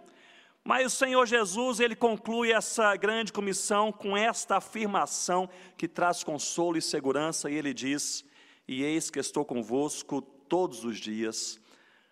Mas 0.64 0.94
o 0.94 0.96
Senhor 0.96 1.26
Jesus, 1.26 1.80
ele 1.80 1.96
conclui 1.96 2.52
essa 2.52 2.96
grande 2.96 3.34
comissão 3.34 3.92
com 3.92 4.16
esta 4.16 4.58
afirmação 4.58 5.50
que 5.76 5.88
traz 5.88 6.24
consolo 6.24 6.78
e 6.78 6.82
segurança, 6.82 7.50
e 7.50 7.56
ele 7.56 7.74
diz: 7.74 8.24
E 8.68 8.84
eis 8.84 9.10
que 9.10 9.20
estou 9.20 9.44
convosco 9.44 10.22
todos 10.52 10.84
os 10.84 10.98
dias, 10.98 11.62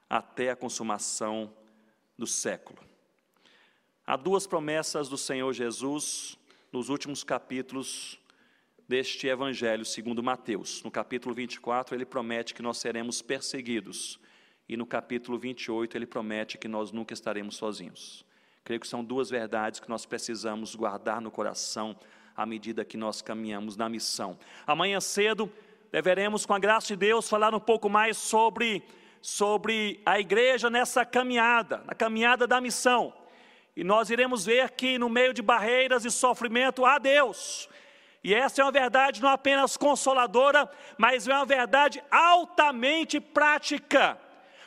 até 0.09 0.49
a 0.49 0.55
consumação 0.55 1.53
do 2.17 2.25
século. 2.25 2.79
Há 4.07 4.15
duas 4.15 4.47
promessas 4.47 5.09
do 5.09 5.17
Senhor 5.17 5.51
Jesus 5.51 6.39
nos 6.71 6.87
últimos 6.87 7.21
capítulos 7.21 8.17
deste 8.87 9.27
Evangelho 9.27 9.83
segundo 9.83 10.23
Mateus. 10.23 10.81
No 10.83 10.89
capítulo 10.89 11.35
24, 11.35 11.93
ele 11.93 12.05
promete 12.05 12.53
que 12.53 12.61
nós 12.61 12.77
seremos 12.77 13.21
perseguidos, 13.21 14.17
e 14.69 14.77
no 14.77 14.85
capítulo 14.85 15.37
28, 15.37 15.97
ele 15.97 16.07
promete 16.07 16.57
que 16.57 16.69
nós 16.69 16.93
nunca 16.93 17.13
estaremos 17.13 17.57
sozinhos. 17.57 18.23
Creio 18.63 18.79
que 18.79 18.87
são 18.87 19.03
duas 19.03 19.29
verdades 19.29 19.81
que 19.81 19.89
nós 19.89 20.05
precisamos 20.05 20.75
guardar 20.75 21.19
no 21.19 21.29
coração 21.29 21.93
à 22.37 22.45
medida 22.45 22.85
que 22.85 22.95
nós 22.95 23.21
caminhamos 23.21 23.75
na 23.75 23.89
missão. 23.89 24.39
Amanhã 24.65 25.01
cedo 25.01 25.51
deveremos, 25.91 26.45
com 26.45 26.53
a 26.53 26.59
graça 26.59 26.87
de 26.87 26.95
Deus, 26.95 27.29
falar 27.29 27.53
um 27.53 27.59
pouco 27.59 27.89
mais 27.89 28.17
sobre, 28.17 28.83
sobre 29.21 30.01
a 30.05 30.19
igreja 30.19 30.69
nessa 30.69 31.05
caminhada, 31.05 31.83
na 31.85 31.93
caminhada 31.93 32.45
da 32.47 32.61
missão. 32.61 33.13
E 33.75 33.83
nós 33.83 34.09
iremos 34.09 34.45
ver 34.45 34.71
que 34.71 34.97
no 34.97 35.09
meio 35.09 35.33
de 35.33 35.41
barreiras 35.41 36.05
e 36.05 36.11
sofrimento 36.11 36.85
há 36.85 36.97
Deus. 36.97 37.69
E 38.23 38.33
essa 38.33 38.61
é 38.61 38.65
uma 38.65 38.71
verdade 38.71 39.21
não 39.21 39.29
apenas 39.29 39.77
consoladora, 39.77 40.69
mas 40.97 41.27
é 41.27 41.33
uma 41.33 41.45
verdade 41.45 42.03
altamente 42.11 43.19
prática. 43.19 44.19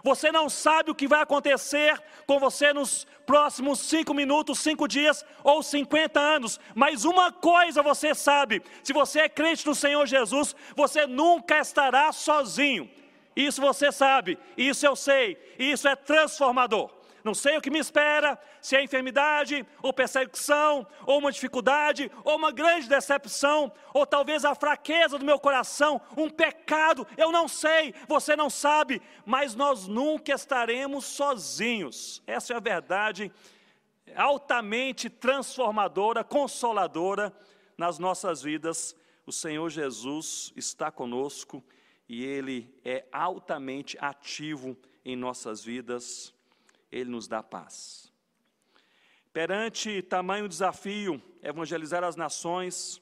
Você 0.03 0.33
não 0.33 0.49
sabe 0.49 0.91
o 0.91 0.95
que 0.95 1.07
vai 1.07 1.23
acontecer 1.23 2.03
com 2.27 2.39
você 2.39 2.73
nos 2.73 3.07
próximos 3.25 3.79
cinco 3.79 4.13
minutos, 4.13 4.59
cinco 4.59 4.89
dias 4.89 5.25
ou 5.45 5.63
cinquenta 5.63 6.19
anos, 6.19 6.59
mas 6.75 7.05
uma 7.05 7.31
coisa 7.31 7.83
você 7.83 8.15
sabe: 8.15 8.63
se 8.83 8.93
você 8.93 9.21
é 9.21 9.29
crente 9.29 9.67
no 9.67 9.75
Senhor 9.75 10.07
Jesus, 10.07 10.57
você 10.75 11.07
nunca 11.07 11.59
estará 11.59 12.11
sozinho. 12.13 12.91
Isso 13.35 13.61
você 13.61 13.91
sabe, 13.91 14.39
isso 14.57 14.85
eu 14.85 14.95
sei, 14.95 15.39
isso 15.59 15.89
é 15.89 15.97
transformador 15.97 17.02
não 17.25 17.35
sei 17.35 17.57
o 17.57 17.61
que 17.61 17.71
me 17.71 17.79
espera, 17.79 18.39
se 18.61 18.77
é 18.77 18.83
enfermidade, 18.83 19.65
ou 19.83 19.93
perseguição, 19.93 20.87
ou 21.07 21.19
uma 21.19 21.31
dificuldade, 21.33 22.11
ou 22.25 22.37
uma 22.37 22.51
grande 22.51 22.89
decepção, 22.89 23.73
ou 23.95 24.07
talvez 24.07 24.45
a 24.45 24.55
fraqueza 24.55 25.19
do 25.19 25.25
meu 25.25 25.39
coração, 25.39 26.01
um 26.17 26.29
pecado, 26.29 27.07
eu 27.17 27.31
não 27.31 27.47
sei, 27.47 27.95
você 28.09 28.35
não 28.35 28.51
sabe, 28.51 29.01
mas 29.25 29.55
nós 29.55 29.87
nunca 29.87 30.33
estaremos 30.33 31.05
sozinhos. 31.05 32.23
Essa 32.27 32.55
é 32.55 32.57
a 32.57 32.61
verdade 32.61 33.33
altamente 34.17 35.09
transformadora, 35.09 36.25
consoladora 36.25 37.33
nas 37.77 37.99
nossas 37.99 38.43
vidas. 38.43 38.95
O 39.27 39.33
Senhor 39.33 39.69
Jesus 39.71 40.53
está 40.57 40.91
conosco 40.91 41.65
e 42.09 42.25
Ele 42.25 42.75
é 42.85 43.07
altamente 43.13 43.97
ativo 44.01 44.77
em 45.05 45.17
nossas 45.17 45.65
vidas. 45.65 46.35
Ele 46.93 47.11
nos 47.11 47.27
dá 47.27 47.43
paz. 47.43 48.13
Perante 49.33 50.03
tamanho 50.03 50.47
desafio, 50.47 51.21
evangelizar 51.43 52.05
as 52.05 52.15
nações, 52.15 53.01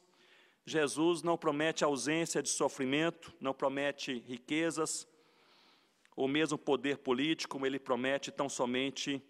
Jesus 0.64 1.22
não 1.22 1.36
promete 1.36 1.82
ausência 1.82 2.40
de 2.40 2.48
sofrimento, 2.48 3.34
não 3.40 3.52
promete 3.52 4.22
riquezas, 4.28 5.08
ou 6.14 6.28
mesmo 6.28 6.56
poder 6.56 6.98
político, 6.98 7.66
ele 7.66 7.78
promete 7.78 8.30
tão 8.30 8.48
somente 8.48 9.20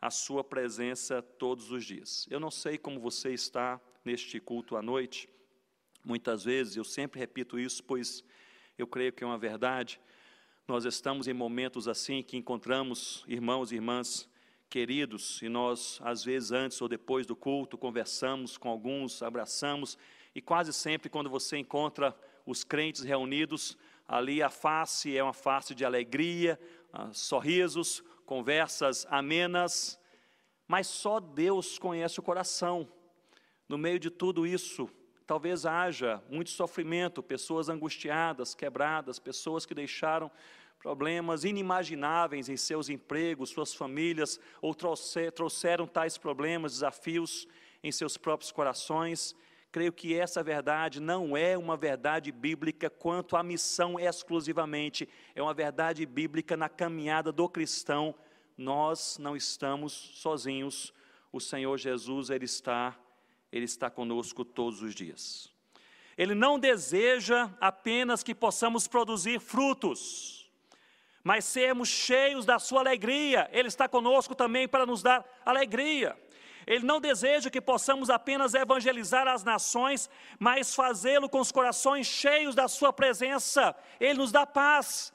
a 0.00 0.10
sua 0.10 0.42
presença 0.42 1.20
todos 1.20 1.70
os 1.70 1.84
dias. 1.84 2.26
Eu 2.30 2.40
não 2.40 2.50
sei 2.50 2.78
como 2.78 3.00
você 3.00 3.32
está 3.32 3.80
neste 4.04 4.40
culto 4.40 4.76
à 4.76 4.82
noite, 4.82 5.28
muitas 6.02 6.44
vezes, 6.44 6.76
eu 6.76 6.84
sempre 6.84 7.20
repito 7.20 7.58
isso, 7.58 7.84
pois 7.84 8.24
eu 8.78 8.86
creio 8.86 9.12
que 9.12 9.22
é 9.22 9.26
uma 9.26 9.36
verdade, 9.36 10.00
nós 10.68 10.84
estamos 10.84 11.26
em 11.26 11.32
momentos 11.32 11.88
assim 11.88 12.22
que 12.22 12.36
encontramos 12.36 13.24
irmãos 13.26 13.72
e 13.72 13.76
irmãs 13.76 14.28
queridos 14.68 15.40
e 15.40 15.48
nós, 15.48 15.98
às 16.04 16.22
vezes, 16.22 16.52
antes 16.52 16.82
ou 16.82 16.86
depois 16.86 17.24
do 17.24 17.34
culto, 17.34 17.78
conversamos 17.78 18.58
com 18.58 18.68
alguns, 18.68 19.22
abraçamos 19.22 19.96
e 20.34 20.42
quase 20.42 20.74
sempre, 20.74 21.08
quando 21.08 21.30
você 21.30 21.56
encontra 21.56 22.14
os 22.44 22.64
crentes 22.64 23.02
reunidos, 23.02 23.78
ali 24.06 24.42
a 24.42 24.50
face 24.50 25.16
é 25.16 25.22
uma 25.22 25.32
face 25.32 25.74
de 25.74 25.86
alegria, 25.86 26.60
uh, 26.92 27.14
sorrisos, 27.14 28.04
conversas 28.26 29.06
amenas, 29.08 29.98
mas 30.66 30.86
só 30.86 31.18
Deus 31.18 31.78
conhece 31.78 32.20
o 32.20 32.22
coração. 32.22 32.86
No 33.66 33.78
meio 33.78 33.98
de 33.98 34.10
tudo 34.10 34.46
isso, 34.46 34.86
talvez 35.28 35.66
haja 35.66 36.22
muito 36.30 36.48
sofrimento, 36.48 37.22
pessoas 37.22 37.68
angustiadas, 37.68 38.54
quebradas, 38.54 39.18
pessoas 39.18 39.66
que 39.66 39.74
deixaram 39.74 40.30
problemas 40.78 41.44
inimagináveis 41.44 42.48
em 42.48 42.56
seus 42.56 42.88
empregos, 42.88 43.50
suas 43.50 43.74
famílias, 43.74 44.40
ou 44.62 44.74
trouxeram 44.74 45.86
tais 45.86 46.16
problemas, 46.16 46.72
desafios 46.72 47.46
em 47.84 47.92
seus 47.92 48.16
próprios 48.16 48.50
corações. 48.50 49.36
Creio 49.70 49.92
que 49.92 50.14
essa 50.14 50.42
verdade 50.42 50.98
não 50.98 51.36
é 51.36 51.58
uma 51.58 51.76
verdade 51.76 52.32
bíblica 52.32 52.88
quanto 52.88 53.36
à 53.36 53.42
missão 53.42 54.00
exclusivamente, 54.00 55.06
é 55.34 55.42
uma 55.42 55.52
verdade 55.52 56.06
bíblica 56.06 56.56
na 56.56 56.70
caminhada 56.70 57.30
do 57.30 57.46
cristão. 57.50 58.14
Nós 58.56 59.18
não 59.18 59.36
estamos 59.36 59.92
sozinhos. 59.92 60.90
O 61.30 61.38
Senhor 61.38 61.76
Jesus, 61.76 62.30
ele 62.30 62.46
está, 62.46 62.98
ele 63.52 63.64
está 63.64 63.90
conosco 63.90 64.44
todos 64.44 64.82
os 64.82 64.94
dias. 64.94 65.52
Ele 66.16 66.34
não 66.34 66.58
deseja 66.58 67.50
apenas 67.60 68.22
que 68.22 68.34
possamos 68.34 68.88
produzir 68.88 69.40
frutos 69.40 70.38
mas 71.28 71.44
sermos 71.44 71.90
cheios 71.90 72.46
da 72.46 72.58
sua 72.58 72.80
alegria. 72.80 73.50
Ele 73.52 73.68
está 73.68 73.86
conosco 73.86 74.34
também 74.34 74.66
para 74.66 74.86
nos 74.86 75.02
dar 75.02 75.22
alegria. 75.44 76.16
Ele 76.66 76.86
não 76.86 77.00
deseja 77.00 77.50
que 77.50 77.60
possamos 77.60 78.08
apenas 78.08 78.54
evangelizar 78.54 79.28
as 79.28 79.44
nações, 79.44 80.08
mas 80.38 80.74
fazê-lo 80.74 81.28
com 81.28 81.38
os 81.38 81.52
corações 81.52 82.06
cheios 82.06 82.54
da 82.54 82.66
Sua 82.66 82.94
presença. 82.94 83.76
Ele 84.00 84.18
nos 84.18 84.32
dá 84.32 84.46
paz. 84.46 85.12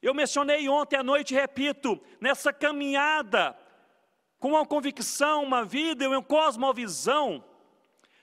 Eu 0.00 0.14
mencionei 0.14 0.68
ontem 0.68 0.96
à 0.96 1.02
noite, 1.02 1.34
repito, 1.34 2.00
nessa 2.20 2.52
caminhada, 2.52 3.56
com 4.38 4.50
uma 4.50 4.64
convicção, 4.64 5.42
uma 5.42 5.64
vida 5.64 6.04
e 6.04 6.06
uma 6.06 6.22
cosmovisão, 6.22 7.44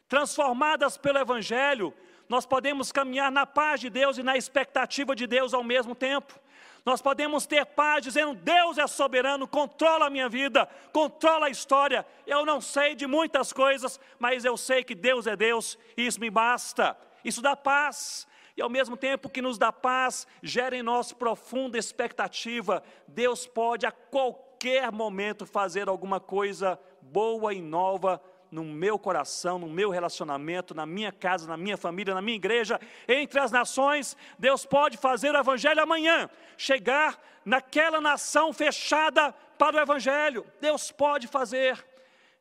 transformadas 0.10 0.98
pelo 0.98 1.20
Evangelho, 1.20 1.94
nós 2.28 2.46
podemos 2.46 2.92
caminhar 2.92 3.32
na 3.32 3.46
paz 3.46 3.80
de 3.80 3.90
Deus 3.90 4.18
e 4.18 4.24
na 4.24 4.36
expectativa 4.36 5.16
de 5.16 5.26
Deus 5.26 5.54
ao 5.54 5.64
mesmo 5.64 5.96
tempo. 5.96 6.38
Nós 6.84 7.02
podemos 7.02 7.46
ter 7.46 7.66
paz 7.66 8.04
dizendo: 8.04 8.34
Deus 8.34 8.78
é 8.78 8.88
soberano, 8.88 9.48
controla 9.48 10.08
a 10.08 10.10
minha 10.10 10.28
vida, 10.28 10.68
controla 10.92 11.46
a 11.46 11.50
história. 11.50 12.06
Eu 12.26 12.46
não 12.46 12.60
sei 12.60 12.96
de 12.96 13.06
muitas 13.06 13.54
coisas, 13.54 14.00
mas 14.18 14.44
eu 14.44 14.58
sei 14.58 14.84
que 14.84 14.96
Deus 14.96 15.28
é 15.28 15.36
Deus 15.36 15.78
e 15.96 16.08
isso 16.08 16.20
me 16.20 16.30
basta. 16.30 16.98
Isso 17.24 17.42
dá 17.42 17.56
paz. 17.56 18.28
E 18.58 18.62
ao 18.62 18.70
mesmo 18.70 18.98
tempo 18.98 19.30
que 19.30 19.42
nos 19.42 19.58
dá 19.58 19.72
paz, 19.72 20.28
gera 20.42 20.76
em 20.76 20.84
nós 20.84 21.14
profunda 21.14 21.78
expectativa. 21.78 22.84
Deus 23.08 23.46
pode 23.46 23.86
a 23.86 23.92
qualquer 23.92 24.92
momento 24.92 25.46
fazer 25.46 25.88
alguma 25.88 26.20
coisa 26.20 26.80
boa 27.02 27.54
e 27.54 27.62
nova 27.62 28.22
no 28.52 28.64
meu 28.64 28.98
coração, 28.98 29.60
no 29.60 29.68
meu 29.68 29.90
relacionamento, 29.90 30.74
na 30.74 30.86
minha 30.86 31.12
casa, 31.12 31.48
na 31.48 31.58
minha 31.58 31.78
família, 31.78 32.14
na 32.14 32.22
minha 32.22 32.36
igreja, 32.36 32.80
entre 33.08 33.40
as 33.40 33.52
nações. 33.52 34.16
Deus 34.38 34.66
pode 34.66 34.98
fazer 34.98 35.34
o 35.36 35.40
evangelho 35.40 35.82
amanhã, 35.82 36.30
chegar 36.58 37.20
naquela 37.46 38.02
nação 38.02 38.52
fechada 38.52 39.32
para 39.58 39.78
o 39.78 39.80
evangelho. 39.80 40.46
Deus 40.60 40.92
pode 40.92 41.28
fazer. 41.28 41.86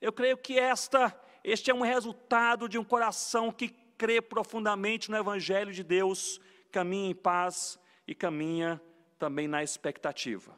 Eu 0.00 0.12
creio 0.12 0.36
que 0.36 0.58
esta 0.58 1.14
este 1.42 1.70
é 1.70 1.74
um 1.74 1.80
resultado 1.80 2.68
de 2.68 2.78
um 2.78 2.84
coração 2.84 3.50
que 3.50 3.70
crê 3.96 4.20
profundamente 4.20 5.10
no 5.10 5.16
evangelho 5.16 5.72
de 5.72 5.82
Deus, 5.82 6.38
caminha 6.70 7.10
em 7.10 7.14
paz 7.14 7.78
e 8.06 8.14
caminha 8.14 8.78
também 9.18 9.48
na 9.48 9.62
expectativa. 9.62 10.54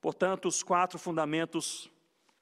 Portanto, 0.00 0.48
os 0.48 0.62
quatro 0.62 0.98
fundamentos 0.98 1.91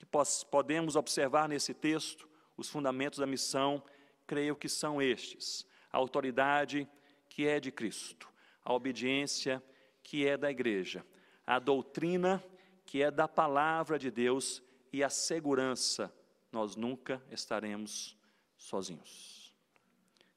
que 0.00 0.06
podemos 0.50 0.96
observar 0.96 1.46
nesse 1.46 1.74
texto, 1.74 2.26
os 2.56 2.70
fundamentos 2.70 3.18
da 3.18 3.26
missão, 3.26 3.82
creio 4.26 4.56
que 4.56 4.68
são 4.68 5.00
estes: 5.00 5.66
a 5.92 5.98
autoridade 5.98 6.88
que 7.28 7.46
é 7.46 7.60
de 7.60 7.70
Cristo, 7.70 8.26
a 8.64 8.72
obediência 8.72 9.62
que 10.02 10.26
é 10.26 10.38
da 10.38 10.50
igreja, 10.50 11.04
a 11.46 11.58
doutrina 11.58 12.42
que 12.86 13.02
é 13.02 13.10
da 13.10 13.28
palavra 13.28 13.98
de 13.98 14.10
Deus 14.10 14.62
e 14.90 15.04
a 15.04 15.10
segurança. 15.10 16.12
Nós 16.50 16.74
nunca 16.74 17.22
estaremos 17.30 18.16
sozinhos. 18.56 19.54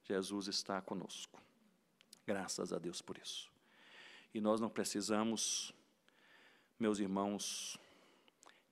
Jesus 0.03 0.47
está 0.47 0.82
conosco. 0.82 1.41
Graças 2.28 2.74
a 2.74 2.78
Deus 2.78 3.01
por 3.01 3.18
isso. 3.18 3.49
E 4.34 4.41
nós 4.41 4.59
não 4.59 4.70
precisamos, 4.70 5.74
meus 6.78 6.99
irmãos, 6.99 7.80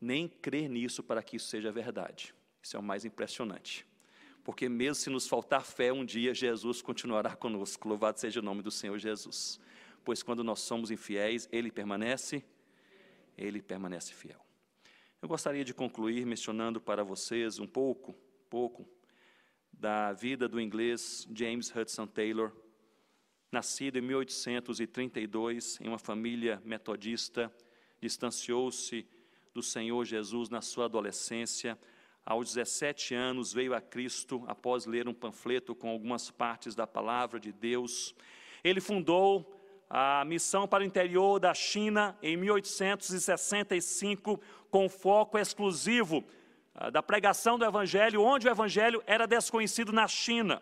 nem 0.01 0.27
crer 0.27 0.67
nisso 0.67 1.03
para 1.03 1.21
que 1.21 1.37
isso 1.37 1.47
seja 1.47 1.71
verdade. 1.71 2.33
Isso 2.61 2.75
é 2.75 2.79
o 2.79 2.83
mais 2.83 3.05
impressionante. 3.05 3.85
Porque 4.43 4.67
mesmo 4.67 4.95
se 4.95 5.09
nos 5.09 5.27
faltar 5.27 5.63
fé, 5.63 5.93
um 5.93 6.03
dia 6.03 6.33
Jesus 6.33 6.81
continuará 6.81 7.35
conosco. 7.35 7.87
Louvado 7.87 8.19
seja 8.19 8.39
o 8.39 8.43
nome 8.43 8.63
do 8.63 8.71
Senhor 8.71 8.97
Jesus. 8.97 9.59
Pois 10.03 10.23
quando 10.23 10.43
nós 10.43 10.61
somos 10.61 10.89
infiéis, 10.89 11.47
Ele 11.51 11.71
permanece, 11.71 12.43
Ele 13.37 13.61
permanece 13.61 14.13
fiel. 14.13 14.43
Eu 15.21 15.29
gostaria 15.29 15.63
de 15.63 15.73
concluir 15.73 16.25
mencionando 16.25 16.81
para 16.81 17.03
vocês 17.03 17.59
um 17.59 17.67
pouco, 17.67 18.15
pouco, 18.49 18.89
da 19.71 20.11
vida 20.13 20.47
do 20.47 20.59
inglês 20.59 21.27
James 21.31 21.73
Hudson 21.73 22.07
Taylor, 22.07 22.51
nascido 23.51 23.97
em 23.97 24.01
1832 24.01 25.79
em 25.81 25.87
uma 25.87 25.99
família 25.99 26.59
metodista, 26.65 27.53
distanciou-se 28.01 29.07
do 29.53 29.61
Senhor 29.61 30.05
Jesus 30.05 30.49
na 30.49 30.61
sua 30.61 30.85
adolescência. 30.85 31.77
Aos 32.25 32.53
17 32.53 33.13
anos 33.13 33.51
veio 33.51 33.73
a 33.73 33.81
Cristo 33.81 34.45
após 34.47 34.85
ler 34.85 35.05
um 35.07 35.13
panfleto 35.13 35.75
com 35.75 35.89
algumas 35.89 36.31
partes 36.31 36.73
da 36.75 36.87
palavra 36.87 37.39
de 37.39 37.51
Deus. 37.51 38.15
Ele 38.63 38.79
fundou 38.79 39.59
a 39.89 40.23
missão 40.23 40.67
para 40.67 40.83
o 40.83 40.85
interior 40.85 41.39
da 41.39 41.53
China 41.53 42.17
em 42.21 42.37
1865, 42.37 44.39
com 44.69 44.87
foco 44.87 45.37
exclusivo 45.37 46.23
ah, 46.73 46.89
da 46.89 47.03
pregação 47.03 47.59
do 47.59 47.65
Evangelho, 47.65 48.21
onde 48.21 48.47
o 48.47 48.51
Evangelho 48.51 49.03
era 49.05 49.27
desconhecido 49.27 49.91
na 49.91 50.07
China. 50.07 50.61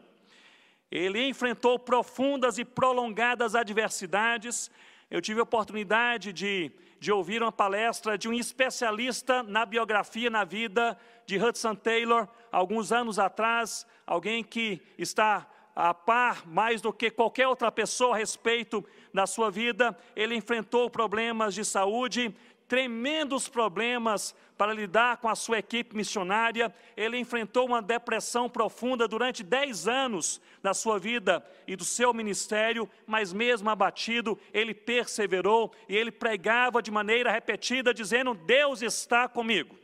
Ele 0.89 1.27
enfrentou 1.27 1.77
profundas 1.77 2.57
e 2.57 2.65
prolongadas 2.65 3.53
adversidades. 3.53 4.71
Eu 5.11 5.21
tive 5.21 5.39
a 5.39 5.43
oportunidade 5.43 6.33
de 6.33 6.71
de 6.99 7.11
ouvir 7.11 7.41
uma 7.41 7.51
palestra 7.51 8.17
de 8.17 8.27
um 8.27 8.33
especialista 8.33 9.41
na 9.43 9.65
biografia, 9.65 10.29
na 10.29 10.43
vida 10.43 10.97
de 11.25 11.37
Hudson 11.37 11.75
Taylor, 11.75 12.27
alguns 12.51 12.91
anos 12.91 13.17
atrás, 13.17 13.87
alguém 14.05 14.43
que 14.43 14.81
está 14.97 15.47
a 15.75 15.93
par 15.93 16.45
mais 16.45 16.81
do 16.81 16.91
que 16.91 17.09
qualquer 17.09 17.47
outra 17.47 17.71
pessoa 17.71 18.15
a 18.15 18.17
respeito 18.17 18.83
da 19.13 19.25
sua 19.25 19.49
vida. 19.49 19.97
Ele 20.15 20.35
enfrentou 20.35 20.89
problemas 20.89 21.53
de 21.53 21.63
saúde, 21.63 22.35
tremendos 22.67 23.47
problemas 23.47 24.35
para 24.59 24.73
lidar 24.73 25.19
com 25.19 25.29
a 25.29 25.35
sua 25.35 25.59
equipe 25.59 25.95
missionária. 25.95 26.75
Ele 26.97 27.17
enfrentou 27.17 27.65
uma 27.65 27.81
depressão 27.81 28.49
profunda 28.49 29.07
durante 29.07 29.41
10 29.41 29.87
anos 29.87 30.41
da 30.61 30.73
sua 30.73 30.99
vida 30.99 31.41
e 31.65 31.77
do 31.77 31.85
seu 31.85 32.13
ministério, 32.13 32.89
mas 33.07 33.31
mesmo 33.31 33.69
abatido, 33.69 34.37
ele 34.53 34.73
perseverou 34.73 35.73
e 35.87 35.95
ele 35.95 36.11
pregava 36.11 36.81
de 36.81 36.91
maneira 36.91 37.31
repetida, 37.31 37.93
dizendo: 37.93 38.33
Deus 38.33 38.81
está 38.81 39.29
comigo, 39.29 39.77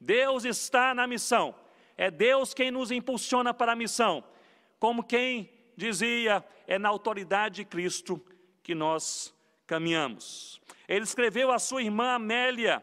Deus 0.00 0.44
está 0.44 0.94
na 0.94 1.04
missão, 1.04 1.52
é 1.96 2.08
Deus 2.08 2.54
quem 2.54 2.70
nos 2.70 2.92
impulsiona 2.92 3.52
para 3.52 3.72
a 3.72 3.76
missão. 3.76 4.22
Como 4.78 5.02
quem 5.02 5.50
dizia, 5.76 6.44
é 6.68 6.78
na 6.78 6.88
autoridade 6.88 7.56
de 7.56 7.64
Cristo 7.64 8.24
que 8.62 8.72
nós 8.72 9.34
caminhamos. 9.66 10.62
Ele 10.86 11.02
escreveu 11.02 11.50
à 11.50 11.58
sua 11.58 11.82
irmã 11.82 12.14
Amélia, 12.14 12.82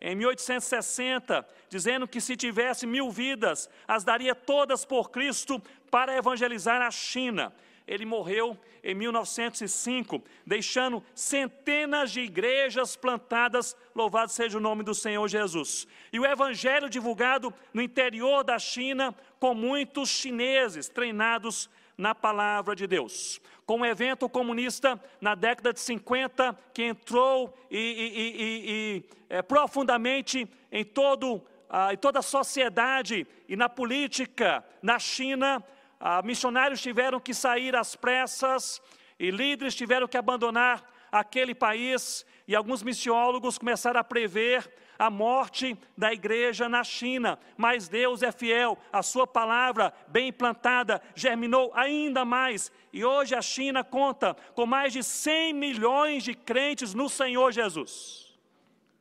em 0.00 0.14
1860, 0.14 1.46
dizendo 1.68 2.06
que 2.06 2.20
se 2.20 2.36
tivesse 2.36 2.86
mil 2.86 3.10
vidas, 3.10 3.68
as 3.86 4.04
daria 4.04 4.34
todas 4.34 4.84
por 4.84 5.10
Cristo 5.10 5.60
para 5.90 6.16
evangelizar 6.16 6.80
a 6.80 6.90
China. 6.90 7.52
Ele 7.86 8.04
morreu 8.04 8.56
em 8.84 8.94
1905, 8.94 10.22
deixando 10.46 11.02
centenas 11.14 12.12
de 12.12 12.20
igrejas 12.20 12.94
plantadas, 12.94 13.76
louvado 13.94 14.30
seja 14.30 14.58
o 14.58 14.60
nome 14.60 14.82
do 14.82 14.94
Senhor 14.94 15.26
Jesus. 15.26 15.86
E 16.12 16.20
o 16.20 16.26
evangelho 16.26 16.88
divulgado 16.88 17.52
no 17.72 17.82
interior 17.82 18.44
da 18.44 18.58
China, 18.58 19.14
com 19.40 19.54
muitos 19.54 20.10
chineses 20.10 20.88
treinados 20.88 21.68
na 21.96 22.14
palavra 22.14 22.76
de 22.76 22.86
Deus. 22.86 23.40
Com 23.68 23.80
o 23.80 23.84
evento 23.84 24.30
comunista 24.30 24.98
na 25.20 25.34
década 25.34 25.74
de 25.74 25.80
50, 25.80 26.56
que 26.72 26.84
entrou 26.84 27.54
e, 27.70 27.76
e, 27.76 28.70
e 28.70 29.04
é, 29.28 29.42
profundamente 29.42 30.48
em, 30.72 30.82
todo, 30.82 31.42
ah, 31.68 31.92
em 31.92 31.96
toda 31.98 32.20
a 32.20 32.22
sociedade 32.22 33.26
e 33.46 33.56
na 33.56 33.68
política 33.68 34.64
na 34.80 34.98
China, 34.98 35.62
ah, 36.00 36.22
missionários 36.22 36.80
tiveram 36.80 37.20
que 37.20 37.34
sair 37.34 37.76
às 37.76 37.94
pressas 37.94 38.80
e 39.18 39.30
líderes 39.30 39.74
tiveram 39.74 40.08
que 40.08 40.16
abandonar 40.16 40.82
aquele 41.12 41.54
país, 41.54 42.24
e 42.46 42.56
alguns 42.56 42.82
missiólogos 42.82 43.58
começaram 43.58 44.00
a 44.00 44.04
prever 44.04 44.66
a 44.98 45.08
morte 45.08 45.78
da 45.96 46.12
igreja 46.12 46.68
na 46.68 46.82
China, 46.82 47.38
mas 47.56 47.88
Deus 47.88 48.22
é 48.22 48.32
fiel, 48.32 48.76
a 48.92 49.02
sua 49.02 49.26
palavra 49.26 49.94
bem 50.08 50.32
plantada 50.32 51.00
germinou 51.14 51.70
ainda 51.74 52.24
mais, 52.24 52.72
e 52.92 53.04
hoje 53.04 53.34
a 53.34 53.40
China 53.40 53.84
conta 53.84 54.36
com 54.54 54.66
mais 54.66 54.92
de 54.92 55.04
100 55.04 55.52
milhões 55.52 56.24
de 56.24 56.34
crentes 56.34 56.94
no 56.94 57.08
Senhor 57.08 57.52
Jesus. 57.52 58.36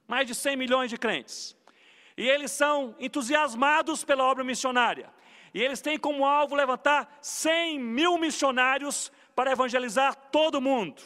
Mais 0.08 0.28
de 0.28 0.36
100 0.36 0.56
milhões 0.56 0.90
de 0.90 0.98
crentes. 0.98 1.58
E 2.16 2.28
eles 2.30 2.52
são 2.52 2.96
entusiasmados 3.00 4.04
pela 4.04 4.24
obra 4.24 4.44
missionária. 4.44 5.12
E 5.54 5.62
eles 5.62 5.82
têm 5.82 5.98
como 5.98 6.26
alvo 6.26 6.56
levantar 6.56 7.18
100 7.22 7.80
mil 7.80 8.18
missionários 8.18 9.12
para 9.36 9.52
evangelizar 9.52 10.16
todo 10.32 10.62
mundo. 10.62 11.02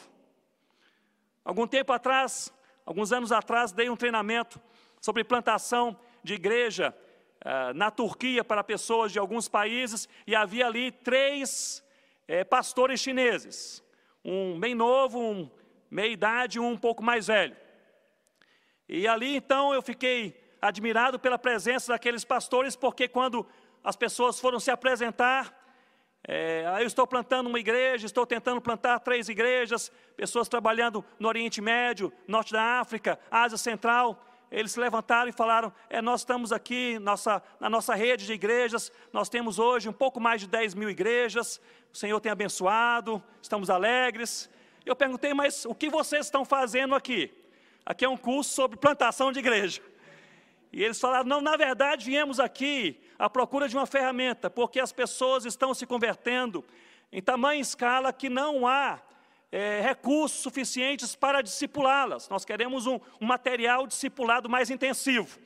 Algum 1.44 1.66
tempo 1.66 1.92
atrás, 1.92 2.54
alguns 2.86 3.12
anos 3.12 3.32
atrás, 3.32 3.72
dei 3.72 3.90
um 3.90 3.96
treinamento 3.96 4.62
sobre 5.02 5.24
plantação 5.24 6.00
de 6.24 6.36
igreja 6.36 6.96
uh, 7.44 7.74
na 7.74 7.90
Turquia 7.90 8.44
para 8.44 8.64
pessoas 8.64 9.12
de 9.12 9.20
alguns 9.20 9.50
países, 9.50 10.08
e 10.28 10.36
havia 10.36 10.68
ali 10.68 10.92
três 10.92 11.84
eh, 12.28 12.44
pastores 12.44 13.00
chineses, 13.00 13.84
um 14.24 14.60
bem 14.60 14.76
novo, 14.76 15.20
um 15.20 15.52
meia 15.90 16.12
idade 16.12 16.58
e 16.58 16.62
um 16.62 16.70
um 16.70 16.78
pouco 16.78 17.04
mais 17.04 17.28
velho. 17.28 17.58
E 18.88 19.08
ali 19.08 19.36
então 19.36 19.74
eu 19.74 19.82
fiquei 19.82 20.40
admirado 20.62 21.20
pela 21.20 21.40
presença 21.40 21.92
daqueles 21.92 22.24
pastores, 22.24 22.76
porque 22.76 23.08
quando 23.08 23.46
as 23.84 23.96
pessoas 23.96 24.40
foram 24.40 24.60
se 24.60 24.70
apresentar, 24.70 25.58
é, 26.28 26.64
eu 26.80 26.86
estou 26.86 27.08
plantando 27.08 27.48
uma 27.48 27.60
igreja, 27.60 28.06
estou 28.06 28.28
tentando 28.28 28.62
plantar 28.62 29.00
três 29.00 29.28
igrejas, 29.28 29.92
pessoas 30.16 30.48
trabalhando 30.48 31.04
no 31.20 31.28
Oriente 31.28 31.60
Médio, 31.60 32.14
Norte 32.28 32.54
da 32.54 32.80
África, 32.80 33.20
Ásia 33.32 33.58
Central, 33.58 34.24
eles 34.52 34.74
se 34.74 34.80
levantaram 34.80 35.30
e 35.30 35.32
falaram: 35.32 35.72
é, 35.90 36.02
Nós 36.02 36.22
estamos 36.22 36.52
aqui 36.52 37.00
nossa, 37.00 37.42
na 37.60 37.70
nossa 37.70 37.96
rede 37.96 38.26
de 38.26 38.34
igrejas, 38.34 38.92
nós 39.14 39.30
temos 39.30 39.58
hoje 39.58 39.88
um 39.88 39.94
pouco 39.94 40.20
mais 40.20 40.42
de 40.42 40.48
10 40.48 40.76
mil 40.76 40.90
igrejas, 40.90 41.62
o 41.94 41.98
Senhor 41.98 42.20
tem 42.20 42.32
abençoado, 42.32 43.24
estamos 43.42 43.70
alegres. 43.70 44.50
Eu 44.86 44.96
perguntei: 44.96 45.34
Mas 45.34 45.64
o 45.66 45.74
que 45.74 45.90
vocês 45.90 46.26
estão 46.26 46.44
fazendo 46.44 46.94
aqui? 46.94 47.34
Aqui 47.86 48.04
é 48.04 48.10
um 48.10 48.18
curso 48.18 48.52
sobre 48.52 48.78
plantação 48.78 49.32
de 49.32 49.40
igreja. 49.40 49.82
E 50.74 50.84
eles 50.84 51.00
falaram: 51.00 51.26
Não, 51.26 51.40
na 51.40 51.56
verdade, 51.56 52.06
viemos 52.06 52.38
aqui 52.38 53.00
à 53.18 53.30
procura 53.30 53.70
de 53.70 53.78
uma 53.78 53.86
ferramenta, 53.86 54.50
porque 54.50 54.82
as 54.82 54.92
pessoas 54.92 55.46
estão 55.46 55.74
se 55.74 55.86
convertendo 55.86 56.64
em 57.10 57.22
tamanha 57.22 57.62
escala 57.62 58.12
que 58.12 58.30
não 58.30 58.68
há 58.68 59.00
é, 59.52 59.82
recursos 59.82 60.40
suficientes 60.40 61.16
para 61.16 61.42
discipulá-las. 61.42 62.30
Nós 62.30 62.46
queremos 62.46 62.88
um, 62.88 63.00
um 63.20 63.26
material 63.26 63.86
discipulado 63.86 64.50
mais 64.50 64.70
intensivo. 64.70 65.40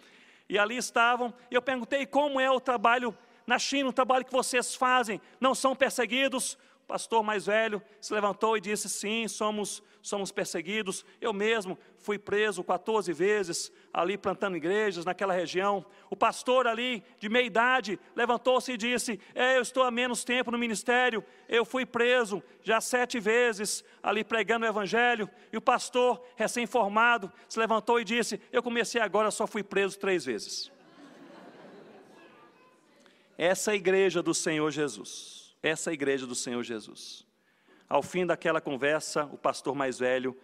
E 0.47 0.59
ali 0.59 0.77
estavam, 0.77 1.33
e 1.49 1.55
eu 1.55 1.61
perguntei 1.61 2.05
como 2.05 2.39
é 2.39 2.49
o 2.49 2.59
trabalho 2.59 3.17
na 3.47 3.57
China, 3.57 3.89
o 3.89 3.93
trabalho 3.93 4.25
que 4.25 4.31
vocês 4.31 4.75
fazem, 4.75 5.19
não 5.39 5.55
são 5.55 5.75
perseguidos? 5.75 6.57
Pastor 6.87 7.23
mais 7.23 7.47
velho 7.47 7.81
se 7.99 8.13
levantou 8.13 8.55
e 8.55 8.61
disse: 8.61 8.87
Sim, 8.87 9.27
somos, 9.27 9.81
somos 10.03 10.31
perseguidos. 10.31 11.03
Eu 11.19 11.33
mesmo 11.33 11.79
fui 11.97 12.19
preso 12.19 12.63
14 12.63 13.11
vezes 13.11 13.71
ali 13.91 14.15
plantando 14.19 14.55
igrejas 14.55 15.03
naquela 15.03 15.33
região. 15.33 15.83
O 16.11 16.15
pastor 16.15 16.67
ali, 16.67 17.03
de 17.17 17.27
meia 17.27 17.45
idade, 17.45 17.99
levantou-se 18.15 18.71
e 18.71 18.77
disse: 18.77 19.19
é, 19.33 19.57
Eu 19.57 19.63
estou 19.63 19.81
há 19.81 19.89
menos 19.89 20.23
tempo 20.23 20.51
no 20.51 20.59
ministério, 20.59 21.25
eu 21.49 21.65
fui 21.65 21.87
preso 21.87 22.43
já 22.61 22.79
sete 22.79 23.19
vezes 23.19 23.83
ali 24.03 24.23
pregando 24.23 24.63
o 24.63 24.69
evangelho. 24.69 25.27
E 25.51 25.57
o 25.57 25.61
pastor, 25.61 26.23
recém-formado, 26.35 27.33
se 27.49 27.57
levantou 27.57 27.99
e 27.99 28.03
disse: 28.03 28.39
Eu 28.51 28.61
comecei 28.61 29.01
agora, 29.01 29.31
só 29.31 29.47
fui 29.47 29.63
preso 29.63 29.97
três 29.97 30.23
vezes. 30.23 30.71
Essa 33.35 33.71
é 33.71 33.73
a 33.73 33.75
igreja 33.75 34.21
do 34.21 34.35
Senhor 34.35 34.69
Jesus 34.69 35.44
essa 35.67 35.89
é 35.89 35.91
a 35.91 35.93
igreja 35.95 36.27
do 36.27 36.35
Senhor 36.35 36.61
Jesus. 36.63 37.25
Ao 37.89 38.03
fim 38.03 38.23
daquela 38.23 38.61
conversa, 38.61 39.25
o 39.25 39.37
pastor 39.37 39.73
mais 39.73 39.97
velho, 39.97 40.37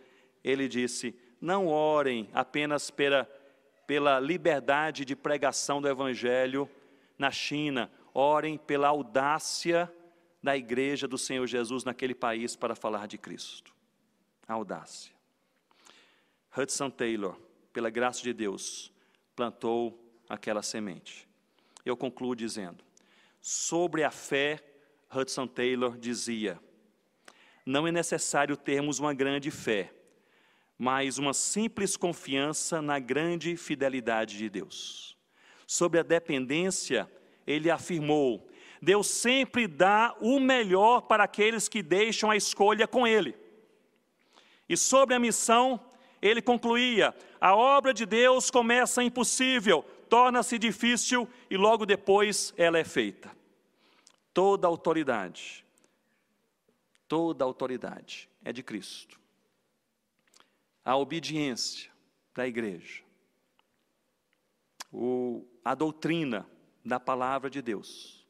ele 0.44 0.68
disse: 0.68 1.16
Não 1.40 1.68
orem 1.68 2.28
apenas 2.34 2.90
pela, 2.90 3.26
pela 3.86 4.20
liberdade 4.20 5.06
de 5.06 5.16
pregação 5.16 5.80
do 5.80 5.88
Evangelho 5.88 6.68
na 7.20 7.30
China, 7.30 7.92
orem 8.16 8.58
pela 8.58 8.88
audácia 8.88 9.94
da 10.42 10.58
igreja 10.58 11.08
do 11.08 11.20
Senhor 11.20 11.46
Jesus 11.46 11.84
naquele 11.84 12.16
país 12.16 12.56
para 12.56 12.74
falar 12.74 13.08
de 13.08 13.20
Cristo. 13.20 13.72
A 14.48 14.54
audácia. 14.54 15.14
Hudson 16.58 16.90
Taylor, 16.90 17.40
pela 17.72 17.92
graça 17.92 18.24
de 18.24 18.34
Deus, 18.34 18.92
plantou 19.36 20.04
aquela 20.28 20.64
semente. 20.64 21.30
Eu 21.86 21.96
concluo 21.96 22.36
dizendo: 22.36 22.84
sobre 23.40 24.04
a 24.04 24.10
fé 24.10 24.71
Hudson 25.14 25.46
Taylor 25.46 25.98
dizia: 25.98 26.60
Não 27.66 27.86
é 27.86 27.92
necessário 27.92 28.56
termos 28.56 29.00
uma 29.00 29.14
grande 29.14 29.52
fé, 29.52 29.94
mas 30.78 31.18
uma 31.18 31.34
simples 31.34 31.98
confiança 31.98 32.82
na 32.82 32.98
grande 32.98 33.58
fidelidade 33.58 34.38
de 34.38 34.50
Deus. 34.50 35.18
Sobre 35.68 36.00
a 36.00 36.04
dependência, 36.04 37.12
ele 37.46 37.70
afirmou: 37.70 38.50
Deus 38.82 39.08
sempre 39.08 39.68
dá 39.68 40.16
o 40.22 40.40
melhor 40.40 41.02
para 41.02 41.26
aqueles 41.26 41.68
que 41.68 41.84
deixam 41.84 42.32
a 42.32 42.38
escolha 42.38 42.88
com 42.88 43.06
Ele. 43.06 43.36
E 44.70 44.78
sobre 44.78 45.14
a 45.14 45.20
missão, 45.20 45.80
ele 46.22 46.42
concluía: 46.42 47.14
a 47.40 47.54
obra 47.54 47.94
de 47.94 48.06
Deus 48.06 48.50
começa 48.50 49.04
impossível, 49.04 49.84
torna-se 50.10 50.58
difícil 50.58 51.28
e 51.50 51.58
logo 51.58 51.86
depois 51.86 52.54
ela 52.58 52.80
é 52.80 52.84
feita 52.86 53.41
toda 54.34 54.68
autoridade, 54.68 55.66
toda 57.08 57.44
autoridade 57.44 58.30
é 58.44 58.52
de 58.52 58.64
Cristo. 58.64 59.20
A 60.84 60.96
obediência 60.96 61.92
da 62.34 62.48
igreja, 62.48 63.04
o, 64.92 65.46
a 65.64 65.76
doutrina 65.76 66.48
da 66.84 67.00
palavra 67.00 67.50
de 67.50 67.62
Deus 67.62 68.26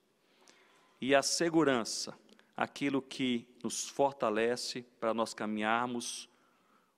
e 0.99 1.15
a 1.15 1.23
segurança, 1.23 2.13
aquilo 2.55 3.01
que 3.01 3.47
nos 3.63 3.87
fortalece 3.87 4.83
para 4.99 5.13
nós 5.13 5.33
caminharmos 5.33 6.27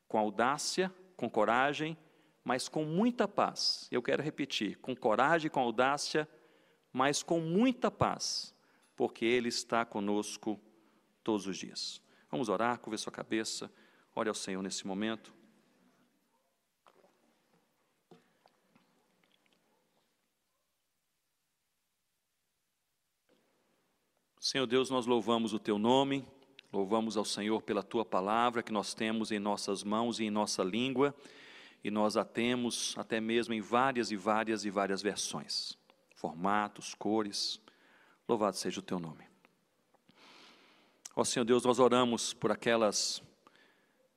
com 0.08 0.18
audácia, 0.18 0.93
com 1.16 1.30
coragem, 1.30 1.97
mas 2.43 2.68
com 2.68 2.84
muita 2.84 3.28
paz. 3.28 3.88
Eu 3.91 4.01
quero 4.01 4.24
repetir: 4.24 4.78
com 4.80 4.95
coragem, 4.95 5.51
com 5.51 5.60
audácia, 5.60 6.28
mas 6.91 7.22
com 7.22 7.39
muita 7.39 7.91
paz 7.91 8.53
porque 8.96 9.26
Ele 9.26 9.50
está 9.50 9.86
conosco 9.86 10.60
todos 11.24 11.48
os 11.48 11.58
dias. 11.58 12.02
Vamos 12.30 12.50
orar, 12.50 12.80
curva 12.80 12.98
sua 12.98 13.12
cabeça, 13.12 13.72
ore 14.16 14.30
ao 14.30 14.36
Senhor 14.36 14.62
nesse 14.62 14.86
momento. 14.86 15.34
Senhor 24.39 24.68
Deus, 24.68 24.89
nós 24.89 25.06
louvamos 25.06 25.54
o 25.54 25.58
Teu 25.58 25.80
nome, 25.80 26.28
louvamos 26.72 27.16
ao 27.16 27.24
Senhor 27.24 27.62
pela 27.62 27.82
Tua 27.82 28.04
palavra 28.04 28.62
que 28.62 28.74
nós 28.74 28.94
temos 28.94 29.32
em 29.32 29.39
nossas 29.39 29.86
mãos 29.86 30.20
e 30.20 30.26
em 30.26 30.30
nossa 30.30 30.62
língua, 30.62 31.16
e 31.82 31.89
nós 31.89 32.18
a 32.18 32.26
temos 32.26 32.94
até 32.98 33.22
mesmo 33.22 33.54
em 33.54 33.62
várias 33.62 34.12
e 34.12 34.18
várias 34.18 34.66
e 34.66 34.70
várias 34.70 35.02
versões, 35.02 35.78
formatos, 36.14 36.94
cores. 36.94 37.62
Louvado 38.28 38.55
seja 38.55 38.80
o 38.80 38.84
teu 38.84 38.99
nome. 38.99 39.26
Ó 41.15 41.24
Senhor 41.24 41.45
Deus, 41.45 41.63
nós 41.63 41.80
oramos 41.80 42.34
por 42.34 42.51
aquelas 42.51 43.21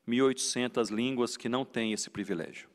1.800 0.09 0.91
línguas 0.91 1.37
que 1.37 1.49
não 1.49 1.65
têm 1.65 1.93
esse 1.93 2.09
privilégio. 2.09 2.69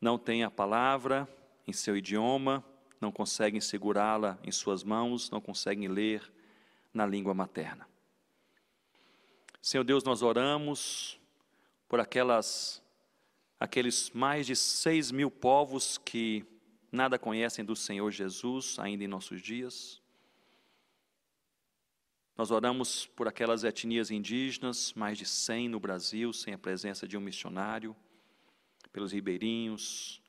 Não 0.00 0.18
têm 0.18 0.44
a 0.44 0.50
palavra 0.50 1.28
em 1.66 1.72
seu 1.72 1.96
idioma, 1.96 2.64
não 3.00 3.10
conseguem 3.10 3.60
segurá-la 3.60 4.38
em 4.44 4.52
suas 4.52 4.84
mãos, 4.84 5.30
não 5.30 5.40
conseguem 5.40 5.88
ler 5.88 6.30
na 6.92 7.06
língua 7.06 7.32
materna. 7.32 7.88
Senhor 9.62 9.84
Deus, 9.84 10.04
nós 10.04 10.22
oramos 10.22 11.18
por 11.88 12.00
aquelas, 12.00 12.82
aqueles 13.58 14.10
mais 14.10 14.46
de 14.46 14.54
seis 14.54 15.10
mil 15.10 15.30
povos 15.30 15.98
que 15.98 16.44
nada 16.92 17.18
conhecem 17.18 17.64
do 17.64 17.74
Senhor 17.74 18.10
Jesus 18.10 18.78
ainda 18.78 19.04
em 19.04 19.08
nossos 19.08 19.40
dias. 19.40 20.00
Nós 22.40 22.50
oramos 22.50 23.04
por 23.04 23.28
aquelas 23.28 23.64
etnias 23.64 24.10
indígenas, 24.10 24.94
mais 24.94 25.18
de 25.18 25.26
100 25.26 25.68
no 25.68 25.78
Brasil, 25.78 26.32
sem 26.32 26.54
a 26.54 26.58
presença 26.58 27.06
de 27.06 27.14
um 27.14 27.20
missionário, 27.20 27.94
pelos 28.90 29.12
ribeirinhos, 29.12 30.22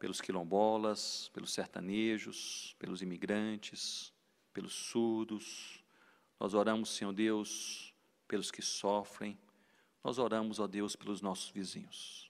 pelos 0.00 0.20
quilombolas, 0.20 1.30
pelos 1.32 1.52
sertanejos, 1.52 2.74
pelos 2.76 3.02
imigrantes, 3.02 4.12
pelos 4.52 4.72
surdos. 4.72 5.80
Nós 6.40 6.54
oramos, 6.54 6.88
Senhor 6.96 7.12
Deus, 7.12 7.94
pelos 8.26 8.50
que 8.50 8.60
sofrem. 8.60 9.38
Nós 10.02 10.18
oramos, 10.18 10.58
ó 10.58 10.66
Deus, 10.66 10.96
pelos 10.96 11.22
nossos 11.22 11.50
vizinhos. 11.50 12.28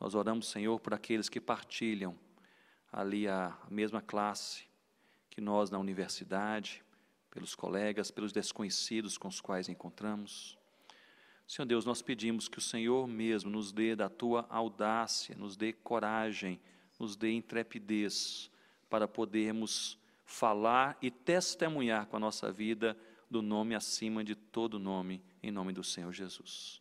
Nós 0.00 0.14
oramos, 0.14 0.48
Senhor, 0.48 0.80
por 0.80 0.94
aqueles 0.94 1.28
que 1.28 1.42
partilham 1.42 2.18
ali 2.90 3.28
a 3.28 3.54
mesma 3.70 4.00
classe 4.00 4.64
que 5.28 5.42
nós 5.42 5.68
na 5.68 5.78
universidade, 5.78 6.83
pelos 7.34 7.56
colegas, 7.56 8.12
pelos 8.12 8.32
desconhecidos 8.32 9.18
com 9.18 9.26
os 9.26 9.40
quais 9.40 9.68
encontramos. 9.68 10.56
Senhor 11.46 11.66
Deus, 11.66 11.84
nós 11.84 12.00
pedimos 12.00 12.48
que 12.48 12.58
o 12.58 12.62
Senhor 12.62 13.06
mesmo 13.06 13.50
nos 13.50 13.72
dê 13.72 13.94
da 13.94 14.08
tua 14.08 14.46
audácia, 14.48 15.36
nos 15.36 15.56
dê 15.56 15.72
coragem, 15.72 16.60
nos 16.98 17.16
dê 17.16 17.32
intrepidez 17.32 18.50
para 18.88 19.08
podermos 19.08 19.98
falar 20.24 20.96
e 21.02 21.10
testemunhar 21.10 22.06
com 22.06 22.16
a 22.16 22.20
nossa 22.20 22.50
vida 22.50 22.96
do 23.28 23.42
nome 23.42 23.74
acima 23.74 24.22
de 24.22 24.34
todo 24.34 24.78
nome, 24.78 25.20
em 25.42 25.50
nome 25.50 25.72
do 25.72 25.82
Senhor 25.82 26.12
Jesus. 26.12 26.80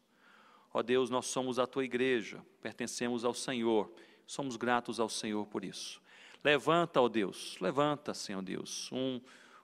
Ó 0.72 0.82
Deus, 0.82 1.10
nós 1.10 1.26
somos 1.26 1.60
a 1.60 1.68
tua 1.68 1.84
igreja, 1.84 2.44
pertencemos 2.62 3.26
ao 3.26 3.34
Senhor, 3.34 3.92
somos 4.26 4.56
gratos 4.56 5.00
ao 5.00 5.10
Senhor 5.10 5.46
por 5.48 5.66
isso. 5.66 6.02
Levanta, 6.44 7.02
ó 7.02 7.10
Deus, 7.10 7.58
levanta, 7.60 8.14
Senhor 8.14 8.42
Deus, 8.42 8.92
um 8.92 9.20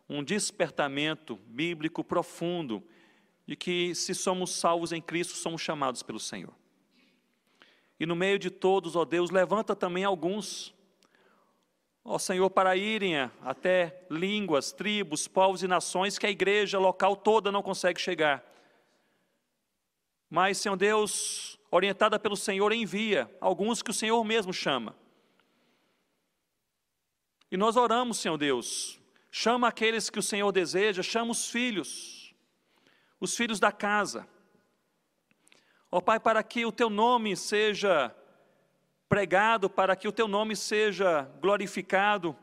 um 0.09 0.23
despertamento 0.23 1.35
bíblico 1.45 2.03
profundo 2.03 2.83
de 3.45 3.55
que, 3.55 3.93
se 3.93 4.15
somos 4.15 4.51
salvos 4.51 4.91
em 4.91 5.01
Cristo, 5.01 5.35
somos 5.35 5.61
chamados 5.61 6.01
pelo 6.01 6.19
Senhor. 6.19 6.53
E 7.99 8.05
no 8.05 8.15
meio 8.15 8.39
de 8.39 8.49
todos, 8.49 8.95
ó 8.95 9.05
Deus, 9.05 9.29
levanta 9.29 9.75
também 9.75 10.03
alguns, 10.03 10.73
ó 12.03 12.17
Senhor, 12.17 12.49
para 12.49 12.75
irem 12.75 13.15
até 13.41 14.05
línguas, 14.09 14.71
tribos, 14.71 15.27
povos 15.27 15.61
e 15.61 15.67
nações 15.67 16.17
que 16.17 16.25
a 16.25 16.31
igreja 16.31 16.79
local 16.79 17.15
toda 17.15 17.51
não 17.51 17.61
consegue 17.61 17.99
chegar. 17.99 18.43
Mas, 20.29 20.57
Senhor 20.59 20.75
Deus, 20.75 21.59
orientada 21.69 22.19
pelo 22.19 22.37
Senhor, 22.37 22.71
envia 22.71 23.29
alguns 23.41 23.81
que 23.81 23.91
o 23.91 23.93
Senhor 23.93 24.23
mesmo 24.23 24.53
chama. 24.53 24.95
E 27.51 27.57
nós 27.57 27.75
oramos, 27.75 28.19
Senhor 28.19 28.37
Deus, 28.37 28.99
chama 29.31 29.67
aqueles 29.67 30.09
que 30.09 30.19
o 30.19 30.23
Senhor 30.23 30.51
deseja, 30.51 31.03
chama 31.03 31.31
os 31.31 31.49
filhos, 31.49 32.33
os 33.19 33.35
filhos 33.35 33.59
da 33.59 33.71
casa. 33.71 34.27
Ó 35.91 35.99
Pai, 35.99 36.19
para 36.19 36.43
que 36.43 36.65
o 36.65 36.71
teu 36.71 36.89
nome 36.89 37.35
seja 37.35 38.15
pregado, 39.07 39.69
para 39.69 39.95
que 39.95 40.07
o 40.07 40.11
teu 40.11 40.27
nome 40.27 40.55
seja 40.55 41.23
glorificado 41.41 42.37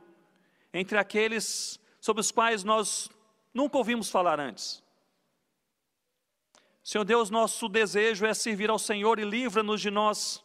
entre 0.72 0.99
aqueles 0.99 1.80
sobre 2.01 2.20
os 2.20 2.30
quais 2.32 2.64
nós 2.64 3.09
nunca 3.55 3.78
ouvimos 3.78 4.11
falar 4.11 4.41
antes. 4.41 4.82
Senhor 6.82 7.05
Deus, 7.05 7.30
nosso 7.30 7.68
desejo 7.68 8.26
é 8.26 8.34
servir 8.34 8.70
ao 8.70 8.78
Senhor 8.78 9.18
e 9.18 9.24
livra-nos 9.24 9.80
de 9.80 9.91
nós 9.91 10.45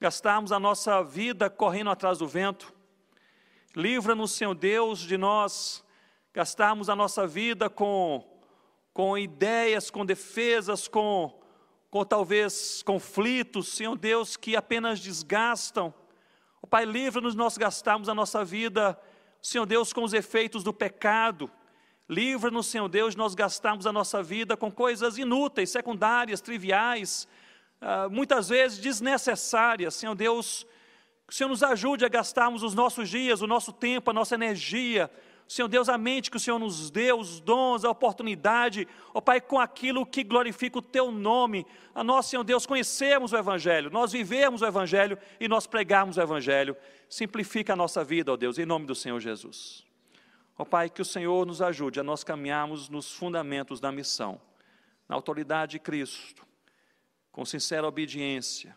gastarmos 0.00 0.52
a 0.52 0.60
nossa 0.60 1.02
vida 1.02 1.48
correndo 1.48 1.90
atrás 1.90 2.18
do 2.18 2.26
vento. 2.26 2.72
Livra-nos, 3.74 4.32
Senhor 4.32 4.54
Deus, 4.54 4.98
de 4.98 5.16
nós 5.16 5.82
gastarmos 6.34 6.90
a 6.90 6.96
nossa 6.96 7.26
vida 7.26 7.70
com, 7.70 8.22
com 8.92 9.16
ideias, 9.16 9.90
com 9.90 10.04
defesas, 10.04 10.86
com, 10.86 11.40
com 11.90 12.04
talvez 12.04 12.82
conflitos, 12.82 13.68
Senhor 13.68 13.96
Deus, 13.96 14.36
que 14.36 14.56
apenas 14.56 15.00
desgastam. 15.00 15.92
O 16.60 16.66
Pai, 16.66 16.84
livra-nos 16.84 17.32
de 17.32 17.38
nós 17.38 17.56
gastarmos 17.56 18.10
a 18.10 18.14
nossa 18.14 18.44
vida, 18.44 19.00
Senhor 19.40 19.64
Deus, 19.64 19.90
com 19.90 20.04
os 20.04 20.12
efeitos 20.12 20.62
do 20.62 20.74
pecado. 20.74 21.50
Livra-nos, 22.06 22.66
Senhor 22.66 22.90
Deus, 22.90 23.12
de 23.14 23.18
nós 23.18 23.34
gastarmos 23.34 23.86
a 23.86 23.92
nossa 23.92 24.22
vida 24.22 24.54
com 24.54 24.70
coisas 24.70 25.16
inúteis, 25.16 25.70
secundárias, 25.70 26.42
triviais, 26.42 27.26
uh, 27.80 28.10
muitas 28.10 28.50
vezes 28.50 28.76
desnecessárias. 28.76 29.94
Senhor 29.94 30.14
Deus, 30.14 30.66
que 31.26 31.32
o 31.32 31.36
Senhor 31.36 31.48
nos 31.48 31.62
ajude 31.62 32.04
a 32.04 32.08
gastarmos 32.08 32.62
os 32.62 32.74
nossos 32.74 33.08
dias, 33.08 33.42
o 33.42 33.46
nosso 33.46 33.72
tempo, 33.72 34.10
a 34.10 34.14
nossa 34.14 34.34
energia, 34.34 35.10
Senhor 35.52 35.68
Deus, 35.68 35.90
a 35.90 35.98
mente 35.98 36.30
que 36.30 36.38
o 36.38 36.40
Senhor 36.40 36.58
nos 36.58 36.90
deu, 36.90 37.18
os 37.18 37.38
dons, 37.38 37.84
a 37.84 37.90
oportunidade, 37.90 38.88
ó 39.12 39.20
Pai, 39.20 39.38
com 39.38 39.60
aquilo 39.60 40.06
que 40.06 40.24
glorifica 40.24 40.78
o 40.78 40.82
Teu 40.82 41.12
nome, 41.12 41.66
a 41.94 42.02
nós, 42.02 42.24
Senhor 42.24 42.42
Deus, 42.42 42.64
conhecermos 42.64 43.34
o 43.34 43.36
Evangelho, 43.36 43.90
nós 43.90 44.12
vivemos 44.12 44.62
o 44.62 44.66
Evangelho 44.66 45.18
e 45.38 45.46
nós 45.48 45.66
pregarmos 45.66 46.16
o 46.16 46.22
Evangelho. 46.22 46.74
Simplifica 47.06 47.74
a 47.74 47.76
nossa 47.76 48.02
vida, 48.02 48.32
ó 48.32 48.36
Deus, 48.38 48.58
em 48.58 48.64
nome 48.64 48.86
do 48.86 48.94
Senhor 48.94 49.20
Jesus. 49.20 49.84
Ó 50.56 50.64
Pai, 50.64 50.88
que 50.88 51.02
o 51.02 51.04
Senhor 51.04 51.44
nos 51.44 51.60
ajude 51.60 52.00
a 52.00 52.02
nós 52.02 52.24
caminharmos 52.24 52.88
nos 52.88 53.12
fundamentos 53.12 53.78
da 53.78 53.92
missão, 53.92 54.40
na 55.06 55.14
autoridade 55.14 55.72
de 55.72 55.80
Cristo, 55.80 56.46
com 57.30 57.44
sincera 57.44 57.86
obediência, 57.86 58.74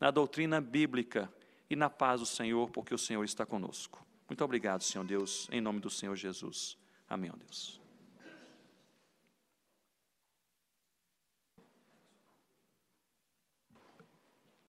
na 0.00 0.10
doutrina 0.10 0.60
bíblica, 0.60 1.32
e 1.70 1.76
na 1.76 1.90
paz 1.90 2.20
do 2.20 2.26
Senhor, 2.26 2.70
porque 2.70 2.94
o 2.94 2.98
Senhor 2.98 3.24
está 3.24 3.44
conosco. 3.44 4.04
Muito 4.28 4.44
obrigado, 4.44 4.82
Senhor 4.82 5.04
Deus, 5.04 5.48
em 5.50 5.60
nome 5.60 5.80
do 5.80 5.90
Senhor 5.90 6.16
Jesus. 6.16 6.76
Amém, 7.08 7.30
ó 7.32 7.36
Deus. 7.36 7.77